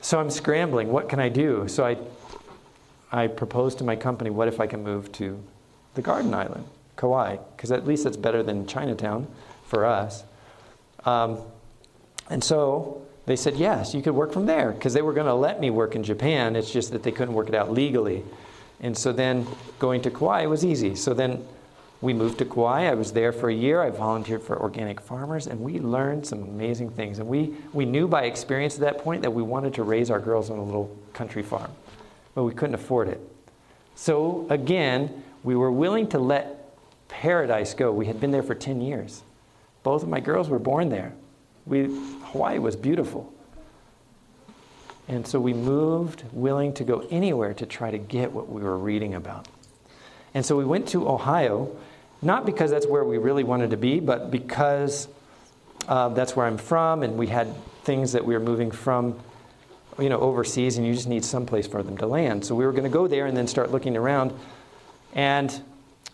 So 0.00 0.20
I'm 0.20 0.30
scrambling. 0.30 0.88
What 0.92 1.08
can 1.08 1.18
I 1.18 1.30
do? 1.30 1.66
So 1.66 1.84
I, 1.84 1.96
I 3.10 3.26
proposed 3.26 3.78
to 3.78 3.84
my 3.84 3.96
company, 3.96 4.28
what 4.28 4.48
if 4.48 4.60
I 4.60 4.66
can 4.66 4.82
move 4.84 5.10
to 5.12 5.42
the 5.94 6.02
Garden 6.02 6.34
Island, 6.34 6.66
Kauai? 6.96 7.38
Because 7.56 7.72
at 7.72 7.86
least 7.86 8.04
it's 8.04 8.18
better 8.18 8.42
than 8.42 8.66
Chinatown 8.66 9.26
for 9.64 9.86
us. 9.86 10.24
Um, 11.06 11.38
and 12.28 12.44
so 12.44 13.06
they 13.26 13.36
said, 13.36 13.56
yes, 13.56 13.94
you 13.94 14.02
could 14.02 14.14
work 14.14 14.32
from 14.32 14.44
there 14.44 14.72
because 14.72 14.92
they 14.92 15.02
were 15.02 15.14
going 15.14 15.26
to 15.26 15.34
let 15.34 15.58
me 15.58 15.70
work 15.70 15.96
in 15.96 16.02
Japan. 16.02 16.56
It's 16.56 16.70
just 16.70 16.92
that 16.92 17.02
they 17.02 17.12
couldn't 17.12 17.34
work 17.34 17.48
it 17.48 17.54
out 17.54 17.72
legally. 17.72 18.24
And 18.80 18.96
so 18.96 19.12
then 19.12 19.46
going 19.78 20.02
to 20.02 20.10
Kauai 20.10 20.44
was 20.46 20.64
easy. 20.64 20.94
So 20.96 21.14
then 21.14 21.46
we 22.04 22.12
moved 22.12 22.36
to 22.38 22.44
Kauai. 22.44 22.82
I 22.82 22.94
was 22.94 23.12
there 23.12 23.32
for 23.32 23.48
a 23.48 23.54
year. 23.54 23.80
I 23.80 23.88
volunteered 23.88 24.42
for 24.42 24.60
organic 24.60 25.00
farmers, 25.00 25.46
and 25.46 25.58
we 25.58 25.80
learned 25.80 26.26
some 26.26 26.42
amazing 26.42 26.90
things. 26.90 27.18
And 27.18 27.26
we, 27.26 27.54
we 27.72 27.86
knew 27.86 28.06
by 28.06 28.24
experience 28.24 28.74
at 28.74 28.82
that 28.82 28.98
point 28.98 29.22
that 29.22 29.30
we 29.30 29.42
wanted 29.42 29.72
to 29.74 29.84
raise 29.84 30.10
our 30.10 30.20
girls 30.20 30.50
on 30.50 30.58
a 30.58 30.62
little 30.62 30.94
country 31.14 31.42
farm, 31.42 31.70
but 32.34 32.44
we 32.44 32.52
couldn't 32.52 32.74
afford 32.74 33.08
it. 33.08 33.20
So 33.94 34.46
again, 34.50 35.24
we 35.44 35.56
were 35.56 35.72
willing 35.72 36.06
to 36.08 36.18
let 36.18 36.76
paradise 37.08 37.72
go. 37.72 37.90
We 37.90 38.04
had 38.04 38.20
been 38.20 38.32
there 38.32 38.42
for 38.42 38.54
10 38.54 38.82
years. 38.82 39.22
Both 39.82 40.02
of 40.02 40.10
my 40.10 40.20
girls 40.20 40.50
were 40.50 40.58
born 40.58 40.90
there. 40.90 41.14
We, 41.64 41.84
Hawaii 42.24 42.58
was 42.58 42.76
beautiful. 42.76 43.32
And 45.08 45.26
so 45.26 45.40
we 45.40 45.54
moved, 45.54 46.24
willing 46.32 46.74
to 46.74 46.84
go 46.84 47.06
anywhere 47.10 47.54
to 47.54 47.64
try 47.64 47.90
to 47.90 47.98
get 47.98 48.30
what 48.32 48.50
we 48.50 48.62
were 48.62 48.76
reading 48.76 49.14
about. 49.14 49.48
And 50.34 50.44
so 50.44 50.56
we 50.56 50.64
went 50.64 50.88
to 50.88 51.08
Ohio, 51.08 51.74
not 52.22 52.46
because 52.46 52.70
that's 52.70 52.86
where 52.86 53.04
we 53.04 53.18
really 53.18 53.44
wanted 53.44 53.70
to 53.70 53.76
be, 53.76 54.00
but 54.00 54.30
because 54.30 55.08
uh, 55.88 56.08
that's 56.10 56.34
where 56.34 56.46
I'm 56.46 56.58
from, 56.58 57.02
and 57.02 57.16
we 57.16 57.26
had 57.26 57.54
things 57.84 58.12
that 58.12 58.24
we 58.24 58.34
were 58.34 58.40
moving 58.40 58.70
from, 58.70 59.18
you 59.98 60.08
know, 60.08 60.18
overseas, 60.20 60.78
and 60.78 60.86
you 60.86 60.94
just 60.94 61.08
need 61.08 61.24
some 61.24 61.46
place 61.46 61.66
for 61.66 61.82
them 61.82 61.96
to 61.98 62.06
land. 62.06 62.44
So 62.44 62.54
we 62.54 62.64
were 62.64 62.72
going 62.72 62.84
to 62.84 62.90
go 62.90 63.06
there 63.06 63.26
and 63.26 63.36
then 63.36 63.46
start 63.46 63.70
looking 63.70 63.96
around. 63.96 64.32
And 65.14 65.62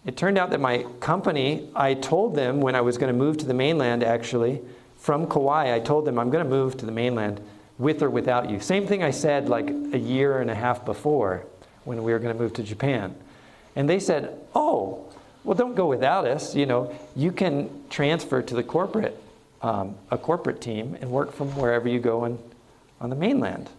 it 0.04 0.16
turned 0.16 0.38
out 0.38 0.50
that 0.50 0.60
my 0.60 0.84
company, 1.00 1.68
I 1.74 1.94
told 1.94 2.34
them 2.34 2.60
when 2.60 2.74
I 2.74 2.80
was 2.80 2.98
going 2.98 3.12
to 3.12 3.18
move 3.18 3.38
to 3.38 3.46
the 3.46 3.54
mainland, 3.54 4.02
actually, 4.02 4.60
from 4.96 5.26
Kauai, 5.26 5.74
I 5.74 5.80
told 5.80 6.04
them 6.04 6.18
I'm 6.18 6.30
going 6.30 6.44
to 6.44 6.50
move 6.50 6.76
to 6.78 6.86
the 6.86 6.92
mainland 6.92 7.40
with 7.78 8.02
or 8.02 8.10
without 8.10 8.50
you. 8.50 8.60
Same 8.60 8.86
thing 8.86 9.02
I 9.02 9.10
said 9.10 9.48
like 9.48 9.70
a 9.70 9.98
year 9.98 10.40
and 10.40 10.50
a 10.50 10.54
half 10.54 10.84
before 10.84 11.46
when 11.84 12.02
we 12.02 12.12
were 12.12 12.18
going 12.18 12.36
to 12.36 12.40
move 12.40 12.52
to 12.54 12.62
Japan. 12.62 13.14
And 13.74 13.88
they 13.88 13.98
said, 13.98 14.38
Oh, 14.54 15.09
well, 15.44 15.56
don't 15.56 15.74
go 15.74 15.86
without 15.86 16.26
us. 16.26 16.54
You 16.54 16.66
know, 16.66 16.94
you 17.16 17.32
can 17.32 17.70
transfer 17.88 18.42
to 18.42 18.54
the 18.54 18.62
corporate, 18.62 19.20
um, 19.62 19.96
a 20.10 20.18
corporate 20.18 20.60
team 20.60 20.96
and 21.00 21.10
work 21.10 21.32
from 21.32 21.48
wherever 21.56 21.88
you 21.88 21.98
go 22.00 22.24
on, 22.24 22.38
on 23.00 23.10
the 23.10 23.16
mainland. 23.16 23.70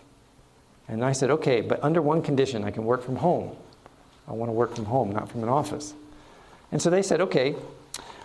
And 0.87 1.05
I 1.05 1.11
said, 1.11 1.29
Okay, 1.29 1.61
but 1.61 1.83
under 1.83 2.01
one 2.01 2.21
condition, 2.21 2.63
I 2.63 2.71
can 2.71 2.85
work 2.85 3.03
from 3.03 3.17
home. 3.17 3.55
I 4.27 4.33
want 4.33 4.49
to 4.49 4.53
work 4.53 4.75
from 4.75 4.85
home, 4.85 5.11
not 5.11 5.29
from 5.29 5.43
an 5.43 5.49
office. 5.49 5.93
And 6.71 6.81
so 6.81 6.89
they 6.89 7.01
said, 7.01 7.21
Okay. 7.21 7.55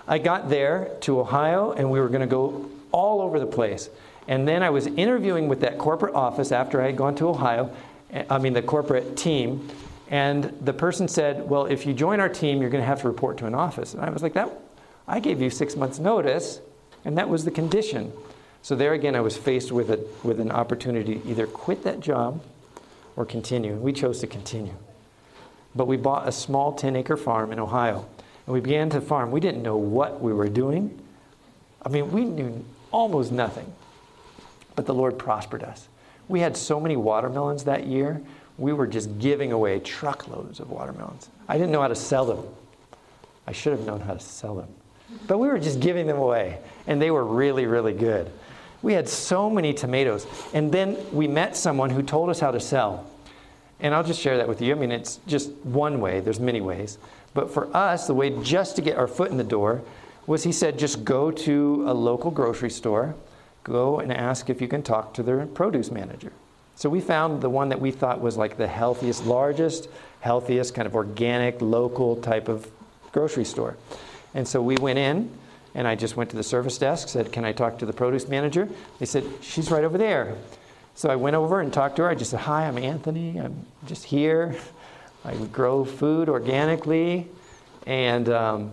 I 0.09 0.19
got 0.19 0.49
there 0.49 0.91
to 1.01 1.19
Ohio, 1.19 1.73
and 1.73 1.91
we 1.91 1.99
were 1.99 2.09
going 2.09 2.21
to 2.21 2.29
go 2.29 2.71
all 2.93 3.21
over 3.21 3.41
the 3.41 3.47
place. 3.47 3.91
And 4.29 4.47
then 4.47 4.63
I 4.63 4.71
was 4.71 4.87
interviewing 4.87 5.49
with 5.49 5.61
that 5.61 5.79
corporate 5.79 6.15
office 6.15 6.53
after 6.53 6.81
I 6.81 6.87
had 6.87 6.97
gone 6.97 7.17
to 7.17 7.29
Ohio, 7.29 7.75
eh, 8.13 8.25
I 8.31 8.39
mean, 8.39 8.53
the 8.53 8.63
corporate 8.63 9.17
team. 9.17 9.69
And 10.09 10.57
the 10.61 10.73
person 10.73 11.09
said, 11.09 11.49
Well, 11.49 11.67
if 11.67 11.87
you 11.87 11.93
join 11.93 12.21
our 12.21 12.29
team, 12.29 12.61
you're 12.61 12.71
going 12.71 12.83
to 12.83 12.87
have 12.87 13.03
to 13.03 13.09
report 13.09 13.39
to 13.39 13.47
an 13.47 13.55
office. 13.55 13.95
And 13.95 14.05
I 14.05 14.11
was 14.11 14.23
like, 14.23 14.35
That, 14.35 14.53
I 15.09 15.21
gave 15.21 15.41
you 15.41 15.51
six 15.51 15.77
months' 15.77 15.99
notice, 15.99 16.61
and 17.05 17.17
that 17.19 17.29
was 17.29 17.45
the 17.45 17.51
condition. 17.51 18.13
So 18.63 18.75
there 18.75 18.95
again, 18.95 19.15
I 19.15 19.21
was 19.21 19.37
faced 19.37 19.71
with, 19.71 19.91
a, 19.91 20.05
with 20.25 20.41
an 20.41 20.51
opportunity 20.51 21.17
to 21.17 21.29
either 21.29 21.47
quit 21.47 21.85
that 21.85 22.01
job 22.01 22.43
or 23.15 23.25
continue. 23.25 23.75
We 23.75 23.93
chose 23.93 24.21
to 24.21 24.27
continue. 24.27 24.75
But 25.75 25.87
we 25.87 25.97
bought 25.97 26.27
a 26.27 26.33
small 26.33 26.73
10 26.73 26.97
acre 26.97 27.17
farm 27.17 27.53
in 27.53 27.61
Ohio, 27.61 28.07
and 28.47 28.53
we 28.53 28.61
began 28.61 28.91
to 28.91 29.01
farm. 29.01 29.31
We 29.31 29.41
didn't 29.41 29.63
know 29.63 29.77
what 29.77 30.21
we 30.21 30.33
were 30.33 30.49
doing. 30.49 31.01
I 31.85 31.89
mean, 31.89 32.11
we 32.11 32.25
knew 32.25 32.65
almost 32.91 33.31
nothing. 33.31 33.73
But 34.75 34.87
the 34.87 34.95
Lord 34.95 35.19
prospered 35.19 35.63
us. 35.63 35.89
We 36.29 36.41
had 36.41 36.57
so 36.57 36.81
many 36.81 36.97
watermelons 36.97 37.65
that 37.65 37.87
year, 37.87 38.21
we 38.59 38.73
were 38.73 38.87
just 38.87 39.19
giving 39.19 39.53
away 39.53 39.81
truckloads 39.81 40.61
of 40.61 40.71
watermelons. 40.71 41.29
I 41.49 41.59
didn't 41.59 41.73
know 41.73 41.83
how 41.83 41.89
to 41.89 41.95
sell 41.95 42.25
them. 42.25 42.45
I 43.47 43.53
should 43.53 43.73
have 43.73 43.87
known 43.87 44.01
how 44.01 44.15
to 44.15 44.21
sell 44.21 44.55
them. 44.55 44.69
But 45.27 45.39
we 45.39 45.49
were 45.49 45.59
just 45.59 45.81
giving 45.81 46.07
them 46.07 46.19
away, 46.19 46.59
and 46.87 47.01
they 47.01 47.11
were 47.11 47.25
really, 47.25 47.67
really 47.67 47.93
good. 47.93 48.31
We 48.83 48.93
had 48.93 49.09
so 49.09 49.49
many 49.49 49.73
tomatoes. 49.73 50.27
And 50.53 50.71
then 50.73 50.97
we 51.13 51.29
met 51.29 51.57
someone 51.57 51.91
who 51.91 52.03
told 52.03 52.31
us 52.31 52.41
how 52.41 52.51
to 52.51 52.61
sell. 52.61 53.07
And 53.81 53.95
I'll 53.95 54.05
just 54.05 54.21
share 54.21 54.37
that 54.39 54.49
with 54.49 54.63
you. 54.63 54.75
I 54.75 54.79
mean, 54.79 54.93
it's 54.93 55.21
just 55.27 55.51
one 55.65 56.01
way, 56.01 56.21
there's 56.21 56.41
many 56.41 56.61
ways. 56.61 56.99
But 57.35 57.51
for 57.51 57.75
us, 57.77 58.07
the 58.07 58.15
way 58.15 58.31
just 58.43 58.77
to 58.77 58.83
get 58.83 58.97
our 58.97 59.07
foot 59.07 59.31
in 59.31 59.37
the 59.37 59.45
door 59.45 59.83
was 60.27 60.43
he 60.43 60.53
said, 60.53 60.79
just 60.79 61.05
go 61.05 61.31
to 61.31 61.85
a 61.87 61.95
local 61.95 62.31
grocery 62.31 62.71
store, 62.71 63.15
go 63.63 64.01
and 64.01 64.13
ask 64.13 64.49
if 64.51 64.61
you 64.61 64.69
can 64.69 64.83
talk 64.83 65.15
to 65.15 65.23
their 65.23 65.47
produce 65.47 65.91
manager. 65.91 66.33
So 66.77 66.91
we 66.91 67.01
found 67.01 67.41
the 67.41 67.49
one 67.49 67.71
that 67.71 67.81
we 67.81 67.91
thought 67.91 68.21
was 68.21 68.37
like 68.37 68.59
the 68.59 68.67
healthiest, 68.67 69.25
largest, 69.25 69.89
healthiest, 70.21 70.75
kind 70.75 70.87
of 70.87 70.95
organic, 70.95 71.63
local 71.63 72.17
type 72.17 72.49
of 72.49 72.71
grocery 73.13 73.47
store. 73.47 73.77
And 74.35 74.47
so 74.47 74.61
we 74.61 74.77
went 74.77 74.99
in, 74.99 75.31
and 75.75 75.89
I 75.89 75.95
just 75.95 76.17
went 76.17 76.29
to 76.31 76.37
the 76.37 76.43
service 76.43 76.77
desk, 76.77 77.09
said, 77.09 77.33
Can 77.33 77.47
I 77.47 77.53
talk 77.53 77.79
to 77.79 77.87
the 77.87 77.95
produce 77.95 78.29
manager? 78.29 78.69
They 78.99 79.07
said, 79.07 79.25
She's 79.41 79.71
right 79.71 79.85
over 79.85 79.97
there. 79.97 80.37
So 80.95 81.09
I 81.09 81.17
went 81.17 81.35
over 81.35 81.61
and 81.61 81.73
talked 81.73 81.97
to 81.97 82.03
her. 82.03 82.11
I 82.11 82.15
just 82.15 82.31
said, 82.31 82.41
Hi, 82.41 82.67
I'm 82.67 82.77
Anthony. 82.77 83.41
I'm 83.41 83.65
just 83.87 84.05
here. 84.05 84.55
I 85.25 85.35
grow 85.47 85.85
food 85.85 86.29
organically. 86.29 87.27
And 87.87 88.29
um, 88.29 88.73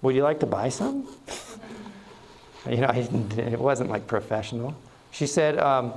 would 0.00 0.14
you 0.14 0.22
like 0.22 0.40
to 0.40 0.46
buy 0.46 0.70
some? 0.70 1.06
you 2.68 2.78
know, 2.78 2.90
it 2.90 3.60
wasn't 3.60 3.90
like 3.90 4.06
professional. 4.06 4.74
She 5.10 5.26
said, 5.26 5.58
um, 5.58 5.92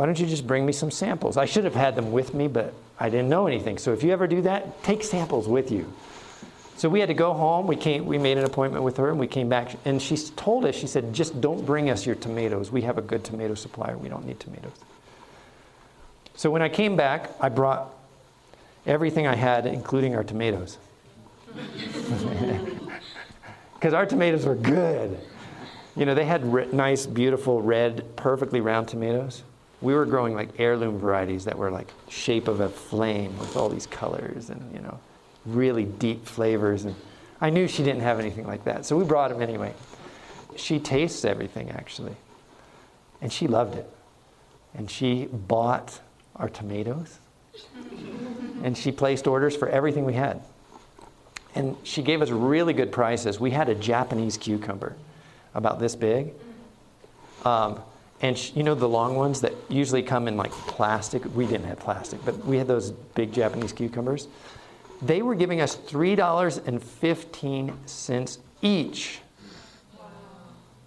Why 0.00 0.06
don't 0.06 0.18
you 0.18 0.26
just 0.26 0.46
bring 0.46 0.64
me 0.64 0.72
some 0.72 0.90
samples? 0.90 1.36
I 1.36 1.44
should 1.44 1.64
have 1.64 1.74
had 1.74 1.94
them 1.94 2.10
with 2.10 2.32
me, 2.32 2.48
but 2.48 2.72
I 2.98 3.10
didn't 3.10 3.28
know 3.28 3.46
anything. 3.46 3.76
So 3.76 3.92
if 3.92 4.02
you 4.02 4.12
ever 4.12 4.26
do 4.26 4.40
that, 4.40 4.82
take 4.82 5.04
samples 5.04 5.46
with 5.46 5.70
you. 5.70 5.92
So 6.78 6.88
we 6.88 7.00
had 7.00 7.10
to 7.10 7.14
go 7.14 7.34
home. 7.34 7.66
We, 7.66 7.76
came, 7.76 8.06
we 8.06 8.16
made 8.16 8.38
an 8.38 8.46
appointment 8.46 8.82
with 8.82 8.96
her 8.96 9.10
and 9.10 9.18
we 9.18 9.26
came 9.26 9.50
back. 9.50 9.76
And 9.84 10.00
she 10.00 10.16
told 10.16 10.64
us, 10.64 10.74
she 10.74 10.86
said, 10.86 11.12
just 11.12 11.42
don't 11.42 11.66
bring 11.66 11.90
us 11.90 12.06
your 12.06 12.14
tomatoes. 12.14 12.70
We 12.70 12.80
have 12.80 12.96
a 12.96 13.02
good 13.02 13.24
tomato 13.24 13.52
supplier. 13.54 13.98
We 13.98 14.08
don't 14.08 14.24
need 14.24 14.40
tomatoes. 14.40 14.72
So 16.34 16.50
when 16.50 16.62
I 16.62 16.70
came 16.70 16.96
back, 16.96 17.32
I 17.38 17.50
brought 17.50 17.94
everything 18.86 19.26
I 19.26 19.34
had, 19.34 19.66
including 19.66 20.14
our 20.14 20.24
tomatoes. 20.24 20.78
Because 23.74 23.92
our 23.92 24.06
tomatoes 24.06 24.46
were 24.46 24.54
good. 24.54 25.20
You 25.94 26.06
know, 26.06 26.14
they 26.14 26.24
had 26.24 26.72
nice, 26.72 27.04
beautiful, 27.04 27.60
red, 27.60 28.16
perfectly 28.16 28.62
round 28.62 28.88
tomatoes. 28.88 29.42
We 29.80 29.94
were 29.94 30.04
growing 30.04 30.34
like 30.34 30.50
heirloom 30.58 30.98
varieties 30.98 31.44
that 31.46 31.56
were 31.56 31.70
like 31.70 31.88
shape 32.08 32.48
of 32.48 32.60
a 32.60 32.68
flame 32.68 33.38
with 33.38 33.56
all 33.56 33.68
these 33.68 33.86
colors 33.86 34.50
and, 34.50 34.74
you 34.74 34.80
know, 34.80 34.98
really 35.46 35.84
deep 35.84 36.26
flavors. 36.26 36.84
And 36.84 36.94
I 37.40 37.50
knew 37.50 37.66
she 37.66 37.82
didn't 37.82 38.02
have 38.02 38.20
anything 38.20 38.46
like 38.46 38.64
that. 38.64 38.84
So 38.84 38.96
we 38.96 39.04
brought 39.04 39.30
them 39.30 39.40
anyway. 39.40 39.74
She 40.56 40.78
tastes 40.78 41.24
everything, 41.24 41.70
actually. 41.70 42.14
And 43.22 43.32
she 43.32 43.46
loved 43.46 43.76
it. 43.76 43.88
And 44.74 44.90
she 44.90 45.26
bought 45.26 46.00
our 46.36 46.48
tomatoes. 46.48 47.18
and 48.62 48.76
she 48.76 48.92
placed 48.92 49.26
orders 49.26 49.56
for 49.56 49.68
everything 49.68 50.04
we 50.04 50.14
had. 50.14 50.42
And 51.54 51.76
she 51.82 52.02
gave 52.02 52.22
us 52.22 52.30
really 52.30 52.72
good 52.72 52.92
prices. 52.92 53.40
We 53.40 53.50
had 53.50 53.68
a 53.68 53.74
Japanese 53.74 54.36
cucumber 54.36 54.96
about 55.54 55.80
this 55.80 55.96
big. 55.96 56.32
Um, 57.44 57.80
and 58.22 58.54
you 58.54 58.62
know 58.62 58.74
the 58.74 58.88
long 58.88 59.16
ones 59.16 59.40
that 59.40 59.54
usually 59.68 60.02
come 60.02 60.28
in 60.28 60.36
like 60.36 60.50
plastic? 60.52 61.22
We 61.34 61.46
didn't 61.46 61.64
have 61.66 61.78
plastic, 61.78 62.22
but 62.24 62.36
we 62.44 62.58
had 62.58 62.66
those 62.66 62.90
big 62.90 63.32
Japanese 63.32 63.72
cucumbers. 63.72 64.28
they 65.02 65.22
were 65.22 65.34
giving 65.34 65.62
us 65.62 65.76
$3.15 65.76 68.38
each 68.62 69.20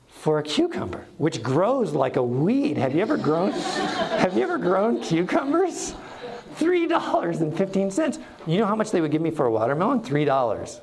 for 0.08 0.40
a 0.40 0.44
cucumber, 0.44 1.06
which 1.18 1.44
grows 1.44 1.92
like 1.94 2.16
a 2.16 2.24
weed. 2.24 2.78
Have 2.78 2.96
you 2.96 3.02
ever 3.02 3.18
grown 3.18 3.52
have 3.52 4.38
you 4.38 4.44
ever 4.44 4.58
grown 4.58 5.02
cucumbers? 5.02 5.94
$3.15. 6.56 8.24
You 8.46 8.60
know 8.60 8.66
how 8.66 8.76
much 8.76 8.92
they 8.92 9.02
would 9.02 9.12
give 9.12 9.22
me 9.22 9.32
for 9.32 9.48
a 9.48 9.52
watermelon? 9.52 10.02
$3. 10.02 10.82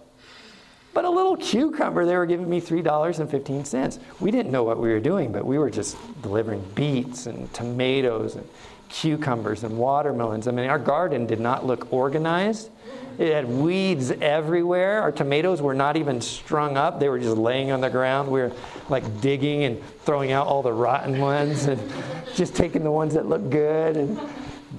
But 0.92 1.04
a 1.04 1.10
little 1.10 1.36
cucumber, 1.36 2.04
they 2.04 2.16
were 2.16 2.26
giving 2.26 2.50
me 2.50 2.60
$3.15. 2.60 3.98
We 4.18 4.30
didn't 4.30 4.50
know 4.50 4.64
what 4.64 4.78
we 4.78 4.88
were 4.88 5.00
doing, 5.00 5.30
but 5.30 5.46
we 5.46 5.58
were 5.58 5.70
just 5.70 5.96
delivering 6.22 6.64
beets 6.74 7.26
and 7.26 7.52
tomatoes 7.54 8.34
and 8.34 8.48
cucumbers 8.88 9.62
and 9.62 9.78
watermelons. 9.78 10.48
I 10.48 10.50
mean, 10.50 10.68
our 10.68 10.78
garden 10.78 11.26
did 11.26 11.38
not 11.38 11.64
look 11.64 11.92
organized. 11.92 12.70
It 13.18 13.32
had 13.32 13.48
weeds 13.48 14.10
everywhere. 14.10 15.00
Our 15.02 15.12
tomatoes 15.12 15.62
were 15.62 15.74
not 15.74 15.96
even 15.96 16.20
strung 16.20 16.76
up, 16.76 16.98
they 16.98 17.08
were 17.08 17.18
just 17.18 17.36
laying 17.36 17.70
on 17.70 17.80
the 17.80 17.90
ground. 17.90 18.30
We 18.30 18.40
were 18.40 18.52
like 18.88 19.20
digging 19.20 19.64
and 19.64 19.82
throwing 20.00 20.32
out 20.32 20.46
all 20.46 20.62
the 20.62 20.72
rotten 20.72 21.18
ones 21.18 21.66
and 21.66 21.80
just 22.34 22.56
taking 22.56 22.82
the 22.82 22.90
ones 22.90 23.14
that 23.14 23.26
looked 23.26 23.50
good 23.50 23.96
and 23.96 24.18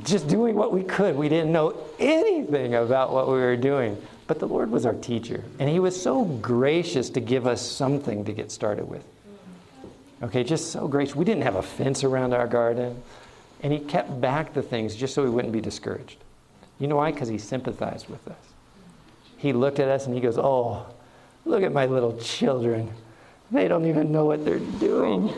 just 0.03 0.27
doing 0.27 0.55
what 0.55 0.73
we 0.73 0.83
could. 0.83 1.15
We 1.15 1.29
didn't 1.29 1.51
know 1.51 1.77
anything 1.99 2.75
about 2.75 3.13
what 3.13 3.27
we 3.27 3.35
were 3.35 3.57
doing. 3.57 4.01
But 4.31 4.39
the 4.39 4.47
Lord 4.47 4.71
was 4.71 4.85
our 4.85 4.93
teacher, 4.93 5.43
and 5.59 5.69
He 5.69 5.81
was 5.81 6.01
so 6.01 6.23
gracious 6.23 7.09
to 7.09 7.19
give 7.19 7.45
us 7.45 7.61
something 7.61 8.23
to 8.23 8.31
get 8.31 8.49
started 8.49 8.87
with. 8.87 9.03
Okay, 10.23 10.45
just 10.45 10.71
so 10.71 10.87
gracious. 10.87 11.17
We 11.17 11.25
didn't 11.25 11.43
have 11.43 11.57
a 11.57 11.61
fence 11.61 12.05
around 12.05 12.33
our 12.33 12.47
garden, 12.47 13.03
and 13.61 13.73
He 13.73 13.79
kept 13.79 14.21
back 14.21 14.53
the 14.53 14.61
things 14.61 14.95
just 14.95 15.13
so 15.13 15.21
we 15.21 15.29
wouldn't 15.29 15.51
be 15.51 15.59
discouraged. 15.59 16.15
You 16.79 16.87
know 16.87 16.95
why? 16.95 17.11
Because 17.11 17.27
He 17.27 17.37
sympathized 17.37 18.07
with 18.07 18.25
us. 18.25 18.37
He 19.35 19.51
looked 19.51 19.79
at 19.79 19.89
us 19.89 20.05
and 20.05 20.15
He 20.15 20.21
goes, 20.21 20.37
Oh, 20.37 20.85
look 21.43 21.61
at 21.61 21.73
my 21.73 21.87
little 21.87 22.17
children. 22.17 22.89
They 23.51 23.67
don't 23.67 23.85
even 23.85 24.13
know 24.13 24.23
what 24.23 24.45
they're 24.45 24.59
doing. 24.59 25.29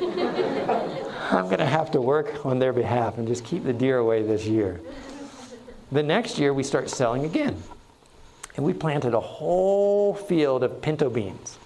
I'm 1.32 1.46
going 1.46 1.58
to 1.58 1.66
have 1.66 1.90
to 1.94 2.00
work 2.00 2.46
on 2.46 2.60
their 2.60 2.74
behalf 2.74 3.18
and 3.18 3.28
just 3.28 3.44
keep 3.44 3.64
the 3.64 3.74
deer 3.74 3.98
away 3.98 4.22
this 4.22 4.46
year. 4.46 4.82
The 5.92 6.04
next 6.04 6.38
year, 6.38 6.54
we 6.54 6.62
start 6.62 6.92
selling 6.92 7.26
again. 7.26 7.64
And 8.56 8.66
we 8.66 8.74
planted 8.74 9.14
a 9.14 9.20
whole 9.20 10.14
field 10.14 10.64
of 10.64 10.82
pinto 10.82 11.10
beans. 11.10 11.58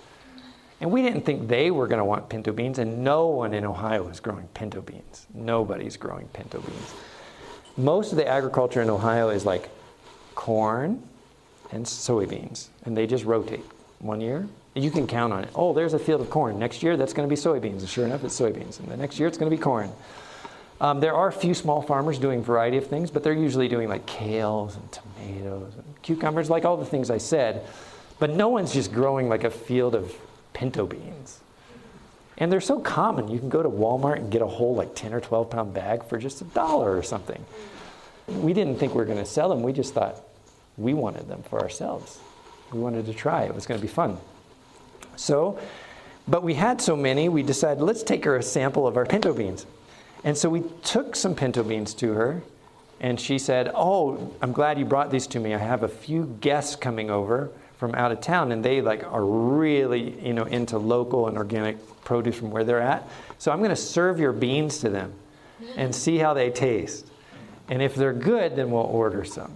And 0.79 0.91
we 0.91 1.01
didn't 1.01 1.21
think 1.21 1.47
they 1.47 1.71
were 1.71 1.87
going 1.87 1.97
to 1.97 2.05
want 2.05 2.29
pinto 2.29 2.51
beans, 2.51 2.77
and 2.77 3.03
no 3.03 3.27
one 3.27 3.53
in 3.53 3.65
Ohio 3.65 4.07
is 4.09 4.19
growing 4.19 4.47
pinto 4.53 4.81
beans. 4.81 5.25
Nobody's 5.33 5.97
growing 5.97 6.27
pinto 6.27 6.61
beans. 6.61 6.93
Most 7.77 8.11
of 8.11 8.17
the 8.17 8.27
agriculture 8.27 8.81
in 8.81 8.89
Ohio 8.89 9.29
is 9.29 9.45
like 9.45 9.69
corn 10.35 11.01
and 11.71 11.85
soybeans, 11.85 12.67
and 12.85 12.95
they 12.95 13.07
just 13.07 13.25
rotate 13.25 13.65
one 13.99 14.21
year. 14.21 14.47
You 14.75 14.91
can 14.91 15.07
count 15.07 15.33
on 15.33 15.43
it. 15.43 15.49
Oh, 15.55 15.73
there's 15.73 15.95
a 15.95 15.99
field 15.99 16.21
of 16.21 16.29
corn. 16.29 16.59
Next 16.59 16.83
year, 16.83 16.95
that's 16.95 17.13
going 17.13 17.27
to 17.27 17.35
be 17.35 17.39
soybeans. 17.39 17.79
And 17.79 17.89
sure 17.89 18.05
enough, 18.05 18.23
it's 18.23 18.39
soybeans. 18.39 18.79
And 18.79 18.87
the 18.87 18.97
next 18.97 19.17
year, 19.17 19.27
it's 19.27 19.37
going 19.37 19.49
to 19.49 19.57
be 19.57 19.61
corn. 19.61 19.91
Um, 20.79 20.99
there 20.99 21.15
are 21.15 21.27
a 21.27 21.33
few 21.33 21.55
small 21.55 21.81
farmers 21.81 22.19
doing 22.19 22.39
a 22.39 22.43
variety 22.43 22.77
of 22.77 22.85
things, 22.85 23.09
but 23.09 23.23
they're 23.23 23.33
usually 23.33 23.67
doing 23.67 23.89
like 23.89 24.05
kales 24.05 24.75
and 24.75 24.91
tomatoes 24.91 25.06
and 25.21 25.71
cucumbers, 26.01 26.49
like 26.49 26.65
all 26.65 26.77
the 26.77 26.85
things 26.85 27.09
I 27.09 27.17
said. 27.17 27.65
But 28.19 28.31
no 28.31 28.49
one's 28.49 28.73
just 28.73 28.91
growing 28.91 29.29
like 29.29 29.43
a 29.43 29.51
field 29.51 29.95
of 29.95 30.15
pinto 30.53 30.85
beans. 30.85 31.39
And 32.37 32.51
they're 32.51 32.61
so 32.61 32.79
common. 32.79 33.29
You 33.29 33.39
can 33.39 33.49
go 33.49 33.63
to 33.63 33.69
Walmart 33.69 34.17
and 34.17 34.31
get 34.31 34.41
a 34.41 34.47
whole 34.47 34.75
like 34.75 34.95
10 34.95 35.13
or 35.13 35.19
12 35.19 35.49
pound 35.49 35.73
bag 35.73 36.03
for 36.05 36.17
just 36.17 36.41
a 36.41 36.45
dollar 36.45 36.95
or 36.95 37.03
something. 37.03 37.43
We 38.27 38.53
didn't 38.53 38.77
think 38.77 38.93
we 38.93 38.97
were 38.97 39.05
going 39.05 39.17
to 39.17 39.25
sell 39.25 39.49
them. 39.49 39.63
We 39.63 39.73
just 39.73 39.93
thought 39.93 40.21
we 40.77 40.93
wanted 40.93 41.27
them 41.27 41.43
for 41.43 41.61
ourselves. 41.61 42.19
We 42.71 42.79
wanted 42.79 43.05
to 43.07 43.13
try. 43.13 43.43
It 43.43 43.55
was 43.55 43.65
going 43.65 43.79
to 43.79 43.85
be 43.85 43.91
fun. 43.91 44.17
So, 45.15 45.59
but 46.27 46.43
we 46.43 46.53
had 46.53 46.81
so 46.81 46.95
many, 46.95 47.29
we 47.29 47.41
decided 47.41 47.81
let's 47.81 48.03
take 48.03 48.25
her 48.25 48.35
a 48.35 48.43
sample 48.43 48.85
of 48.85 48.97
our 48.97 49.05
pinto 49.05 49.33
beans. 49.33 49.65
And 50.23 50.37
so 50.37 50.49
we 50.49 50.63
took 50.83 51.15
some 51.15 51.35
pinto 51.35 51.63
beans 51.63 51.93
to 51.95 52.13
her, 52.13 52.43
and 52.99 53.19
she 53.19 53.37
said, 53.37 53.71
Oh, 53.75 54.33
I'm 54.41 54.51
glad 54.51 54.79
you 54.79 54.85
brought 54.85 55.11
these 55.11 55.27
to 55.27 55.39
me. 55.39 55.53
I 55.53 55.59
have 55.59 55.83
a 55.83 55.87
few 55.87 56.37
guests 56.41 56.75
coming 56.75 57.09
over 57.09 57.51
from 57.77 57.93
out 57.93 58.11
of 58.11 58.21
town, 58.21 58.51
and 58.51 58.63
they 58.63 58.81
like 58.81 59.03
are 59.03 59.23
really, 59.23 60.19
you 60.25 60.33
know, 60.33 60.45
into 60.45 60.77
local 60.77 61.27
and 61.27 61.37
organic 61.37 61.77
produce 62.03 62.35
from 62.35 62.51
where 62.51 62.63
they're 62.63 62.81
at. 62.81 63.07
So 63.37 63.51
I'm 63.51 63.59
going 63.59 63.69
to 63.69 63.75
serve 63.75 64.19
your 64.19 64.33
beans 64.33 64.79
to 64.79 64.89
them 64.89 65.13
and 65.75 65.93
see 65.93 66.17
how 66.17 66.33
they 66.33 66.49
taste. 66.49 67.07
And 67.69 67.81
if 67.81 67.95
they're 67.95 68.13
good, 68.13 68.55
then 68.55 68.71
we'll 68.71 68.83
order 68.83 69.25
some. 69.25 69.53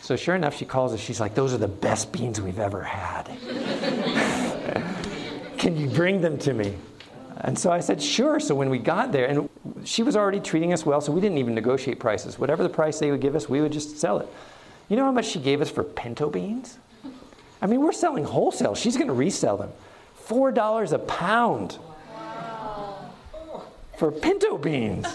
So 0.00 0.16
sure 0.16 0.34
enough, 0.34 0.54
she 0.54 0.64
calls 0.64 0.92
us. 0.92 1.00
She's 1.00 1.20
like, 1.20 1.34
Those 1.34 1.52
are 1.52 1.58
the 1.58 1.68
best 1.68 2.12
beans 2.12 2.40
we've 2.40 2.58
ever 2.58 2.82
had. 2.82 3.24
Can 5.58 5.76
you 5.76 5.88
bring 5.88 6.20
them 6.20 6.38
to 6.38 6.52
me? 6.52 6.74
And 7.38 7.58
so 7.58 7.72
I 7.72 7.80
said, 7.80 8.02
Sure. 8.02 8.40
So 8.40 8.54
when 8.54 8.70
we 8.70 8.78
got 8.78 9.12
there, 9.12 9.26
and 9.26 9.48
she 9.84 10.02
was 10.02 10.16
already 10.16 10.40
treating 10.40 10.72
us 10.72 10.84
well, 10.84 11.00
so 11.00 11.12
we 11.12 11.20
didn't 11.20 11.38
even 11.38 11.54
negotiate 11.54 11.98
prices. 11.98 12.38
Whatever 12.38 12.62
the 12.62 12.68
price 12.68 12.98
they 12.98 13.10
would 13.10 13.20
give 13.20 13.34
us, 13.34 13.48
we 13.48 13.60
would 13.60 13.72
just 13.72 13.98
sell 13.98 14.18
it. 14.18 14.28
You 14.88 14.96
know 14.96 15.04
how 15.04 15.12
much 15.12 15.26
she 15.26 15.40
gave 15.40 15.60
us 15.60 15.70
for 15.70 15.82
pinto 15.82 16.28
beans? 16.28 16.78
I 17.62 17.66
mean, 17.66 17.80
we're 17.80 17.92
selling 17.92 18.24
wholesale. 18.24 18.74
She's 18.74 18.96
going 18.96 19.08
to 19.08 19.14
resell 19.14 19.56
them. 19.56 19.70
$4 20.26 20.92
a 20.92 20.98
pound 20.98 21.78
for 23.96 24.10
pinto 24.10 24.58
beans. 24.58 25.06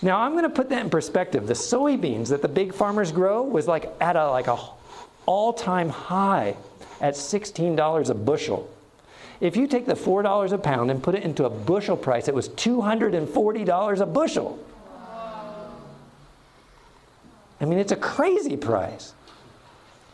Now 0.00 0.20
I'm 0.20 0.32
going 0.32 0.44
to 0.44 0.50
put 0.50 0.68
that 0.70 0.82
in 0.82 0.90
perspective. 0.90 1.46
The 1.46 1.54
soybeans 1.54 2.28
that 2.28 2.42
the 2.42 2.48
big 2.48 2.72
farmers 2.72 3.10
grow 3.10 3.42
was 3.42 3.66
like 3.66 3.92
at 4.00 4.16
a 4.16 4.30
like 4.30 4.46
a 4.46 4.56
all-time 5.26 5.88
high 5.88 6.56
at 7.00 7.14
$16 7.14 8.10
a 8.10 8.14
bushel. 8.14 8.70
If 9.40 9.56
you 9.56 9.66
take 9.66 9.86
the 9.86 9.94
$4 9.94 10.52
a 10.52 10.58
pound 10.58 10.90
and 10.90 11.02
put 11.02 11.14
it 11.14 11.22
into 11.22 11.44
a 11.44 11.50
bushel 11.50 11.96
price, 11.96 12.28
it 12.28 12.34
was 12.34 12.48
$240 12.50 14.00
a 14.00 14.06
bushel. 14.06 14.58
I 17.60 17.64
mean, 17.64 17.78
it's 17.78 17.92
a 17.92 17.96
crazy 17.96 18.56
price. 18.56 19.14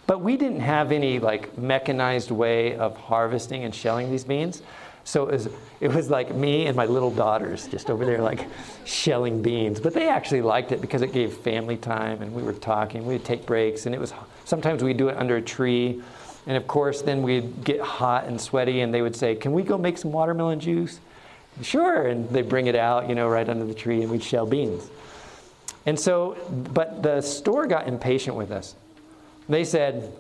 But 0.07 0.21
we 0.21 0.37
didn't 0.37 0.61
have 0.61 0.93
any 0.93 1.19
like 1.19 1.57
mechanized 1.57 2.31
way 2.31 2.77
of 2.77 2.97
harvesting 2.97 3.65
and 3.65 3.75
shelling 3.75 4.11
these 4.11 4.25
beans. 4.25 4.63
So 5.05 5.29
it 5.29 5.33
was, 5.33 5.49
it 5.81 5.93
was 5.93 6.11
like 6.11 6.35
me 6.35 6.67
and 6.67 6.77
my 6.77 6.87
little 6.87 7.11
daughters 7.11 7.69
just 7.69 7.91
over 7.91 8.05
there, 8.07 8.23
like 8.23 8.47
shelling 8.85 9.43
beans. 9.43 9.81
But 9.81 9.93
they 9.95 10.09
actually 10.09 10.43
liked 10.43 10.73
it 10.73 10.81
because 10.81 11.03
it 11.03 11.13
gave 11.13 11.35
family 11.35 11.77
time 11.77 12.23
and 12.23 12.35
we 12.35 12.43
were 12.43 12.55
talking. 12.55 13.05
We'd 13.07 13.25
take 13.25 13.45
breaks, 13.45 13.87
and 13.87 13.95
it 13.95 14.01
was 14.01 14.15
sometimes 14.45 14.83
we'd 14.83 14.97
do 14.97 15.09
it 15.09 15.17
under 15.17 15.37
a 15.37 15.43
tree. 15.43 16.03
And 16.47 16.57
of 16.57 16.67
course, 16.67 17.03
then 17.03 17.23
we'd 17.23 17.65
get 17.65 17.81
hot 17.81 18.25
and 18.25 18.41
sweaty, 18.41 18.81
and 18.81 18.93
they 18.93 19.03
would 19.03 19.17
say, 19.17 19.35
Can 19.35 19.53
we 19.53 19.63
go 19.63 19.79
make 19.79 19.99
some 19.99 20.13
watermelon 20.13 20.61
juice? 20.61 21.01
Sure. 21.63 22.07
And 22.07 22.29
they 22.31 22.43
bring 22.43 22.67
it 22.67 22.75
out, 22.75 23.09
you 23.09 23.15
know, 23.15 23.29
right 23.29 23.49
under 23.49 23.65
the 23.65 23.75
tree, 23.75 24.03
and 24.03 24.11
we'd 24.11 24.23
shell 24.23 24.47
beans. 24.47 24.89
And 25.87 25.99
so, 25.99 26.37
but 26.73 27.03
the 27.03 27.21
store 27.21 27.67
got 27.67 27.89
impatient 27.89 28.37
with 28.37 28.51
us. 28.51 28.75
They 29.49 29.65
said, 29.65 30.13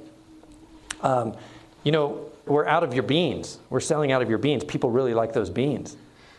um, 1.02 1.34
You 1.82 1.92
know, 1.92 2.30
we're 2.46 2.66
out 2.66 2.84
of 2.84 2.94
your 2.94 3.02
beans. 3.02 3.58
We're 3.70 3.80
selling 3.80 4.12
out 4.12 4.22
of 4.22 4.28
your 4.28 4.38
beans. 4.38 4.64
People 4.64 4.90
really 4.90 5.14
like 5.14 5.32
those 5.32 5.50
beans. 5.50 5.96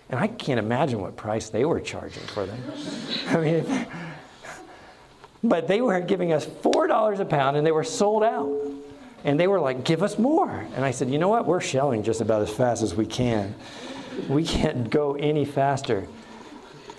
And 0.09 0.19
I 0.19 0.27
can't 0.27 0.59
imagine 0.59 1.01
what 1.01 1.15
price 1.15 1.49
they 1.49 1.65
were 1.65 1.79
charging 1.79 2.23
for 2.27 2.45
them. 2.45 2.61
I 3.27 3.37
mean, 3.37 3.87
but 5.43 5.67
they 5.67 5.81
were 5.81 5.99
giving 5.99 6.31
us 6.31 6.45
$4 6.45 7.19
a 7.19 7.25
pound 7.25 7.57
and 7.57 7.65
they 7.65 7.71
were 7.71 7.83
sold 7.83 8.23
out. 8.23 8.51
And 9.25 9.39
they 9.39 9.47
were 9.47 9.59
like, 9.59 9.83
give 9.83 10.03
us 10.03 10.19
more. 10.19 10.65
And 10.75 10.85
I 10.85 10.91
said, 10.91 11.09
you 11.09 11.17
know 11.17 11.27
what? 11.27 11.47
We're 11.47 11.59
shelling 11.59 12.03
just 12.03 12.21
about 12.21 12.43
as 12.43 12.49
fast 12.51 12.83
as 12.83 12.93
we 12.93 13.07
can. 13.07 13.55
We 14.29 14.45
can't 14.45 14.89
go 14.89 15.15
any 15.15 15.45
faster. 15.45 16.07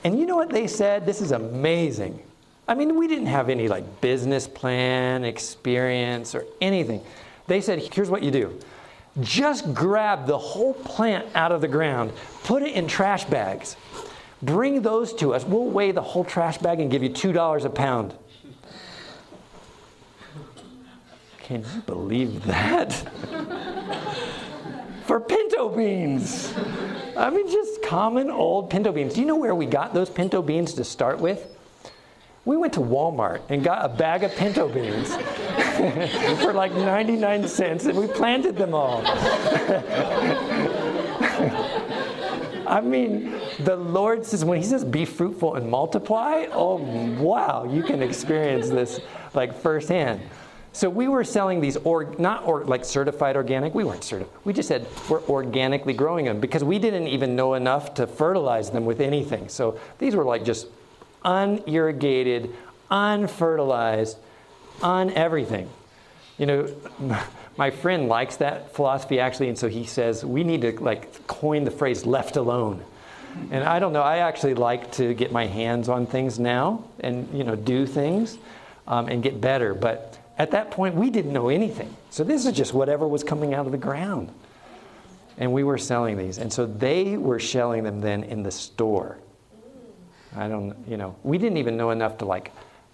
And 0.02 0.18
you 0.18 0.26
know 0.26 0.36
what 0.36 0.50
they 0.50 0.66
said? 0.66 1.06
This 1.06 1.20
is 1.22 1.30
amazing. 1.30 2.20
I 2.68 2.74
mean, 2.74 2.96
we 2.96 3.06
didn't 3.06 3.26
have 3.26 3.48
any 3.48 3.68
like 3.68 4.00
business 4.00 4.48
plan, 4.48 5.24
experience, 5.24 6.34
or 6.34 6.44
anything. 6.60 7.00
They 7.46 7.60
said, 7.60 7.78
here's 7.94 8.10
what 8.10 8.22
you 8.22 8.32
do 8.32 8.60
just 9.20 9.72
grab 9.72 10.26
the 10.26 10.36
whole 10.36 10.74
plant 10.74 11.26
out 11.34 11.52
of 11.52 11.60
the 11.60 11.68
ground, 11.68 12.12
put 12.44 12.62
it 12.62 12.74
in 12.74 12.86
trash 12.86 13.24
bags, 13.24 13.76
bring 14.42 14.82
those 14.82 15.14
to 15.14 15.32
us. 15.32 15.44
We'll 15.44 15.64
weigh 15.64 15.92
the 15.92 16.02
whole 16.02 16.24
trash 16.24 16.58
bag 16.58 16.80
and 16.80 16.90
give 16.90 17.02
you 17.02 17.08
$2 17.08 17.64
a 17.64 17.70
pound. 17.70 18.14
Can 21.46 21.64
you 21.76 21.80
believe 21.82 22.44
that? 22.46 22.92
For 25.04 25.20
pinto 25.20 25.68
beans. 25.68 26.52
I 27.16 27.30
mean, 27.30 27.48
just 27.48 27.84
common 27.84 28.32
old 28.32 28.68
pinto 28.68 28.90
beans. 28.90 29.14
Do 29.14 29.20
you 29.20 29.26
know 29.28 29.36
where 29.36 29.54
we 29.54 29.64
got 29.64 29.94
those 29.94 30.10
pinto 30.10 30.42
beans 30.42 30.74
to 30.74 30.82
start 30.82 31.20
with? 31.20 31.56
We 32.44 32.56
went 32.56 32.72
to 32.72 32.80
Walmart 32.80 33.42
and 33.48 33.62
got 33.62 33.84
a 33.84 33.88
bag 33.88 34.24
of 34.24 34.34
pinto 34.34 34.68
beans 34.68 35.14
for 36.42 36.52
like 36.52 36.72
99 36.72 37.46
cents 37.46 37.84
and 37.84 37.96
we 37.96 38.08
planted 38.08 38.56
them 38.56 38.74
all. 38.74 39.02
I 42.66 42.80
mean, 42.80 43.32
the 43.60 43.76
Lord 43.76 44.26
says, 44.26 44.44
when 44.44 44.58
He 44.58 44.64
says 44.64 44.84
be 44.84 45.04
fruitful 45.04 45.54
and 45.54 45.70
multiply, 45.70 46.46
oh, 46.50 46.78
wow, 47.20 47.62
you 47.70 47.84
can 47.84 48.02
experience 48.02 48.68
this 48.68 48.98
like 49.32 49.54
firsthand. 49.54 50.20
So 50.76 50.90
we 50.90 51.08
were 51.08 51.24
selling 51.24 51.62
these, 51.62 51.78
or 51.78 52.14
not 52.18 52.44
or, 52.44 52.62
like 52.66 52.84
certified 52.84 53.34
organic. 53.34 53.74
We 53.74 53.82
weren't 53.82 54.04
certified. 54.04 54.38
We 54.44 54.52
just 54.52 54.68
said 54.68 54.86
we're 55.08 55.22
organically 55.22 55.94
growing 55.94 56.26
them 56.26 56.38
because 56.38 56.62
we 56.62 56.78
didn't 56.78 57.08
even 57.08 57.34
know 57.34 57.54
enough 57.54 57.94
to 57.94 58.06
fertilize 58.06 58.68
them 58.68 58.84
with 58.84 59.00
anything. 59.00 59.48
So 59.48 59.80
these 59.98 60.14
were 60.14 60.24
like 60.24 60.44
just 60.44 60.66
unirrigated, 61.24 62.54
unfertilized, 62.90 64.18
un 64.82 65.08
everything. 65.12 65.70
You 66.36 66.44
know, 66.44 66.74
my 67.56 67.70
friend 67.70 68.06
likes 68.06 68.36
that 68.36 68.74
philosophy 68.74 69.18
actually, 69.18 69.48
and 69.48 69.56
so 69.56 69.70
he 69.70 69.86
says 69.86 70.26
we 70.26 70.44
need 70.44 70.60
to 70.60 70.72
like 70.72 71.26
coin 71.26 71.64
the 71.64 71.70
phrase 71.70 72.04
"left 72.04 72.36
alone." 72.36 72.84
And 73.50 73.64
I 73.64 73.78
don't 73.78 73.94
know. 73.94 74.02
I 74.02 74.18
actually 74.18 74.52
like 74.52 74.92
to 74.92 75.14
get 75.14 75.32
my 75.32 75.46
hands 75.46 75.88
on 75.88 76.04
things 76.04 76.38
now 76.38 76.84
and 77.00 77.32
you 77.32 77.44
know 77.44 77.56
do 77.56 77.86
things 77.86 78.36
um, 78.86 79.08
and 79.08 79.22
get 79.22 79.40
better, 79.40 79.72
but 79.72 80.15
at 80.38 80.50
that 80.50 80.70
point, 80.70 80.94
we 80.94 81.10
didn't 81.10 81.32
know 81.32 81.48
anything. 81.48 81.94
So 82.10 82.22
this 82.22 82.44
is 82.44 82.52
just 82.52 82.74
whatever 82.74 83.08
was 83.08 83.24
coming 83.24 83.54
out 83.54 83.66
of 83.66 83.72
the 83.72 83.78
ground. 83.78 84.32
And 85.38 85.52
we 85.52 85.64
were 85.64 85.78
selling 85.78 86.16
these. 86.16 86.38
And 86.38 86.52
so 86.52 86.66
they 86.66 87.16
were 87.16 87.40
selling 87.40 87.84
them 87.84 88.00
then 88.00 88.22
in 88.24 88.42
the 88.42 88.50
store. 88.50 89.18
I 90.34 90.48
don't, 90.48 90.76
you 90.86 90.98
know, 90.98 91.16
we 91.22 91.38
didn't 91.38 91.56
even 91.56 91.76
know 91.76 91.90
enough 91.90 92.18
to 92.18 92.26
like, 92.26 92.52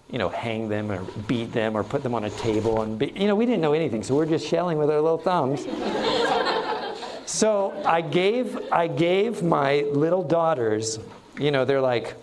you 0.09 0.17
know, 0.17 0.29
hang 0.29 0.69
them 0.69 0.91
or 0.91 1.03
beat 1.27 1.51
them 1.51 1.75
or 1.75 1.83
put 1.83 2.03
them 2.03 2.15
on 2.15 2.23
a 2.23 2.29
table 2.29 2.81
and 2.81 2.97
be, 2.97 3.11
you 3.15 3.27
know, 3.27 3.35
we 3.35 3.45
didn't 3.45 3.61
know 3.61 3.73
anything. 3.73 4.03
So 4.03 4.15
we're 4.15 4.25
just 4.25 4.47
shelling 4.47 4.77
with 4.77 4.89
our 4.89 5.01
little 5.01 5.17
thumbs. 5.17 5.65
so 7.29 7.73
I 7.85 7.99
gave, 7.99 8.71
I 8.71 8.87
gave 8.87 9.43
my 9.43 9.81
little 9.91 10.23
daughters, 10.23 10.99
you 11.37 11.51
know, 11.51 11.65
they're 11.65 11.81
like 11.81 12.15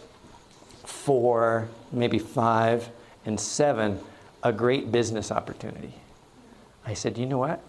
four, 0.84 1.68
maybe 1.92 2.18
five, 2.18 2.88
and 3.26 3.38
seven 3.38 4.00
a 4.42 4.52
great 4.52 4.90
business 4.90 5.30
opportunity. 5.30 5.94
I 6.86 6.94
said, 6.94 7.18
you 7.18 7.26
know 7.26 7.38
what? 7.38 7.60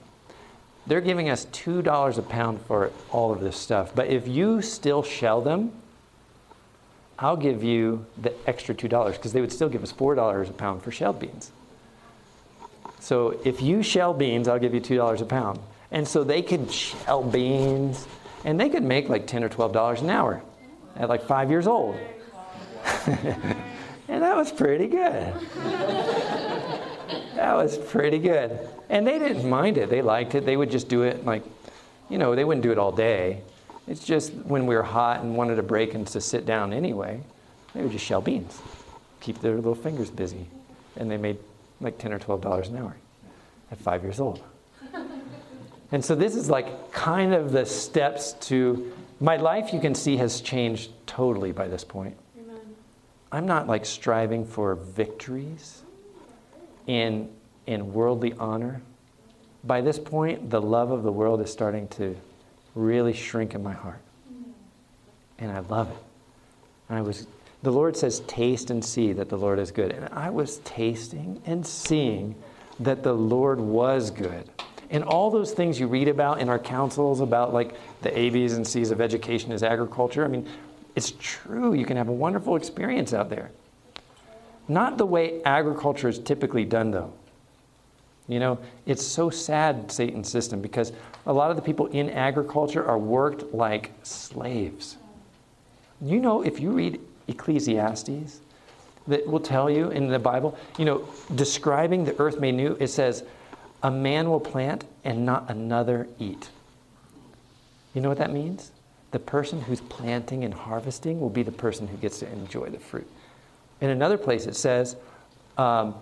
They're 0.88 1.02
giving 1.02 1.30
us 1.30 1.46
$2 1.48 2.18
a 2.18 2.22
pound 2.24 2.62
for 2.62 2.92
all 3.12 3.32
of 3.32 3.40
this 3.40 3.58
stuff. 3.58 3.94
But 3.94 4.08
if 4.08 4.28
you 4.28 4.62
still 4.62 5.04
shell 5.04 5.42
them, 5.42 5.72
I'll 7.20 7.38
give 7.38 7.64
you 7.64 8.06
the 8.20 8.34
extra 8.48 8.74
$2 8.74 9.14
because 9.14 9.32
they 9.32 9.42
would 9.42 9.52
still 9.52 9.70
give 9.70 9.84
us 9.84 9.94
$4 9.94 10.50
a 10.50 10.54
pound 10.54 10.82
for 10.82 10.92
shelled 10.92 11.20
beans. 11.20 11.52
So 13.00 13.40
if 13.44 13.62
you 13.62 13.84
shell 13.84 14.14
beans, 14.14 14.48
I'll 14.48 14.60
give 14.60 14.74
you 14.74 14.82
$2 14.82 15.22
a 15.22 15.26
pound. 15.26 15.60
And 15.92 16.08
so 16.08 16.24
they 16.24 16.42
could 16.42 16.72
shell 16.72 17.24
beans 17.24 18.08
and 18.44 18.60
they 18.60 18.70
could 18.70 18.84
make 18.84 19.08
like 19.08 19.28
10 19.28 19.44
or 19.44 19.50
$12 19.50 20.02
an 20.02 20.10
hour 20.10 20.42
at 20.96 21.10
like 21.10 21.24
five 21.24 21.52
years 21.52 21.68
old. 21.68 21.96
and 23.06 24.24
that 24.24 24.36
was 24.36 24.52
pretty 24.52 24.88
good 24.88 25.34
that 27.42 27.56
was 27.56 27.76
pretty 27.76 28.20
good. 28.20 28.60
And 28.90 29.06
they 29.06 29.18
didn't 29.18 29.50
mind 29.50 29.80
it. 29.80 29.90
They 29.90 30.04
liked 30.04 30.36
it. 30.36 30.46
They 30.46 30.56
would 30.56 30.70
just 30.70 30.88
do 30.88 31.02
it 31.02 31.26
like, 31.26 31.44
you 32.08 32.20
know, 32.20 32.36
they 32.36 32.44
wouldn't 32.44 32.62
do 32.62 32.72
it 32.72 32.78
all 32.78 32.92
day. 32.92 33.42
It's 33.88 34.06
just 34.06 34.32
when 34.34 34.68
we 34.68 34.76
were 34.76 34.84
hot 34.84 35.22
and 35.22 35.36
wanted 35.36 35.58
a 35.58 35.64
break 35.64 35.96
and 35.96 36.06
to 36.08 36.22
sit 36.22 36.46
down 36.46 36.72
anyway, 36.72 37.20
they 37.74 37.82
would 37.82 37.92
just 37.92 38.06
shell 38.06 38.22
beans, 38.22 38.62
keep 39.22 39.42
their 39.42 39.56
little 39.56 39.74
fingers 39.74 40.12
busy. 40.12 40.46
And 40.98 41.10
they 41.10 41.18
made 41.18 41.40
like 41.80 41.98
10 41.98 42.14
or 42.14 42.20
$12 42.20 42.70
an 42.70 42.78
hour 42.78 42.96
at 43.72 43.80
five 43.80 44.04
years 44.04 44.20
old. 44.20 44.44
and 45.92 46.06
so 46.06 46.14
this 46.14 46.36
is 46.36 46.48
like 46.48 46.92
kind 46.92 47.34
of 47.34 47.52
the 47.52 47.66
steps 47.66 48.34
to 48.34 48.94
my 49.20 49.38
life, 49.38 49.74
you 49.74 49.80
can 49.80 49.96
see, 49.96 50.16
has 50.18 50.42
changed 50.42 50.92
totally 51.08 51.54
by 51.54 51.68
this 51.68 51.84
point. 51.84 52.16
Amen. 52.40 52.60
I'm 53.32 53.48
not 53.48 53.66
like 53.66 53.88
striving 53.88 54.46
for 54.46 54.76
victories 54.76 55.82
in, 56.92 57.30
in 57.68 57.94
worldly 57.94 58.34
honor. 58.34 58.82
By 59.64 59.80
this 59.80 59.98
point, 59.98 60.50
the 60.50 60.62
love 60.62 60.92
of 60.92 61.04
the 61.04 61.12
world 61.12 61.40
is 61.40 61.50
starting 61.50 61.88
to 61.90 62.18
really 62.76 63.14
shrink 63.14 63.56
in 63.56 63.64
my 63.64 63.72
heart. 63.72 64.02
And 65.40 65.52
I 65.52 65.60
love 65.60 65.90
it. 65.90 65.98
And 66.90 66.98
I 66.98 67.02
was, 67.02 67.28
the 67.64 67.72
Lord 67.72 67.96
says, 67.96 68.20
taste 68.22 68.72
and 68.72 68.84
see 68.84 69.14
that 69.14 69.30
the 69.30 69.38
Lord 69.38 69.58
is 69.58 69.72
good. 69.72 69.92
And 69.92 70.10
I 70.12 70.30
was 70.30 70.58
tasting 70.60 71.42
and 71.46 71.66
seeing 71.66 72.36
that 72.82 73.04
the 73.04 73.14
Lord 73.14 73.62
was 73.62 74.12
good. 74.12 74.50
And 74.90 75.06
all 75.06 75.32
those 75.32 75.54
things 75.54 75.80
you 75.80 75.88
read 75.88 76.10
about 76.10 76.42
in 76.42 76.50
our 76.50 76.60
counsels 76.60 77.22
about 77.22 77.54
like 77.54 77.76
the 78.02 78.18
A, 78.18 78.30
B's, 78.32 78.54
and 78.54 78.68
C's 78.68 78.92
of 78.92 79.00
education 79.00 79.54
is 79.54 79.64
agriculture. 79.64 80.26
I 80.26 80.28
mean, 80.28 80.46
it's 80.98 81.14
true. 81.20 81.74
You 81.74 81.86
can 81.86 81.96
have 81.96 82.10
a 82.10 82.14
wonderful 82.14 82.58
experience 82.58 83.14
out 83.14 83.30
there. 83.30 83.52
Not 84.72 84.98
the 84.98 85.06
way 85.06 85.44
agriculture 85.44 86.08
is 86.08 86.18
typically 86.18 86.64
done, 86.64 86.92
though. 86.92 87.12
You 88.30 88.40
know, 88.40 88.58
it's 88.86 89.06
so 89.06 89.30
sad, 89.30 89.92
Satan's 89.92 90.30
system, 90.30 90.62
because 90.62 90.94
a 91.26 91.34
lot 91.34 91.50
of 91.50 91.58
the 91.58 91.62
people 91.62 91.88
in 91.88 92.10
agriculture 92.10 92.86
are 92.86 92.98
worked 92.98 93.54
like 93.54 93.92
slaves. 94.04 94.96
You 96.02 96.22
know, 96.22 96.42
if 96.42 96.62
you 96.62 96.72
read 96.72 97.02
Ecclesiastes, 97.28 98.40
that 99.08 99.28
will 99.28 99.42
tell 99.42 99.70
you 99.70 99.90
in 99.90 100.08
the 100.08 100.20
Bible, 100.20 100.58
you 100.78 100.86
know, 100.86 101.06
describing 101.36 102.06
the 102.06 102.18
earth 102.18 102.40
made 102.40 102.54
new, 102.54 102.78
it 102.80 102.88
says, 102.88 103.26
a 103.84 103.92
man 103.92 104.30
will 104.30 104.40
plant 104.40 104.86
and 105.04 105.26
not 105.26 105.50
another 105.50 106.08
eat. 106.18 106.50
You 107.94 108.00
know 108.00 108.08
what 108.08 108.20
that 108.20 108.32
means? 108.32 108.72
The 109.12 109.20
person 109.20 109.60
who's 109.60 109.82
planting 109.82 110.46
and 110.46 110.54
harvesting 110.54 111.20
will 111.20 111.30
be 111.30 111.44
the 111.44 111.52
person 111.52 111.90
who 111.90 111.98
gets 111.98 112.20
to 112.20 112.32
enjoy 112.32 112.70
the 112.70 112.80
fruit. 112.80 113.10
In 113.82 113.90
another 113.90 114.18
place, 114.18 114.46
it 114.46 114.56
says, 114.56 114.96
um, 115.58 115.96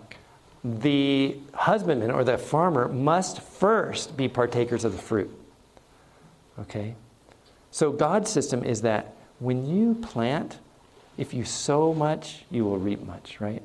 the 0.63 1.37
husbandman 1.53 2.11
or 2.11 2.23
the 2.23 2.37
farmer 2.37 2.89
must 2.89 3.41
first 3.41 4.17
be 4.17 4.27
partakers 4.27 4.83
of 4.83 4.91
the 4.91 5.01
fruit. 5.01 5.31
Okay? 6.59 6.95
So 7.71 7.91
God's 7.91 8.29
system 8.29 8.63
is 8.63 8.81
that 8.81 9.15
when 9.39 9.65
you 9.65 9.95
plant, 9.95 10.59
if 11.17 11.33
you 11.33 11.45
sow 11.45 11.93
much, 11.93 12.43
you 12.51 12.65
will 12.65 12.77
reap 12.77 13.01
much, 13.05 13.39
right? 13.39 13.63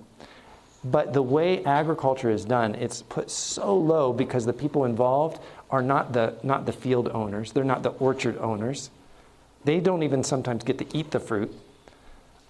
But 0.84 1.12
the 1.12 1.22
way 1.22 1.64
agriculture 1.64 2.30
is 2.30 2.44
done, 2.44 2.74
it's 2.74 3.02
put 3.02 3.30
so 3.30 3.76
low 3.76 4.12
because 4.12 4.44
the 4.44 4.52
people 4.52 4.84
involved 4.84 5.40
are 5.70 5.82
not 5.82 6.12
the, 6.12 6.36
not 6.42 6.66
the 6.66 6.72
field 6.72 7.08
owners, 7.08 7.52
they're 7.52 7.64
not 7.64 7.82
the 7.82 7.90
orchard 7.90 8.36
owners. 8.38 8.90
They 9.64 9.80
don't 9.80 10.02
even 10.02 10.22
sometimes 10.22 10.62
get 10.62 10.78
to 10.78 10.96
eat 10.96 11.10
the 11.10 11.18
fruit 11.18 11.52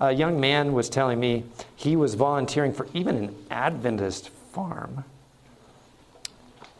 a 0.01 0.13
young 0.13 0.41
man 0.41 0.73
was 0.73 0.89
telling 0.89 1.21
me 1.21 1.45
he 1.77 1.97
was 1.97 2.15
volunteering 2.15 2.73
for 2.73 2.89
even 2.93 3.17
an 3.17 3.37
Adventist 3.51 4.31
farm. 4.31 5.05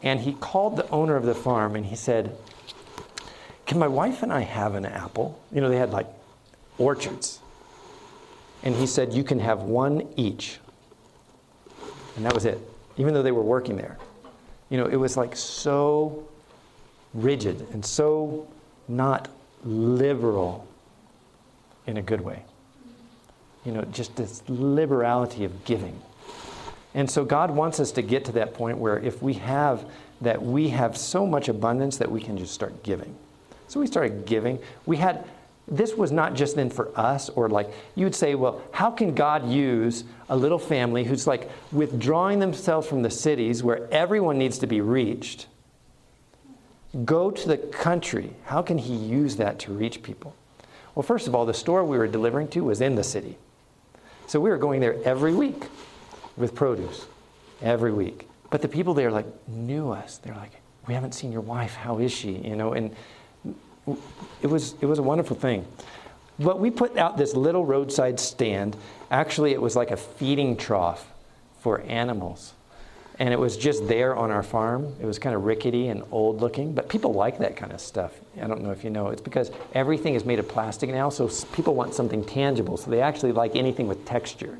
And 0.03 0.19
he 0.19 0.33
called 0.33 0.75
the 0.75 0.87
owner 0.89 1.15
of 1.15 1.25
the 1.25 1.35
farm 1.35 1.75
and 1.75 1.85
he 1.85 1.95
said, 1.95 2.35
Can 3.65 3.79
my 3.79 3.87
wife 3.87 4.21
and 4.21 4.31
I 4.31 4.41
have 4.41 4.75
an 4.75 4.85
apple? 4.85 5.39
You 5.51 5.61
know, 5.61 5.69
they 5.69 5.77
had 5.77 5.91
like 5.91 6.07
orchards. 6.77 7.39
And 8.63 8.75
he 8.75 8.85
said, 8.85 9.13
You 9.13 9.23
can 9.23 9.39
have 9.39 9.61
one 9.61 10.07
each. 10.15 10.59
And 12.15 12.25
that 12.25 12.33
was 12.33 12.45
it, 12.45 12.59
even 12.97 13.13
though 13.13 13.23
they 13.23 13.31
were 13.31 13.41
working 13.41 13.77
there. 13.77 13.97
You 14.69 14.77
know, 14.77 14.87
it 14.87 14.95
was 14.95 15.15
like 15.15 15.35
so 15.35 16.27
rigid 17.13 17.65
and 17.71 17.85
so 17.85 18.47
not 18.87 19.29
liberal 19.63 20.67
in 21.87 21.97
a 21.97 22.01
good 22.01 22.21
way 22.21 22.43
you 23.65 23.71
know, 23.71 23.81
just 23.91 24.15
this 24.15 24.43
liberality 24.47 25.43
of 25.43 25.65
giving. 25.65 25.99
And 26.93 27.09
so 27.09 27.25
God 27.25 27.51
wants 27.51 27.79
us 27.79 27.91
to 27.93 28.01
get 28.01 28.23
to 28.25 28.31
that 28.33 28.53
point 28.53 28.77
where 28.77 28.99
if 28.99 29.21
we 29.21 29.33
have 29.33 29.85
that 30.21 30.41
we 30.41 30.69
have 30.69 30.95
so 30.95 31.27
much 31.27 31.49
abundance 31.49 31.97
that 31.97 32.09
we 32.09 32.21
can 32.21 32.37
just 32.37 32.53
start 32.53 32.83
giving. 32.83 33.15
So 33.67 33.79
we 33.79 33.87
started 33.87 34.25
giving. 34.25 34.59
We 34.85 34.97
had 34.97 35.25
this 35.67 35.95
was 35.95 36.11
not 36.11 36.35
just 36.35 36.55
then 36.55 36.69
for 36.69 36.97
us 36.97 37.29
or 37.29 37.49
like 37.49 37.71
you 37.95 38.05
would 38.05 38.13
say 38.13 38.35
well 38.35 38.61
how 38.71 38.91
can 38.91 39.15
god 39.15 39.49
use 39.49 40.03
a 40.29 40.35
little 40.35 40.59
family 40.59 41.03
who's 41.03 41.25
like 41.25 41.49
withdrawing 41.71 42.37
themselves 42.37 42.87
from 42.87 43.01
the 43.01 43.09
cities 43.09 43.63
where 43.63 43.91
everyone 43.91 44.37
needs 44.37 44.59
to 44.59 44.67
be 44.67 44.79
reached 44.79 45.47
go 47.03 47.31
to 47.31 47.47
the 47.47 47.57
country 47.57 48.31
how 48.43 48.61
can 48.61 48.77
he 48.77 48.95
use 48.95 49.37
that 49.37 49.57
to 49.57 49.73
reach 49.73 50.03
people 50.03 50.35
well 50.93 51.01
first 51.01 51.27
of 51.27 51.33
all 51.33 51.47
the 51.47 51.53
store 51.53 51.83
we 51.83 51.97
were 51.97 52.07
delivering 52.07 52.47
to 52.47 52.63
was 52.63 52.79
in 52.79 52.93
the 52.93 53.03
city 53.03 53.35
so 54.27 54.39
we 54.39 54.49
were 54.49 54.57
going 54.57 54.81
there 54.81 55.01
every 55.03 55.33
week 55.33 55.65
with 56.37 56.55
produce, 56.55 57.05
every 57.61 57.91
week. 57.91 58.27
But 58.49 58.61
the 58.61 58.67
people 58.67 58.93
there 58.93 59.11
like 59.11 59.25
knew 59.47 59.91
us. 59.91 60.17
They're 60.17 60.35
like, 60.35 60.51
"We 60.87 60.93
haven't 60.93 61.13
seen 61.13 61.31
your 61.31 61.41
wife. 61.41 61.75
How 61.75 61.99
is 61.99 62.11
she?" 62.11 62.31
You 62.31 62.55
know, 62.55 62.73
and 62.73 62.95
it 64.41 64.47
was 64.47 64.75
it 64.81 64.85
was 64.85 64.99
a 64.99 65.03
wonderful 65.03 65.35
thing. 65.35 65.65
But 66.39 66.59
we 66.59 66.69
put 66.69 66.97
out 66.97 67.17
this 67.17 67.33
little 67.33 67.65
roadside 67.65 68.19
stand. 68.19 68.75
Actually, 69.09 69.53
it 69.53 69.61
was 69.61 69.75
like 69.75 69.91
a 69.91 69.97
feeding 69.97 70.57
trough 70.57 71.09
for 71.59 71.81
animals. 71.81 72.53
And 73.17 73.33
it 73.33 73.39
was 73.39 73.55
just 73.55 73.87
there 73.87 74.15
on 74.15 74.29
our 74.29 74.43
farm. 74.43 74.93
It 74.99 75.05
was 75.05 75.19
kind 75.19 75.35
of 75.35 75.45
rickety 75.45 75.87
and 75.87 76.03
old 76.11 76.41
looking, 76.41 76.73
but 76.73 76.89
people 76.89 77.13
like 77.13 77.37
that 77.39 77.55
kind 77.55 77.71
of 77.71 77.79
stuff. 77.79 78.13
I 78.41 78.47
don't 78.47 78.61
know 78.61 78.71
if 78.71 78.83
you 78.83 78.89
know. 78.89 79.07
It's 79.07 79.21
because 79.21 79.51
everything 79.73 80.15
is 80.15 80.25
made 80.25 80.39
of 80.39 80.49
plastic 80.49 80.89
now, 80.89 81.09
so 81.09 81.29
people 81.53 81.75
want 81.75 81.93
something 81.93 82.25
tangible. 82.25 82.75
So 82.75 82.91
they 82.91 83.01
actually 83.01 83.31
like 83.31 83.55
anything 83.55 83.87
with 83.87 84.05
texture. 84.05 84.57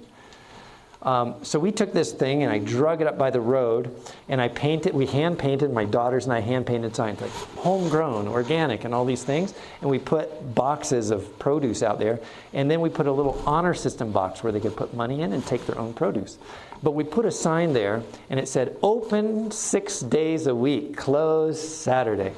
Um, 1.05 1.35
so 1.43 1.59
we 1.59 1.71
took 1.71 1.93
this 1.93 2.11
thing 2.11 2.41
and 2.41 2.51
I 2.51 2.57
drug 2.57 2.99
it 2.99 3.05
up 3.05 3.15
by 3.15 3.29
the 3.29 3.39
road 3.39 3.95
and 4.27 4.41
I 4.41 4.47
painted, 4.47 4.95
we 4.95 5.05
hand 5.05 5.37
painted, 5.37 5.71
my 5.71 5.85
daughters 5.85 6.25
and 6.25 6.33
I 6.33 6.39
hand 6.39 6.65
painted 6.65 6.95
signs 6.95 7.21
like 7.21 7.29
homegrown, 7.57 8.27
organic, 8.27 8.85
and 8.85 8.93
all 8.93 9.05
these 9.05 9.23
things. 9.23 9.53
And 9.81 9.89
we 9.89 9.99
put 9.99 10.55
boxes 10.55 11.11
of 11.11 11.37
produce 11.37 11.83
out 11.83 11.99
there. 11.99 12.19
And 12.53 12.71
then 12.71 12.81
we 12.81 12.89
put 12.89 13.05
a 13.05 13.11
little 13.11 13.39
honor 13.45 13.75
system 13.75 14.11
box 14.11 14.41
where 14.41 14.51
they 14.51 14.59
could 14.59 14.75
put 14.75 14.95
money 14.95 15.21
in 15.21 15.33
and 15.33 15.45
take 15.45 15.67
their 15.67 15.77
own 15.77 15.93
produce. 15.93 16.39
But 16.85 16.91
we 16.91 17.03
put 17.03 17.25
a 17.25 17.31
sign 17.31 17.73
there 17.73 18.03
and 18.29 18.39
it 18.39 18.47
said, 18.47 18.77
open 18.83 19.49
six 19.49 20.01
days 20.01 20.45
a 20.45 20.53
week, 20.53 20.95
closed 20.95 21.59
Saturday. 21.59 22.31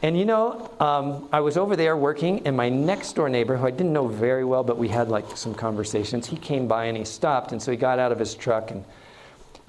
And 0.00 0.18
you 0.18 0.24
know, 0.24 0.70
um, 0.80 1.28
I 1.30 1.40
was 1.40 1.58
over 1.58 1.76
there 1.76 1.94
working, 1.94 2.46
and 2.46 2.56
my 2.56 2.70
next 2.70 3.12
door 3.12 3.28
neighbor, 3.28 3.58
who 3.58 3.66
I 3.66 3.70
didn't 3.70 3.92
know 3.92 4.08
very 4.08 4.46
well, 4.46 4.64
but 4.64 4.78
we 4.78 4.88
had 4.88 5.10
like 5.10 5.36
some 5.36 5.54
conversations, 5.54 6.26
he 6.26 6.38
came 6.38 6.66
by 6.66 6.86
and 6.86 6.96
he 6.96 7.04
stopped, 7.04 7.52
and 7.52 7.62
so 7.62 7.70
he 7.70 7.76
got 7.76 7.98
out 7.98 8.12
of 8.12 8.18
his 8.18 8.34
truck, 8.34 8.70
and 8.70 8.82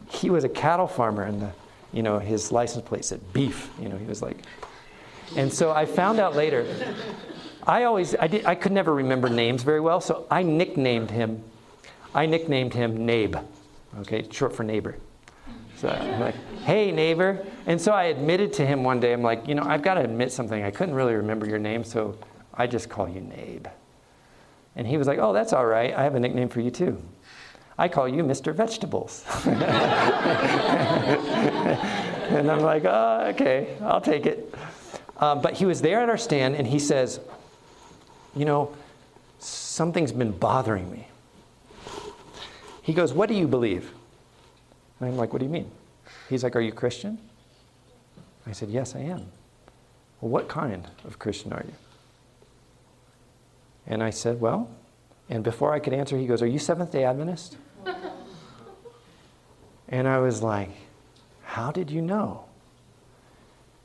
he 0.08 0.30
was 0.30 0.46
a 0.46 0.50
cattle 0.50 0.88
farmer, 0.88 1.24
and 1.24 1.42
the, 1.42 1.52
you 1.92 2.02
know, 2.02 2.20
his 2.20 2.50
license 2.50 2.88
plate 2.88 3.04
said 3.04 3.20
beef. 3.34 3.70
You 3.78 3.90
know, 3.90 3.98
he 3.98 4.06
was 4.06 4.22
like, 4.22 4.38
and 5.36 5.54
so 5.54 5.74
I 5.74 5.86
found 5.86 6.18
out 6.18 6.34
later. 6.34 6.66
I 7.68 7.84
always, 7.84 8.16
I, 8.16 8.28
did, 8.28 8.46
I 8.46 8.56
could 8.56 8.72
never 8.72 8.94
remember 8.94 9.28
names 9.28 9.64
very 9.64 9.82
well, 9.82 10.00
so 10.00 10.26
I 10.32 10.44
nicknamed 10.44 11.12
him. 11.12 11.44
I 12.14 12.26
nicknamed 12.26 12.74
him 12.74 13.06
Nabe, 13.06 13.38
okay, 14.00 14.28
short 14.30 14.56
for 14.56 14.64
neighbor. 14.64 14.96
So 15.78 15.90
I'm 15.90 16.20
like, 16.20 16.36
hey, 16.64 16.92
neighbor. 16.92 17.46
And 17.66 17.82
so 17.82 17.92
I 17.92 18.06
admitted 18.06 18.54
to 18.54 18.66
him 18.66 18.84
one 18.84 19.00
day, 19.00 19.12
I'm 19.12 19.22
like, 19.22 19.48
you 19.48 19.56
know, 19.56 19.64
I've 19.64 19.82
got 19.82 19.96
to 19.96 20.02
admit 20.02 20.32
something. 20.32 20.64
I 20.64 20.72
couldn't 20.72 20.96
really 20.96 21.16
remember 21.16 21.46
your 21.46 21.60
name, 21.60 21.84
so 21.84 22.18
I 22.54 22.68
just 22.68 22.90
call 22.90 23.10
you 23.10 23.20
Nabe. 23.20 23.68
And 24.76 24.88
he 24.88 24.98
was 24.98 25.08
like, 25.08 25.20
oh, 25.20 25.34
that's 25.34 25.52
all 25.54 25.66
right. 25.66 25.94
I 25.94 26.04
have 26.04 26.16
a 26.16 26.20
nickname 26.20 26.50
for 26.50 26.62
you 26.62 26.72
too. 26.72 27.02
I 27.78 27.88
call 27.88 28.08
you 28.08 28.24
Mr. 28.24 28.54
Vegetables. 28.54 29.26
and 32.28 32.50
I'm 32.50 32.62
like, 32.62 32.86
oh, 32.86 33.26
okay, 33.34 33.76
I'll 33.82 34.02
take 34.02 34.26
it. 34.26 34.54
Um, 35.18 35.42
but 35.42 35.54
he 35.54 35.66
was 35.66 35.82
there 35.82 36.02
at 36.02 36.10
our 36.10 36.18
stand 36.18 36.56
and 36.56 36.68
he 36.68 36.80
says, 36.80 37.20
you 38.36 38.46
know, 38.46 38.74
something's 39.40 40.12
been 40.12 40.32
bothering 40.32 40.92
me. 40.92 41.08
He 42.84 42.94
goes, 42.94 43.14
what 43.14 43.30
do 43.30 43.36
you 43.36 43.48
believe? 43.48 43.92
And 45.00 45.12
I'm 45.12 45.18
like, 45.18 45.34
What 45.34 45.40
do 45.40 45.46
you 45.46 45.52
mean? 45.52 45.70
He's 46.30 46.44
like, 46.44 46.56
Are 46.56 46.62
you 46.62 46.72
Christian? 46.72 47.18
I 48.48 48.52
said, 48.52 48.70
Yes, 48.70 48.96
I 48.96 49.00
am. 49.00 49.26
Well, 50.22 50.32
what 50.32 50.48
kind 50.48 50.88
of 51.04 51.20
Christian 51.20 51.52
are 51.52 51.64
you? 51.66 51.74
And 53.88 54.02
I 54.02 54.12
said, 54.12 54.40
Well, 54.40 54.70
and 55.30 55.44
before 55.44 55.74
I 55.74 55.80
could 55.80 55.94
answer, 55.94 56.18
he 56.18 56.26
goes, 56.26 56.42
Are 56.42 56.48
you 56.48 56.60
Seventh 56.60 56.92
day 56.92 57.04
Adventist? 57.04 57.58
and 59.90 60.08
I 60.08 60.20
was 60.20 60.42
like, 60.42 60.70
How 61.44 61.72
did 61.72 61.92
you 61.92 62.02
know? 62.02 62.46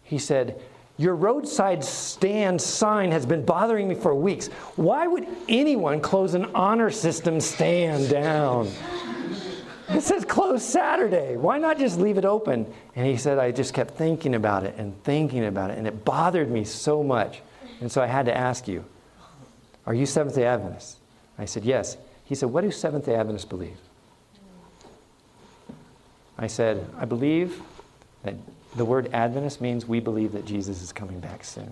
He 0.03 0.18
said, 0.18 0.61
Your 0.99 1.14
roadside 1.14 1.84
stand 1.84 2.61
sign 2.61 3.12
has 3.12 3.24
been 3.24 3.44
bothering 3.44 3.86
me 3.86 3.94
for 3.94 4.14
weeks. 4.16 4.49
Why 4.74 5.07
would 5.07 5.28
anyone 5.49 6.01
close 6.01 6.34
an 6.34 6.46
honor 6.57 6.90
system 6.90 7.40
stand 7.40 8.11
down? 8.11 8.68
It 9.88 10.03
says 10.03 10.24
closed 10.24 10.64
Saturday. 10.64 11.36
Why 11.36 11.59
not 11.59 11.78
just 11.78 12.01
leave 12.01 12.18
it 12.18 12.24
open? 12.24 12.66
And 12.96 13.07
he 13.07 13.16
said, 13.16 13.38
I 13.38 13.53
just 13.53 13.72
kept 13.72 13.94
thinking 13.94 14.34
about 14.34 14.64
it 14.64 14.74
and 14.76 15.01
thinking 15.05 15.46
about 15.46 15.70
it, 15.70 15.78
and 15.78 15.86
it 15.86 16.05
bothered 16.05 16.51
me 16.51 16.64
so 16.64 17.05
much. 17.05 17.40
And 17.80 17.90
so 17.90 18.03
I 18.03 18.07
had 18.07 18.26
to 18.26 18.36
ask 18.36 18.66
you, 18.66 18.84
Are 19.86 19.94
you 19.94 20.05
Seventh 20.05 20.34
day 20.34 20.44
Adventist? 20.44 20.99
I 21.38 21.44
said, 21.44 21.64
Yes. 21.64 21.96
He 22.24 22.34
said, 22.34 22.51
What 22.51 22.62
do 22.62 22.72
Seventh 22.72 23.07
day 23.07 23.14
Adventists 23.14 23.46
believe? 23.46 23.78
I 26.36 26.49
said, 26.49 26.84
I 26.99 27.05
believe 27.05 27.62
that 28.24 28.34
the 28.77 28.85
word 28.85 29.11
Adventist 29.12 29.61
means 29.61 29.87
we 29.87 30.01
believe 30.01 30.33
that 30.33 30.45
Jesus 30.45 30.83
is 30.83 30.93
coming 30.93 31.21
back 31.21 31.45
soon. 31.45 31.71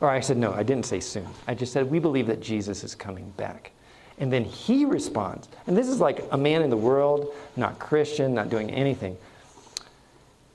Or 0.00 0.08
I 0.08 0.20
said, 0.20 0.36
No, 0.36 0.52
I 0.52 0.62
didn't 0.62 0.86
say 0.86 1.00
soon. 1.00 1.26
I 1.46 1.54
just 1.54 1.72
said, 1.72 1.90
We 1.90 1.98
believe 1.98 2.26
that 2.26 2.40
Jesus 2.40 2.84
is 2.84 2.94
coming 2.94 3.30
back. 3.36 3.72
And 4.18 4.32
then 4.32 4.44
he 4.44 4.84
responds. 4.84 5.48
And 5.66 5.76
this 5.76 5.88
is 5.88 6.00
like 6.00 6.24
a 6.30 6.38
man 6.38 6.62
in 6.62 6.70
the 6.70 6.76
world, 6.76 7.34
not 7.54 7.78
Christian, 7.78 8.34
not 8.34 8.48
doing 8.48 8.70
anything. 8.70 9.16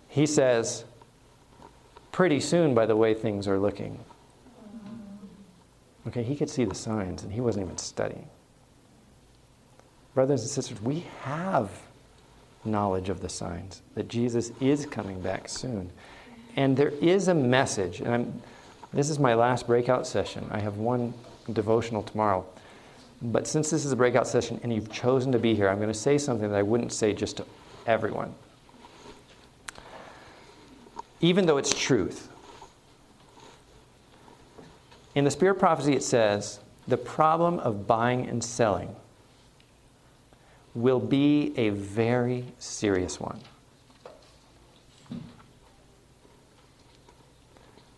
He 0.10 0.26
says, 0.26 0.86
Pretty 2.12 2.40
soon, 2.40 2.74
by 2.74 2.86
the 2.86 2.96
way 2.96 3.14
things 3.14 3.48
are 3.48 3.60
looking. 3.60 4.00
Okay, 6.08 6.24
he 6.24 6.36
could 6.36 6.50
see 6.50 6.66
the 6.66 6.76
signs 6.76 7.24
and 7.24 7.32
he 7.32 7.42
wasn't 7.42 7.66
even 7.66 7.78
studying. 7.78 8.28
Brothers 10.14 10.42
and 10.42 10.50
sisters, 10.50 10.82
we 10.82 11.06
have 11.22 11.70
knowledge 12.64 13.10
of 13.10 13.22
the 13.22 13.30
signs 13.30 13.82
that 13.96 14.08
Jesus 14.08 14.52
is 14.60 14.86
coming 14.86 15.22
back 15.22 15.50
soon. 15.50 15.92
And 16.56 16.76
there 16.76 16.90
is 16.90 17.28
a 17.28 17.34
message, 17.34 18.00
and 18.02 18.14
I'm, 18.14 18.42
this 18.94 19.10
is 19.10 19.20
my 19.20 19.34
last 19.34 19.68
breakout 19.68 20.06
session. 20.06 20.48
I 20.52 20.60
have 20.60 20.78
one 20.78 21.14
devotional 21.52 22.04
tomorrow. 22.04 22.46
But 23.22 23.48
since 23.48 23.70
this 23.70 23.86
is 23.86 23.92
a 23.92 23.96
breakout 23.96 24.28
session 24.28 24.60
and 24.64 24.74
you've 24.74 24.92
chosen 24.92 25.32
to 25.32 25.40
be 25.40 25.54
here, 25.56 25.70
I'm 25.70 25.78
going 25.78 25.90
to 25.90 25.94
say 25.94 26.18
something 26.18 26.50
that 26.50 26.58
I 26.58 26.64
wouldn't 26.64 26.92
say 26.92 27.14
just 27.14 27.38
to 27.38 27.46
everyone. 27.86 28.34
Even 31.20 31.46
though 31.46 31.58
it's 31.58 31.74
truth. 31.78 32.30
In 35.14 35.24
the 35.24 35.32
Spirit 35.32 35.54
of 35.54 35.60
Prophecy, 35.60 35.94
it 35.94 36.04
says 36.04 36.60
the 36.88 36.98
problem 36.98 37.60
of 37.60 37.86
buying 37.86 38.28
and 38.28 38.44
selling 38.44 38.96
will 40.74 41.00
be 41.00 41.54
a 41.58 41.70
very 41.70 42.46
serious 42.60 43.20
one. 43.20 43.40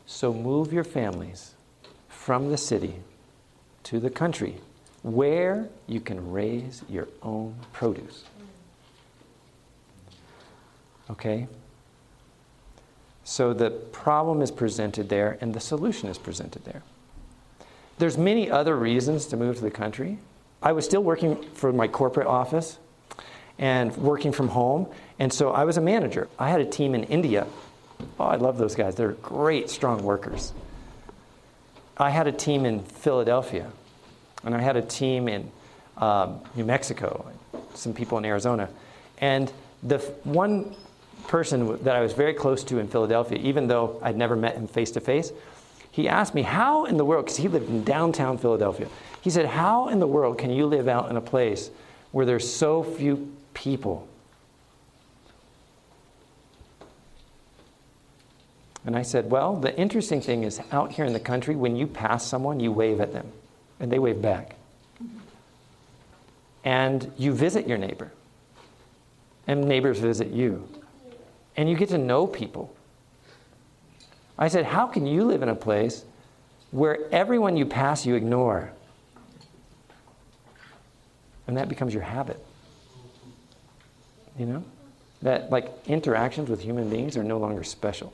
So 0.05 0.34
move 0.34 0.71
your 0.71 0.84
families 0.84 1.53
from 2.07 2.49
the 2.49 2.57
city 2.57 2.95
to 3.84 3.99
the 3.99 4.09
country 4.09 4.55
where 5.01 5.67
you 5.88 5.99
can 5.99 6.32
raise 6.32 6.82
your 6.89 7.09
own 7.21 7.55
produce. 7.74 8.24
Okay? 11.09 11.47
So 13.26 13.53
the 13.53 13.71
problem 13.71 14.41
is 14.41 14.51
presented 14.51 15.09
there 15.09 15.38
and 15.41 15.53
the 15.53 15.59
solution 15.59 16.09
is 16.09 16.17
presented 16.17 16.63
there. 16.65 16.84
There's 17.97 18.17
many 18.17 18.49
other 18.49 18.76
reasons 18.76 19.28
to 19.28 19.38
move 19.38 19.57
to 19.57 19.61
the 19.61 19.71
country. 19.71 20.17
I 20.64 20.72
was 20.72 20.86
still 20.86 21.03
working 21.03 21.43
for 21.53 21.72
my 21.72 21.88
corporate 21.88 22.28
office 22.28 22.80
and 23.59 23.95
working 23.97 24.32
from 24.32 24.47
home, 24.47 24.88
and 25.20 25.32
so 25.32 25.51
I 25.51 25.66
was 25.66 25.78
a 25.78 25.82
manager. 25.82 26.28
I 26.39 26.49
had 26.49 26.61
a 26.61 26.66
team 26.66 26.95
in 26.95 27.03
India. 27.03 27.45
Oh, 28.20 28.26
I 28.26 28.38
love 28.38 28.57
those 28.57 28.74
guys. 28.74 28.95
They're 28.95 29.11
great, 29.11 29.70
strong 29.70 30.03
workers. 30.03 30.53
I 31.97 32.09
had 32.09 32.28
a 32.28 32.32
team 32.32 32.66
in 32.66 32.80
Philadelphia 32.80 33.70
and 34.43 34.55
I 34.55 34.61
had 34.61 34.76
a 34.76 34.82
team 34.82 35.28
in 35.28 35.51
um, 35.97 36.41
New 36.55 36.66
Mexico, 36.66 37.32
some 37.76 37.93
people 37.93 38.18
in 38.18 38.26
Arizona. 38.26 38.70
And 39.20 39.51
the 39.84 39.99
one 40.24 40.76
person 41.28 41.82
that 41.84 41.95
I 41.95 42.01
was 42.01 42.14
very 42.14 42.34
close 42.34 42.64
to 42.66 42.80
in 42.80 42.88
Philadelphia, 42.88 43.38
even 43.38 43.68
though 43.68 43.99
I'd 44.01 44.18
never 44.18 44.36
met 44.36 44.55
him 44.55 44.68
face 44.68 44.91
to 44.91 44.99
face, 44.99 45.32
he 45.91 46.09
asked 46.09 46.34
me, 46.34 46.41
How 46.41 46.86
in 46.86 46.97
the 46.97 47.05
world, 47.05 47.26
because 47.26 47.38
he 47.38 47.47
lived 47.47 47.70
in 47.70 47.84
downtown 47.84 48.38
Philadelphia, 48.38 48.88
he 49.24 49.30
said, 49.30 49.45
How 49.45 49.88
in 49.88 49.99
the 49.99 50.07
world 50.07 50.38
can 50.38 50.51
you 50.51 50.65
live 50.65 50.89
out 50.89 51.09
in 51.09 51.15
a 51.15 51.21
place 51.21 51.71
where 52.11 52.26
there's 52.26 52.53
so 52.53 52.84
few 52.84 53.34
people? 53.53 54.05
And 58.86 58.97
I 58.97 59.01
said, 59.01 59.32
Well, 59.32 59.55
the 59.55 59.74
interesting 59.80 60.19
thing 60.19 60.43
is 60.43 60.59
out 60.74 60.91
here 60.91 61.05
in 61.05 61.13
the 61.13 61.21
country, 61.21 61.55
when 61.55 61.78
you 61.78 61.88
pass 61.88 62.28
someone, 62.28 62.59
you 62.59 62.74
wave 62.74 62.99
at 62.99 63.13
them 63.13 63.32
and 63.80 63.89
they 63.89 63.97
wave 63.97 64.21
back. 64.21 64.57
And 66.65 67.09
you 67.17 67.32
visit 67.34 67.65
your 67.65 67.78
neighbor, 67.78 68.11
and 69.47 69.65
neighbors 69.65 69.99
visit 69.99 70.32
you, 70.32 70.67
and 71.55 71.69
you 71.69 71.78
get 71.78 71.89
to 71.89 71.97
know 71.97 72.28
people. 72.28 72.76
I 74.38 74.49
said, 74.49 74.65
How 74.65 74.86
can 74.86 75.07
you 75.07 75.24
live 75.24 75.41
in 75.43 75.47
a 75.47 75.55
place 75.55 76.03
where 76.71 76.99
everyone 77.13 77.55
you 77.55 77.65
pass 77.65 78.05
you 78.05 78.15
ignore? 78.15 78.74
And 81.47 81.57
that 81.57 81.69
becomes 81.69 81.93
your 81.93 82.03
habit. 82.03 82.43
You 84.37 84.45
know? 84.45 84.63
That, 85.21 85.51
like, 85.51 85.71
interactions 85.87 86.49
with 86.49 86.61
human 86.61 86.89
beings 86.89 87.15
are 87.15 87.23
no 87.23 87.37
longer 87.37 87.63
special. 87.63 88.13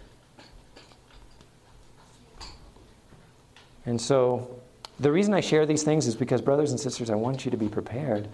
And 3.86 4.00
so, 4.00 4.60
the 5.00 5.12
reason 5.12 5.34
I 5.34 5.40
share 5.40 5.66
these 5.66 5.84
things 5.84 6.06
is 6.06 6.16
because, 6.16 6.42
brothers 6.42 6.72
and 6.72 6.80
sisters, 6.80 7.10
I 7.10 7.16
want 7.16 7.46
you 7.46 7.52
to 7.52 7.58
be 7.58 7.68
prepared. 7.68 8.28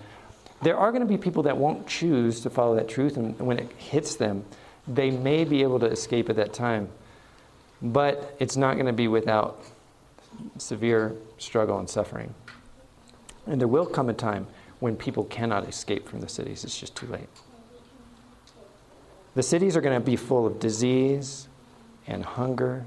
There 0.62 0.78
are 0.78 0.92
going 0.92 1.02
to 1.02 1.08
be 1.08 1.18
people 1.18 1.44
that 1.44 1.58
won't 1.58 1.88
choose 1.88 2.42
to 2.42 2.50
follow 2.50 2.76
that 2.76 2.90
truth, 2.90 3.18
and 3.18 3.38
when 3.40 3.60
it 3.60 3.72
hits 3.74 4.16
them, 4.16 4.44
they 4.88 5.12
may 5.12 5.44
be 5.44 5.62
able 5.62 5.80
to 5.80 5.86
escape 5.86 6.30
at 6.30 6.36
that 6.38 6.54
time. 6.54 6.90
But 7.82 8.36
it's 8.40 8.58
not 8.58 8.74
going 8.74 8.88
to 8.88 8.94
be 8.94 9.08
without 9.08 9.64
severe 10.58 11.16
struggle 11.38 11.80
and 11.80 11.90
suffering. 11.90 12.34
And 13.46 13.62
there 13.62 13.68
will 13.68 13.86
come 13.86 14.10
a 14.10 14.14
time 14.14 14.48
when 14.80 14.96
people 14.96 15.24
cannot 15.26 15.68
escape 15.68 16.08
from 16.08 16.22
the 16.22 16.30
cities. 16.30 16.64
It's 16.64 16.78
just 16.78 16.96
too 16.96 17.08
late. 17.08 17.30
The 19.36 19.44
cities 19.44 19.76
are 19.76 19.82
going 19.82 20.00
to 20.00 20.06
be 20.06 20.16
full 20.16 20.48
of 20.48 20.60
disease 20.60 21.48
and 22.08 22.24
hunger 22.24 22.86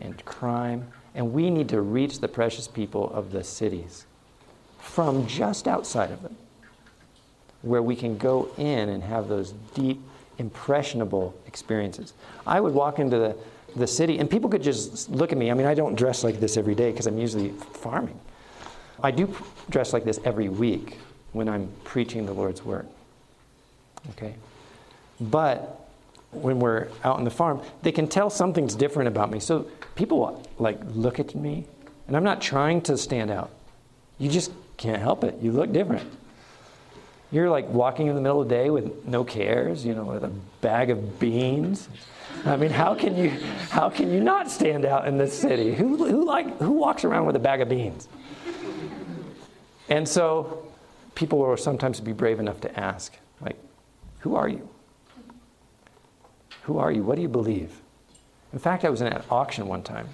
and 0.00 0.22
crime, 0.24 0.88
and 1.14 1.32
we 1.32 1.50
need 1.50 1.68
to 1.68 1.80
reach 1.80 2.20
the 2.20 2.28
precious 2.28 2.66
people 2.66 3.12
of 3.12 3.30
the 3.30 3.44
cities 3.44 4.06
from 4.78 5.26
just 5.26 5.68
outside 5.68 6.10
of 6.10 6.22
them, 6.22 6.36
where 7.62 7.82
we 7.82 7.94
can 7.94 8.18
go 8.18 8.48
in 8.58 8.88
and 8.88 9.02
have 9.02 9.28
those 9.28 9.52
deep, 9.74 10.00
impressionable 10.38 11.34
experiences. 11.46 12.12
I 12.46 12.60
would 12.60 12.74
walk 12.74 12.98
into 12.98 13.18
the, 13.18 13.36
the 13.76 13.86
city, 13.86 14.18
and 14.18 14.28
people 14.28 14.50
could 14.50 14.62
just 14.62 15.08
look 15.10 15.30
at 15.30 15.38
me. 15.38 15.50
I 15.50 15.54
mean, 15.54 15.66
I 15.66 15.74
don't 15.74 15.94
dress 15.94 16.24
like 16.24 16.40
this 16.40 16.56
every 16.56 16.74
day 16.74 16.90
because 16.90 17.06
I'm 17.06 17.18
usually 17.18 17.50
farming. 17.50 18.18
I 19.02 19.10
do 19.10 19.34
dress 19.70 19.92
like 19.92 20.04
this 20.04 20.18
every 20.24 20.48
week 20.48 20.98
when 21.34 21.48
I'm 21.48 21.68
preaching 21.82 22.24
the 22.24 22.32
Lord's 22.32 22.64
word. 22.64 22.86
Okay? 24.10 24.34
But 25.20 25.86
when 26.30 26.58
we're 26.58 26.88
out 27.02 27.16
on 27.16 27.24
the 27.24 27.30
farm, 27.30 27.60
they 27.82 27.92
can 27.92 28.08
tell 28.08 28.30
something's 28.30 28.74
different 28.74 29.08
about 29.08 29.30
me. 29.30 29.40
So 29.40 29.66
people 29.94 30.42
like 30.58 30.80
look 30.94 31.20
at 31.20 31.34
me, 31.34 31.66
and 32.06 32.16
I'm 32.16 32.24
not 32.24 32.40
trying 32.40 32.80
to 32.82 32.96
stand 32.96 33.30
out. 33.30 33.50
You 34.18 34.30
just 34.30 34.52
can't 34.76 35.02
help 35.02 35.24
it. 35.24 35.36
You 35.42 35.52
look 35.52 35.72
different. 35.72 36.10
You're 37.30 37.50
like 37.50 37.68
walking 37.68 38.06
in 38.06 38.14
the 38.14 38.20
middle 38.20 38.40
of 38.40 38.48
the 38.48 38.54
day 38.54 38.70
with 38.70 39.06
no 39.06 39.24
cares, 39.24 39.84
you 39.84 39.94
know, 39.94 40.04
with 40.04 40.22
a 40.22 40.32
bag 40.60 40.90
of 40.90 41.18
beans. 41.18 41.88
I 42.44 42.56
mean, 42.56 42.70
how 42.70 42.94
can 42.94 43.16
you 43.16 43.30
how 43.70 43.90
can 43.90 44.12
you 44.12 44.20
not 44.20 44.50
stand 44.50 44.84
out 44.84 45.08
in 45.08 45.18
this 45.18 45.36
city? 45.36 45.74
Who, 45.74 45.96
who 45.96 46.24
like 46.24 46.58
who 46.58 46.72
walks 46.72 47.04
around 47.04 47.26
with 47.26 47.34
a 47.34 47.40
bag 47.40 47.60
of 47.60 47.68
beans? 47.68 48.08
And 49.88 50.08
so 50.08 50.64
people 51.14 51.38
will 51.38 51.56
sometimes 51.56 52.00
be 52.00 52.12
brave 52.12 52.40
enough 52.40 52.60
to 52.62 52.80
ask, 52.80 53.16
like, 53.40 53.56
who 54.20 54.36
are 54.36 54.48
you? 54.48 54.68
Who 56.62 56.78
are 56.78 56.90
you? 56.90 57.02
What 57.02 57.16
do 57.16 57.22
you 57.22 57.28
believe? 57.28 57.80
In 58.52 58.58
fact, 58.58 58.84
I 58.84 58.90
was 58.90 59.00
in 59.00 59.08
an 59.08 59.22
auction 59.30 59.66
one 59.66 59.82
time. 59.82 60.08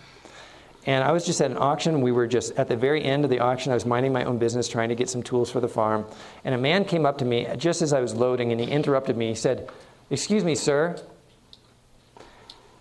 And 0.86 1.04
I 1.04 1.12
was 1.12 1.26
just 1.26 1.40
at 1.42 1.50
an 1.50 1.58
auction. 1.58 2.00
We 2.00 2.10
were 2.10 2.26
just 2.26 2.52
at 2.56 2.68
the 2.68 2.76
very 2.76 3.04
end 3.04 3.24
of 3.24 3.30
the 3.30 3.40
auction. 3.40 3.70
I 3.70 3.74
was 3.74 3.84
minding 3.84 4.12
my 4.12 4.24
own 4.24 4.38
business, 4.38 4.66
trying 4.66 4.88
to 4.88 4.94
get 4.94 5.10
some 5.10 5.22
tools 5.22 5.50
for 5.50 5.60
the 5.60 5.68
farm. 5.68 6.06
And 6.44 6.54
a 6.54 6.58
man 6.58 6.84
came 6.86 7.04
up 7.04 7.18
to 7.18 7.24
me 7.24 7.46
just 7.58 7.82
as 7.82 7.92
I 7.92 8.00
was 8.00 8.14
loading, 8.14 8.50
and 8.50 8.60
he 8.60 8.66
interrupted 8.66 9.16
me. 9.16 9.28
He 9.28 9.34
said, 9.34 9.68
Excuse 10.08 10.42
me, 10.42 10.54
sir. 10.54 11.00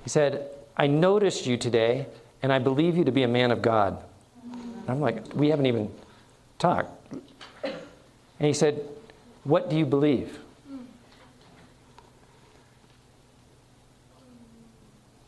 He 0.03 0.09
said, 0.09 0.49
I 0.78 0.88
noticed 0.88 1.45
you 1.45 1.57
today, 1.57 2.07
and 2.41 2.53
I 2.53 2.59
believe 2.59 2.95
you 2.95 3.03
to 3.03 3.11
be 3.11 3.24
a 3.24 3.28
man 3.28 3.51
of 3.51 3.61
God. 3.61 4.01
And 4.53 4.89
I'm 4.89 5.01
like, 5.01 5.36
We 5.36 5.49
haven't 5.49 5.65
even 5.65 5.91
talked. 6.57 6.99
And 8.40 8.48
he 8.48 8.54
said, 8.54 8.84
What 9.44 9.70
do 9.70 9.78
you 9.78 9.86
believe? 9.86 10.40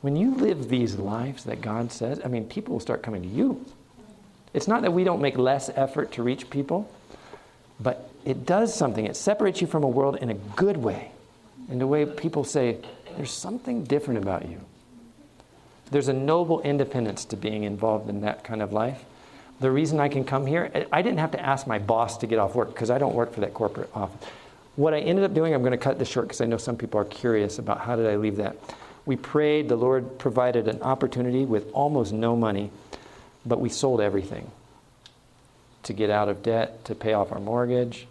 When 0.01 0.16
you 0.16 0.34
live 0.36 0.70
these 0.70 0.95
lives 0.95 1.43
that 1.43 1.62
God 1.62 1.91
says, 1.91 2.20
I 2.26 2.28
mean, 2.28 2.45
people 2.45 2.74
will 2.74 2.80
start 2.80 3.03
coming 3.03 3.22
to 3.22 3.28
you. 3.28 3.64
It's 4.53 4.68
not 4.68 4.82
that 4.82 4.91
we 4.91 5.03
don't 5.03 5.22
make 5.22 5.38
less 5.38 5.70
effort 5.76 6.12
to 6.14 6.24
reach 6.24 6.49
people, 6.49 6.91
but 7.80 8.09
it 8.26 8.45
does 8.45 8.74
something. 8.74 9.05
It 9.05 9.16
separates 9.16 9.62
you 9.62 9.68
from 9.68 9.84
a 9.84 9.88
world 9.88 10.18
in 10.18 10.30
a 10.30 10.34
good 10.34 10.78
way, 10.78 11.12
in 11.70 11.78
the 11.80 11.88
way 11.88 12.05
people 12.05 12.43
say, 12.43 12.78
there's 13.16 13.32
something 13.32 13.84
different 13.84 14.22
about 14.22 14.49
you. 14.49 14.62
There's 15.91 16.07
a 16.07 16.14
noble 16.14 16.62
independence 16.62 17.26
to 17.26 17.38
being 17.38 17.64
involved 17.64 18.09
in 18.09 18.22
that 18.22 18.43
kind 18.43 18.62
of 18.62 18.74
life. 18.74 19.03
The 19.62 19.70
reason 19.70 19.99
I 19.99 20.09
can 20.09 20.24
come 20.24 20.47
here, 20.47 20.88
I 20.91 21.03
didn't 21.03 21.20
have 21.20 21.32
to 21.32 21.39
ask 21.39 21.68
my 21.68 21.78
boss 21.78 22.18
to 22.18 22.28
get 22.28 22.39
off 22.39 22.55
work 22.55 22.70
because 22.74 22.89
I 22.89 22.97
don't 22.97 23.14
work 23.14 23.32
for 23.32 23.41
that 23.41 23.53
corporate 23.53 23.91
office. 23.93 24.28
What 24.76 24.95
I 24.95 24.99
ended 24.99 25.24
up 25.24 25.36
doing, 25.36 25.53
I'm 25.53 25.62
going 25.62 25.72
to 25.72 25.78
cut 25.78 25.99
this 25.99 26.09
short 26.09 26.28
because 26.28 26.41
I 26.41 26.45
know 26.45 26.57
some 26.57 26.76
people 26.76 26.99
are 26.99 27.05
curious 27.05 27.59
about 27.59 27.80
how 27.80 27.95
did 27.95 28.07
I 28.07 28.16
leave 28.16 28.38
that. 28.38 28.55
We 29.05 29.18
prayed, 29.18 29.70
the 29.70 29.76
Lord 29.76 30.18
provided 30.18 30.68
an 30.68 30.82
opportunity 30.82 31.45
with 31.45 31.72
almost 31.74 32.12
no 32.12 32.36
money, 32.36 32.72
but 33.45 33.59
we 33.59 33.70
sold 33.70 34.01
everything 34.01 34.49
to 35.84 35.93
get 35.93 36.09
out 36.09 36.28
of 36.28 36.41
debt, 36.41 36.84
to 36.86 36.95
pay 36.95 37.14
off 37.14 37.32
our 37.32 37.39
mortgage, 37.39 38.07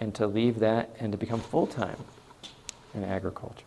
and 0.00 0.14
to 0.14 0.26
leave 0.26 0.60
that 0.60 0.88
and 1.00 1.12
to 1.12 1.18
become 1.18 1.40
full 1.40 1.66
time 1.66 1.98
in 2.94 3.04
agriculture. 3.04 3.64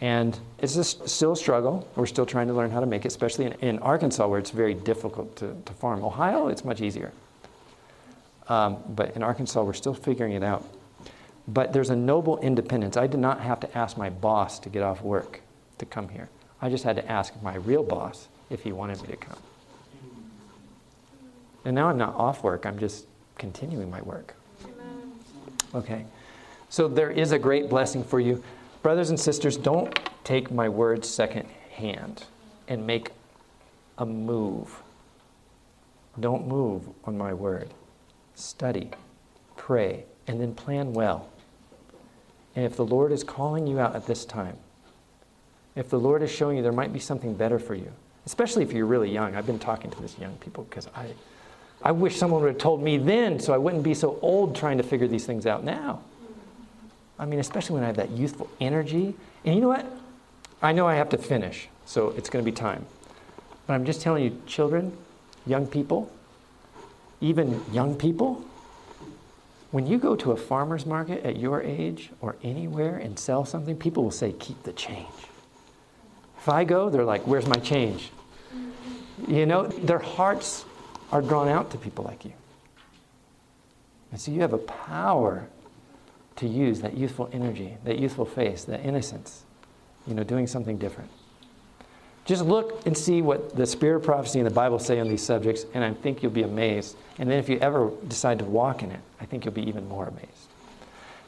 And 0.00 0.38
it's 0.58 0.74
just 0.74 1.08
still 1.08 1.32
a 1.32 1.36
struggle. 1.36 1.88
We're 1.96 2.06
still 2.06 2.26
trying 2.26 2.46
to 2.48 2.54
learn 2.54 2.70
how 2.70 2.80
to 2.80 2.86
make 2.86 3.04
it, 3.04 3.08
especially 3.08 3.46
in, 3.46 3.52
in 3.54 3.78
Arkansas 3.80 4.26
where 4.28 4.38
it's 4.38 4.50
very 4.50 4.74
difficult 4.74 5.34
to, 5.36 5.56
to 5.64 5.72
farm. 5.74 6.04
Ohio, 6.04 6.48
it's 6.48 6.64
much 6.64 6.80
easier. 6.80 7.12
Um, 8.48 8.78
but 8.88 9.14
in 9.16 9.22
Arkansas, 9.22 9.62
we're 9.62 9.72
still 9.72 9.94
figuring 9.94 10.32
it 10.32 10.42
out. 10.42 10.64
But 11.48 11.72
there's 11.72 11.90
a 11.90 11.96
noble 11.96 12.38
independence. 12.38 12.96
I 12.96 13.06
did 13.06 13.20
not 13.20 13.40
have 13.40 13.58
to 13.60 13.78
ask 13.78 13.96
my 13.96 14.10
boss 14.10 14.58
to 14.60 14.68
get 14.68 14.82
off 14.82 15.02
work 15.02 15.40
to 15.78 15.86
come 15.86 16.08
here. 16.08 16.28
I 16.60 16.68
just 16.68 16.84
had 16.84 16.96
to 16.96 17.10
ask 17.10 17.32
my 17.42 17.56
real 17.56 17.82
boss 17.82 18.28
if 18.50 18.62
he 18.62 18.72
wanted 18.72 19.00
me 19.02 19.08
to 19.08 19.16
come. 19.16 19.38
And 21.64 21.74
now 21.74 21.88
I'm 21.88 21.98
not 21.98 22.14
off 22.14 22.42
work, 22.42 22.66
I'm 22.66 22.78
just 22.78 23.06
continuing 23.36 23.90
my 23.90 24.02
work. 24.02 24.34
Okay. 25.74 26.04
So 26.70 26.88
there 26.88 27.10
is 27.10 27.32
a 27.32 27.38
great 27.38 27.68
blessing 27.68 28.04
for 28.04 28.20
you. 28.20 28.42
Brothers 28.88 29.10
and 29.10 29.20
sisters, 29.20 29.58
don't 29.58 30.00
take 30.24 30.50
my 30.50 30.66
word 30.66 31.04
second 31.04 31.46
hand 31.72 32.24
and 32.68 32.86
make 32.86 33.10
a 33.98 34.06
move. 34.06 34.82
Don't 36.18 36.48
move 36.48 36.88
on 37.04 37.18
my 37.18 37.34
word. 37.34 37.68
Study, 38.34 38.88
pray, 39.58 40.06
and 40.26 40.40
then 40.40 40.54
plan 40.54 40.94
well. 40.94 41.28
And 42.56 42.64
if 42.64 42.76
the 42.76 42.86
Lord 42.86 43.12
is 43.12 43.22
calling 43.22 43.66
you 43.66 43.78
out 43.78 43.94
at 43.94 44.06
this 44.06 44.24
time, 44.24 44.56
if 45.76 45.90
the 45.90 46.00
Lord 46.00 46.22
is 46.22 46.30
showing 46.30 46.56
you 46.56 46.62
there 46.62 46.72
might 46.72 46.94
be 46.94 46.98
something 46.98 47.34
better 47.34 47.58
for 47.58 47.74
you, 47.74 47.92
especially 48.24 48.62
if 48.62 48.72
you're 48.72 48.86
really 48.86 49.10
young. 49.10 49.36
I've 49.36 49.44
been 49.44 49.58
talking 49.58 49.90
to 49.90 50.00
these 50.00 50.18
young 50.18 50.36
people 50.36 50.64
because 50.64 50.88
I, 50.96 51.08
I 51.82 51.92
wish 51.92 52.16
someone 52.16 52.40
would 52.40 52.52
have 52.52 52.58
told 52.58 52.82
me 52.82 52.96
then 52.96 53.38
so 53.38 53.52
I 53.52 53.58
wouldn't 53.58 53.82
be 53.82 53.92
so 53.92 54.18
old 54.22 54.56
trying 54.56 54.78
to 54.78 54.82
figure 54.82 55.08
these 55.08 55.26
things 55.26 55.44
out 55.44 55.62
now. 55.62 56.00
I 57.18 57.26
mean, 57.26 57.40
especially 57.40 57.74
when 57.74 57.84
I 57.84 57.86
have 57.88 57.96
that 57.96 58.10
youthful 58.10 58.48
energy. 58.60 59.14
And 59.44 59.54
you 59.54 59.60
know 59.60 59.68
what? 59.68 59.86
I 60.62 60.72
know 60.72 60.86
I 60.86 60.94
have 60.94 61.08
to 61.10 61.18
finish, 61.18 61.68
so 61.84 62.10
it's 62.16 62.30
going 62.30 62.44
to 62.44 62.50
be 62.50 62.54
time. 62.54 62.86
But 63.66 63.74
I'm 63.74 63.84
just 63.84 64.00
telling 64.00 64.24
you, 64.24 64.40
children, 64.46 64.96
young 65.46 65.66
people, 65.66 66.10
even 67.20 67.62
young 67.72 67.96
people, 67.96 68.44
when 69.70 69.86
you 69.86 69.98
go 69.98 70.16
to 70.16 70.32
a 70.32 70.36
farmer's 70.36 70.86
market 70.86 71.24
at 71.24 71.36
your 71.36 71.62
age 71.62 72.10
or 72.20 72.36
anywhere 72.42 72.96
and 72.96 73.18
sell 73.18 73.44
something, 73.44 73.76
people 73.76 74.02
will 74.02 74.10
say, 74.10 74.32
keep 74.32 74.62
the 74.62 74.72
change. 74.72 75.06
If 76.38 76.48
I 76.48 76.64
go, 76.64 76.88
they're 76.88 77.04
like, 77.04 77.26
Where's 77.26 77.46
my 77.46 77.56
change? 77.56 78.10
You 79.26 79.44
know, 79.44 79.66
their 79.66 79.98
hearts 79.98 80.64
are 81.12 81.20
drawn 81.20 81.48
out 81.48 81.70
to 81.72 81.78
people 81.78 82.04
like 82.04 82.24
you. 82.24 82.32
And 84.12 84.20
so 84.20 84.30
you 84.30 84.40
have 84.40 84.52
a 84.52 84.58
power 84.58 85.46
to 86.38 86.48
use 86.48 86.80
that 86.80 86.96
youthful 86.96 87.28
energy, 87.32 87.76
that 87.84 87.98
youthful 87.98 88.24
face, 88.24 88.64
that 88.64 88.80
innocence, 88.80 89.44
you 90.06 90.14
know, 90.14 90.24
doing 90.24 90.46
something 90.46 90.78
different. 90.78 91.10
Just 92.24 92.44
look 92.44 92.84
and 92.86 92.96
see 92.96 93.22
what 93.22 93.56
the 93.56 93.66
spirit 93.66 93.96
of 93.96 94.02
prophecy 94.02 94.38
and 94.38 94.46
the 94.46 94.54
Bible 94.54 94.78
say 94.78 95.00
on 95.00 95.08
these 95.08 95.22
subjects, 95.22 95.64
and 95.72 95.82
I 95.82 95.94
think 95.94 96.22
you'll 96.22 96.30
be 96.30 96.42
amazed. 96.42 96.96
And 97.18 97.30
then 97.30 97.38
if 97.38 97.48
you 97.48 97.58
ever 97.58 97.90
decide 98.06 98.38
to 98.40 98.44
walk 98.44 98.82
in 98.82 98.90
it, 98.90 99.00
I 99.20 99.24
think 99.24 99.44
you'll 99.44 99.54
be 99.54 99.66
even 99.66 99.88
more 99.88 100.06
amazed. 100.06 100.28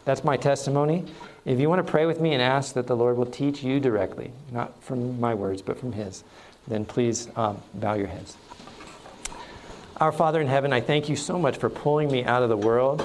That's 0.05 0.25
my 0.25 0.37
testimony. 0.37 1.07
If 1.45 1.59
you 1.59 1.69
want 1.69 1.85
to 1.85 1.91
pray 1.91 2.07
with 2.07 2.21
me 2.21 2.35
and 2.35 2.43
ask 2.43 2.75
that 2.75 2.87
the 2.87 2.97
Lord 2.97 3.17
will 3.17 3.27
teach 3.27 3.63
you 3.63 3.81
directly, 3.81 4.31
not 4.51 4.83
from 4.83 5.19
my 5.19 5.35
words, 5.35 5.63
but 5.63 5.79
from 5.79 5.93
His, 5.93 6.23
then 6.69 6.85
please 6.85 7.29
um, 7.37 7.63
bow 7.75 7.95
your 7.95 8.07
heads. 8.07 8.37
Our 9.97 10.13
Father 10.13 10.41
in 10.41 10.47
heaven, 10.47 10.73
I 10.73 10.81
thank 10.81 11.09
you 11.09 11.17
so 11.17 11.39
much 11.39 11.57
for 11.57 11.69
pulling 11.69 12.11
me 12.11 12.25
out 12.25 12.43
of 12.43 12.49
the 12.49 12.57
world, 12.57 13.03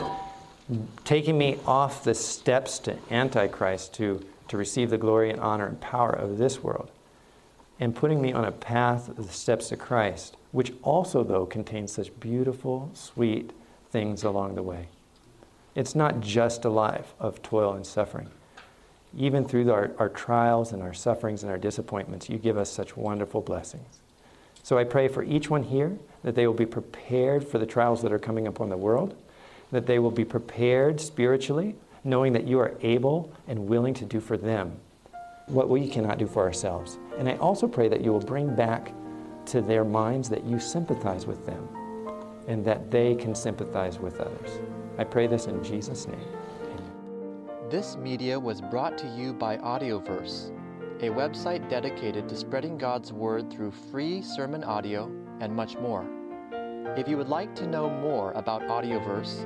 taking 1.03 1.38
me 1.38 1.59
off 1.66 2.03
the 2.03 2.16
steps 2.16 2.80
to 2.80 2.97
Antichrist 3.11 3.93
to, 3.95 4.26
to 4.47 4.57
receive 4.57 4.89
the 4.89 4.97
glory 4.97 5.30
and 5.30 5.39
honor 5.39 5.68
and 5.68 5.80
power 5.80 6.11
of 6.11 6.38
this 6.38 6.63
world, 6.63 6.91
and 7.80 7.95
putting 7.95 8.22
me 8.22 8.32
on 8.32 8.45
a 8.45 8.51
path 8.51 9.09
of 9.09 9.28
the 9.28 9.34
steps 9.34 9.70
to 9.70 9.78
Christ, 9.78 10.38
which 10.51 10.74
also, 10.82 11.24
though, 11.24 11.45
contains 11.45 11.91
such 11.91 12.18
beautiful, 12.20 12.89
sweet 12.93 13.51
things 13.91 14.24
along 14.24 14.55
the 14.55 14.63
way. 14.63 14.88
It's 15.76 15.93
not 15.93 16.22
just 16.22 16.63
a 16.63 16.70
life 16.70 17.13
of 17.20 17.41
toil 17.41 17.74
and 17.74 17.86
suffering. 17.86 18.30
Even 19.18 19.45
through 19.45 19.72
our, 19.72 19.91
our 19.99 20.09
trials 20.09 20.72
and 20.72 20.82
our 20.82 20.93
sufferings 20.93 21.43
and 21.43 21.51
our 21.51 21.57
disappointments, 21.57 22.30
you 22.30 22.38
give 22.38 22.57
us 22.57 22.70
such 22.70 22.97
wonderful 22.97 23.41
blessings. 23.41 23.99
So 24.63 24.78
I 24.78 24.84
pray 24.84 25.07
for 25.09 25.24
each 25.24 25.49
one 25.49 25.63
here 25.63 25.97
that 26.24 26.34
they 26.34 26.47
will 26.47 26.53
be 26.53 26.66
prepared 26.66 27.47
for 27.47 27.59
the 27.59 27.66
trials 27.66 28.01
that 28.01 28.11
are 28.11 28.20
coming 28.20 28.47
upon 28.47 28.70
the 28.70 28.78
world, 28.78 29.16
that 29.76 29.86
they 29.86 30.00
will 30.00 30.12
be 30.12 30.26
prepared 30.26 31.00
spiritually, 31.02 31.76
knowing 32.04 32.34
that 32.34 32.48
you 32.48 32.60
are 32.60 32.78
able 32.82 33.34
and 33.48 33.68
willing 33.68 33.94
to 33.94 34.06
do 34.06 34.20
for 34.20 34.38
them 34.38 34.80
what 35.48 35.70
we 35.70 35.88
cannot 35.88 36.18
do 36.18 36.26
for 36.26 36.44
ourselves. 36.44 36.98
And 37.18 37.30
I 37.30 37.36
also 37.38 37.68
pray 37.68 37.88
that 37.90 38.02
you 38.02 38.12
will 38.12 38.20
bring 38.20 38.56
back 38.56 38.94
to 39.48 39.62
their 39.62 39.84
minds 39.84 40.30
that 40.30 40.44
you 40.44 40.60
sympathize 40.60 41.28
with 41.28 41.46
them 41.46 41.68
and 42.48 42.64
that 42.66 42.90
they 42.90 43.16
can 43.16 43.36
sympathize 43.36 44.00
with 44.00 44.20
others. 44.20 44.60
I 44.98 45.04
pray 45.04 45.28
this 45.28 45.48
in 45.48 45.64
Jesus' 45.64 46.08
name. 46.08 46.28
This 47.70 47.98
media 47.98 48.40
was 48.40 48.62
brought 48.62 48.98
to 49.00 49.08
you 49.08 49.34
by 49.34 49.58
Audioverse, 49.58 50.52
a 51.02 51.10
website 51.10 51.68
dedicated 51.70 52.30
to 52.30 52.36
spreading 52.36 52.78
God's 52.78 53.12
Word 53.12 53.52
through 53.52 53.72
free 53.72 54.22
sermon 54.22 54.64
audio 54.64 55.12
and 55.42 55.54
much 55.54 55.76
more. 55.78 56.06
If 56.98 57.10
you 57.10 57.18
would 57.18 57.28
like 57.28 57.54
to 57.56 57.68
know 57.68 57.90
more 57.90 58.32
about 58.34 58.62
Audioverse, 58.62 59.46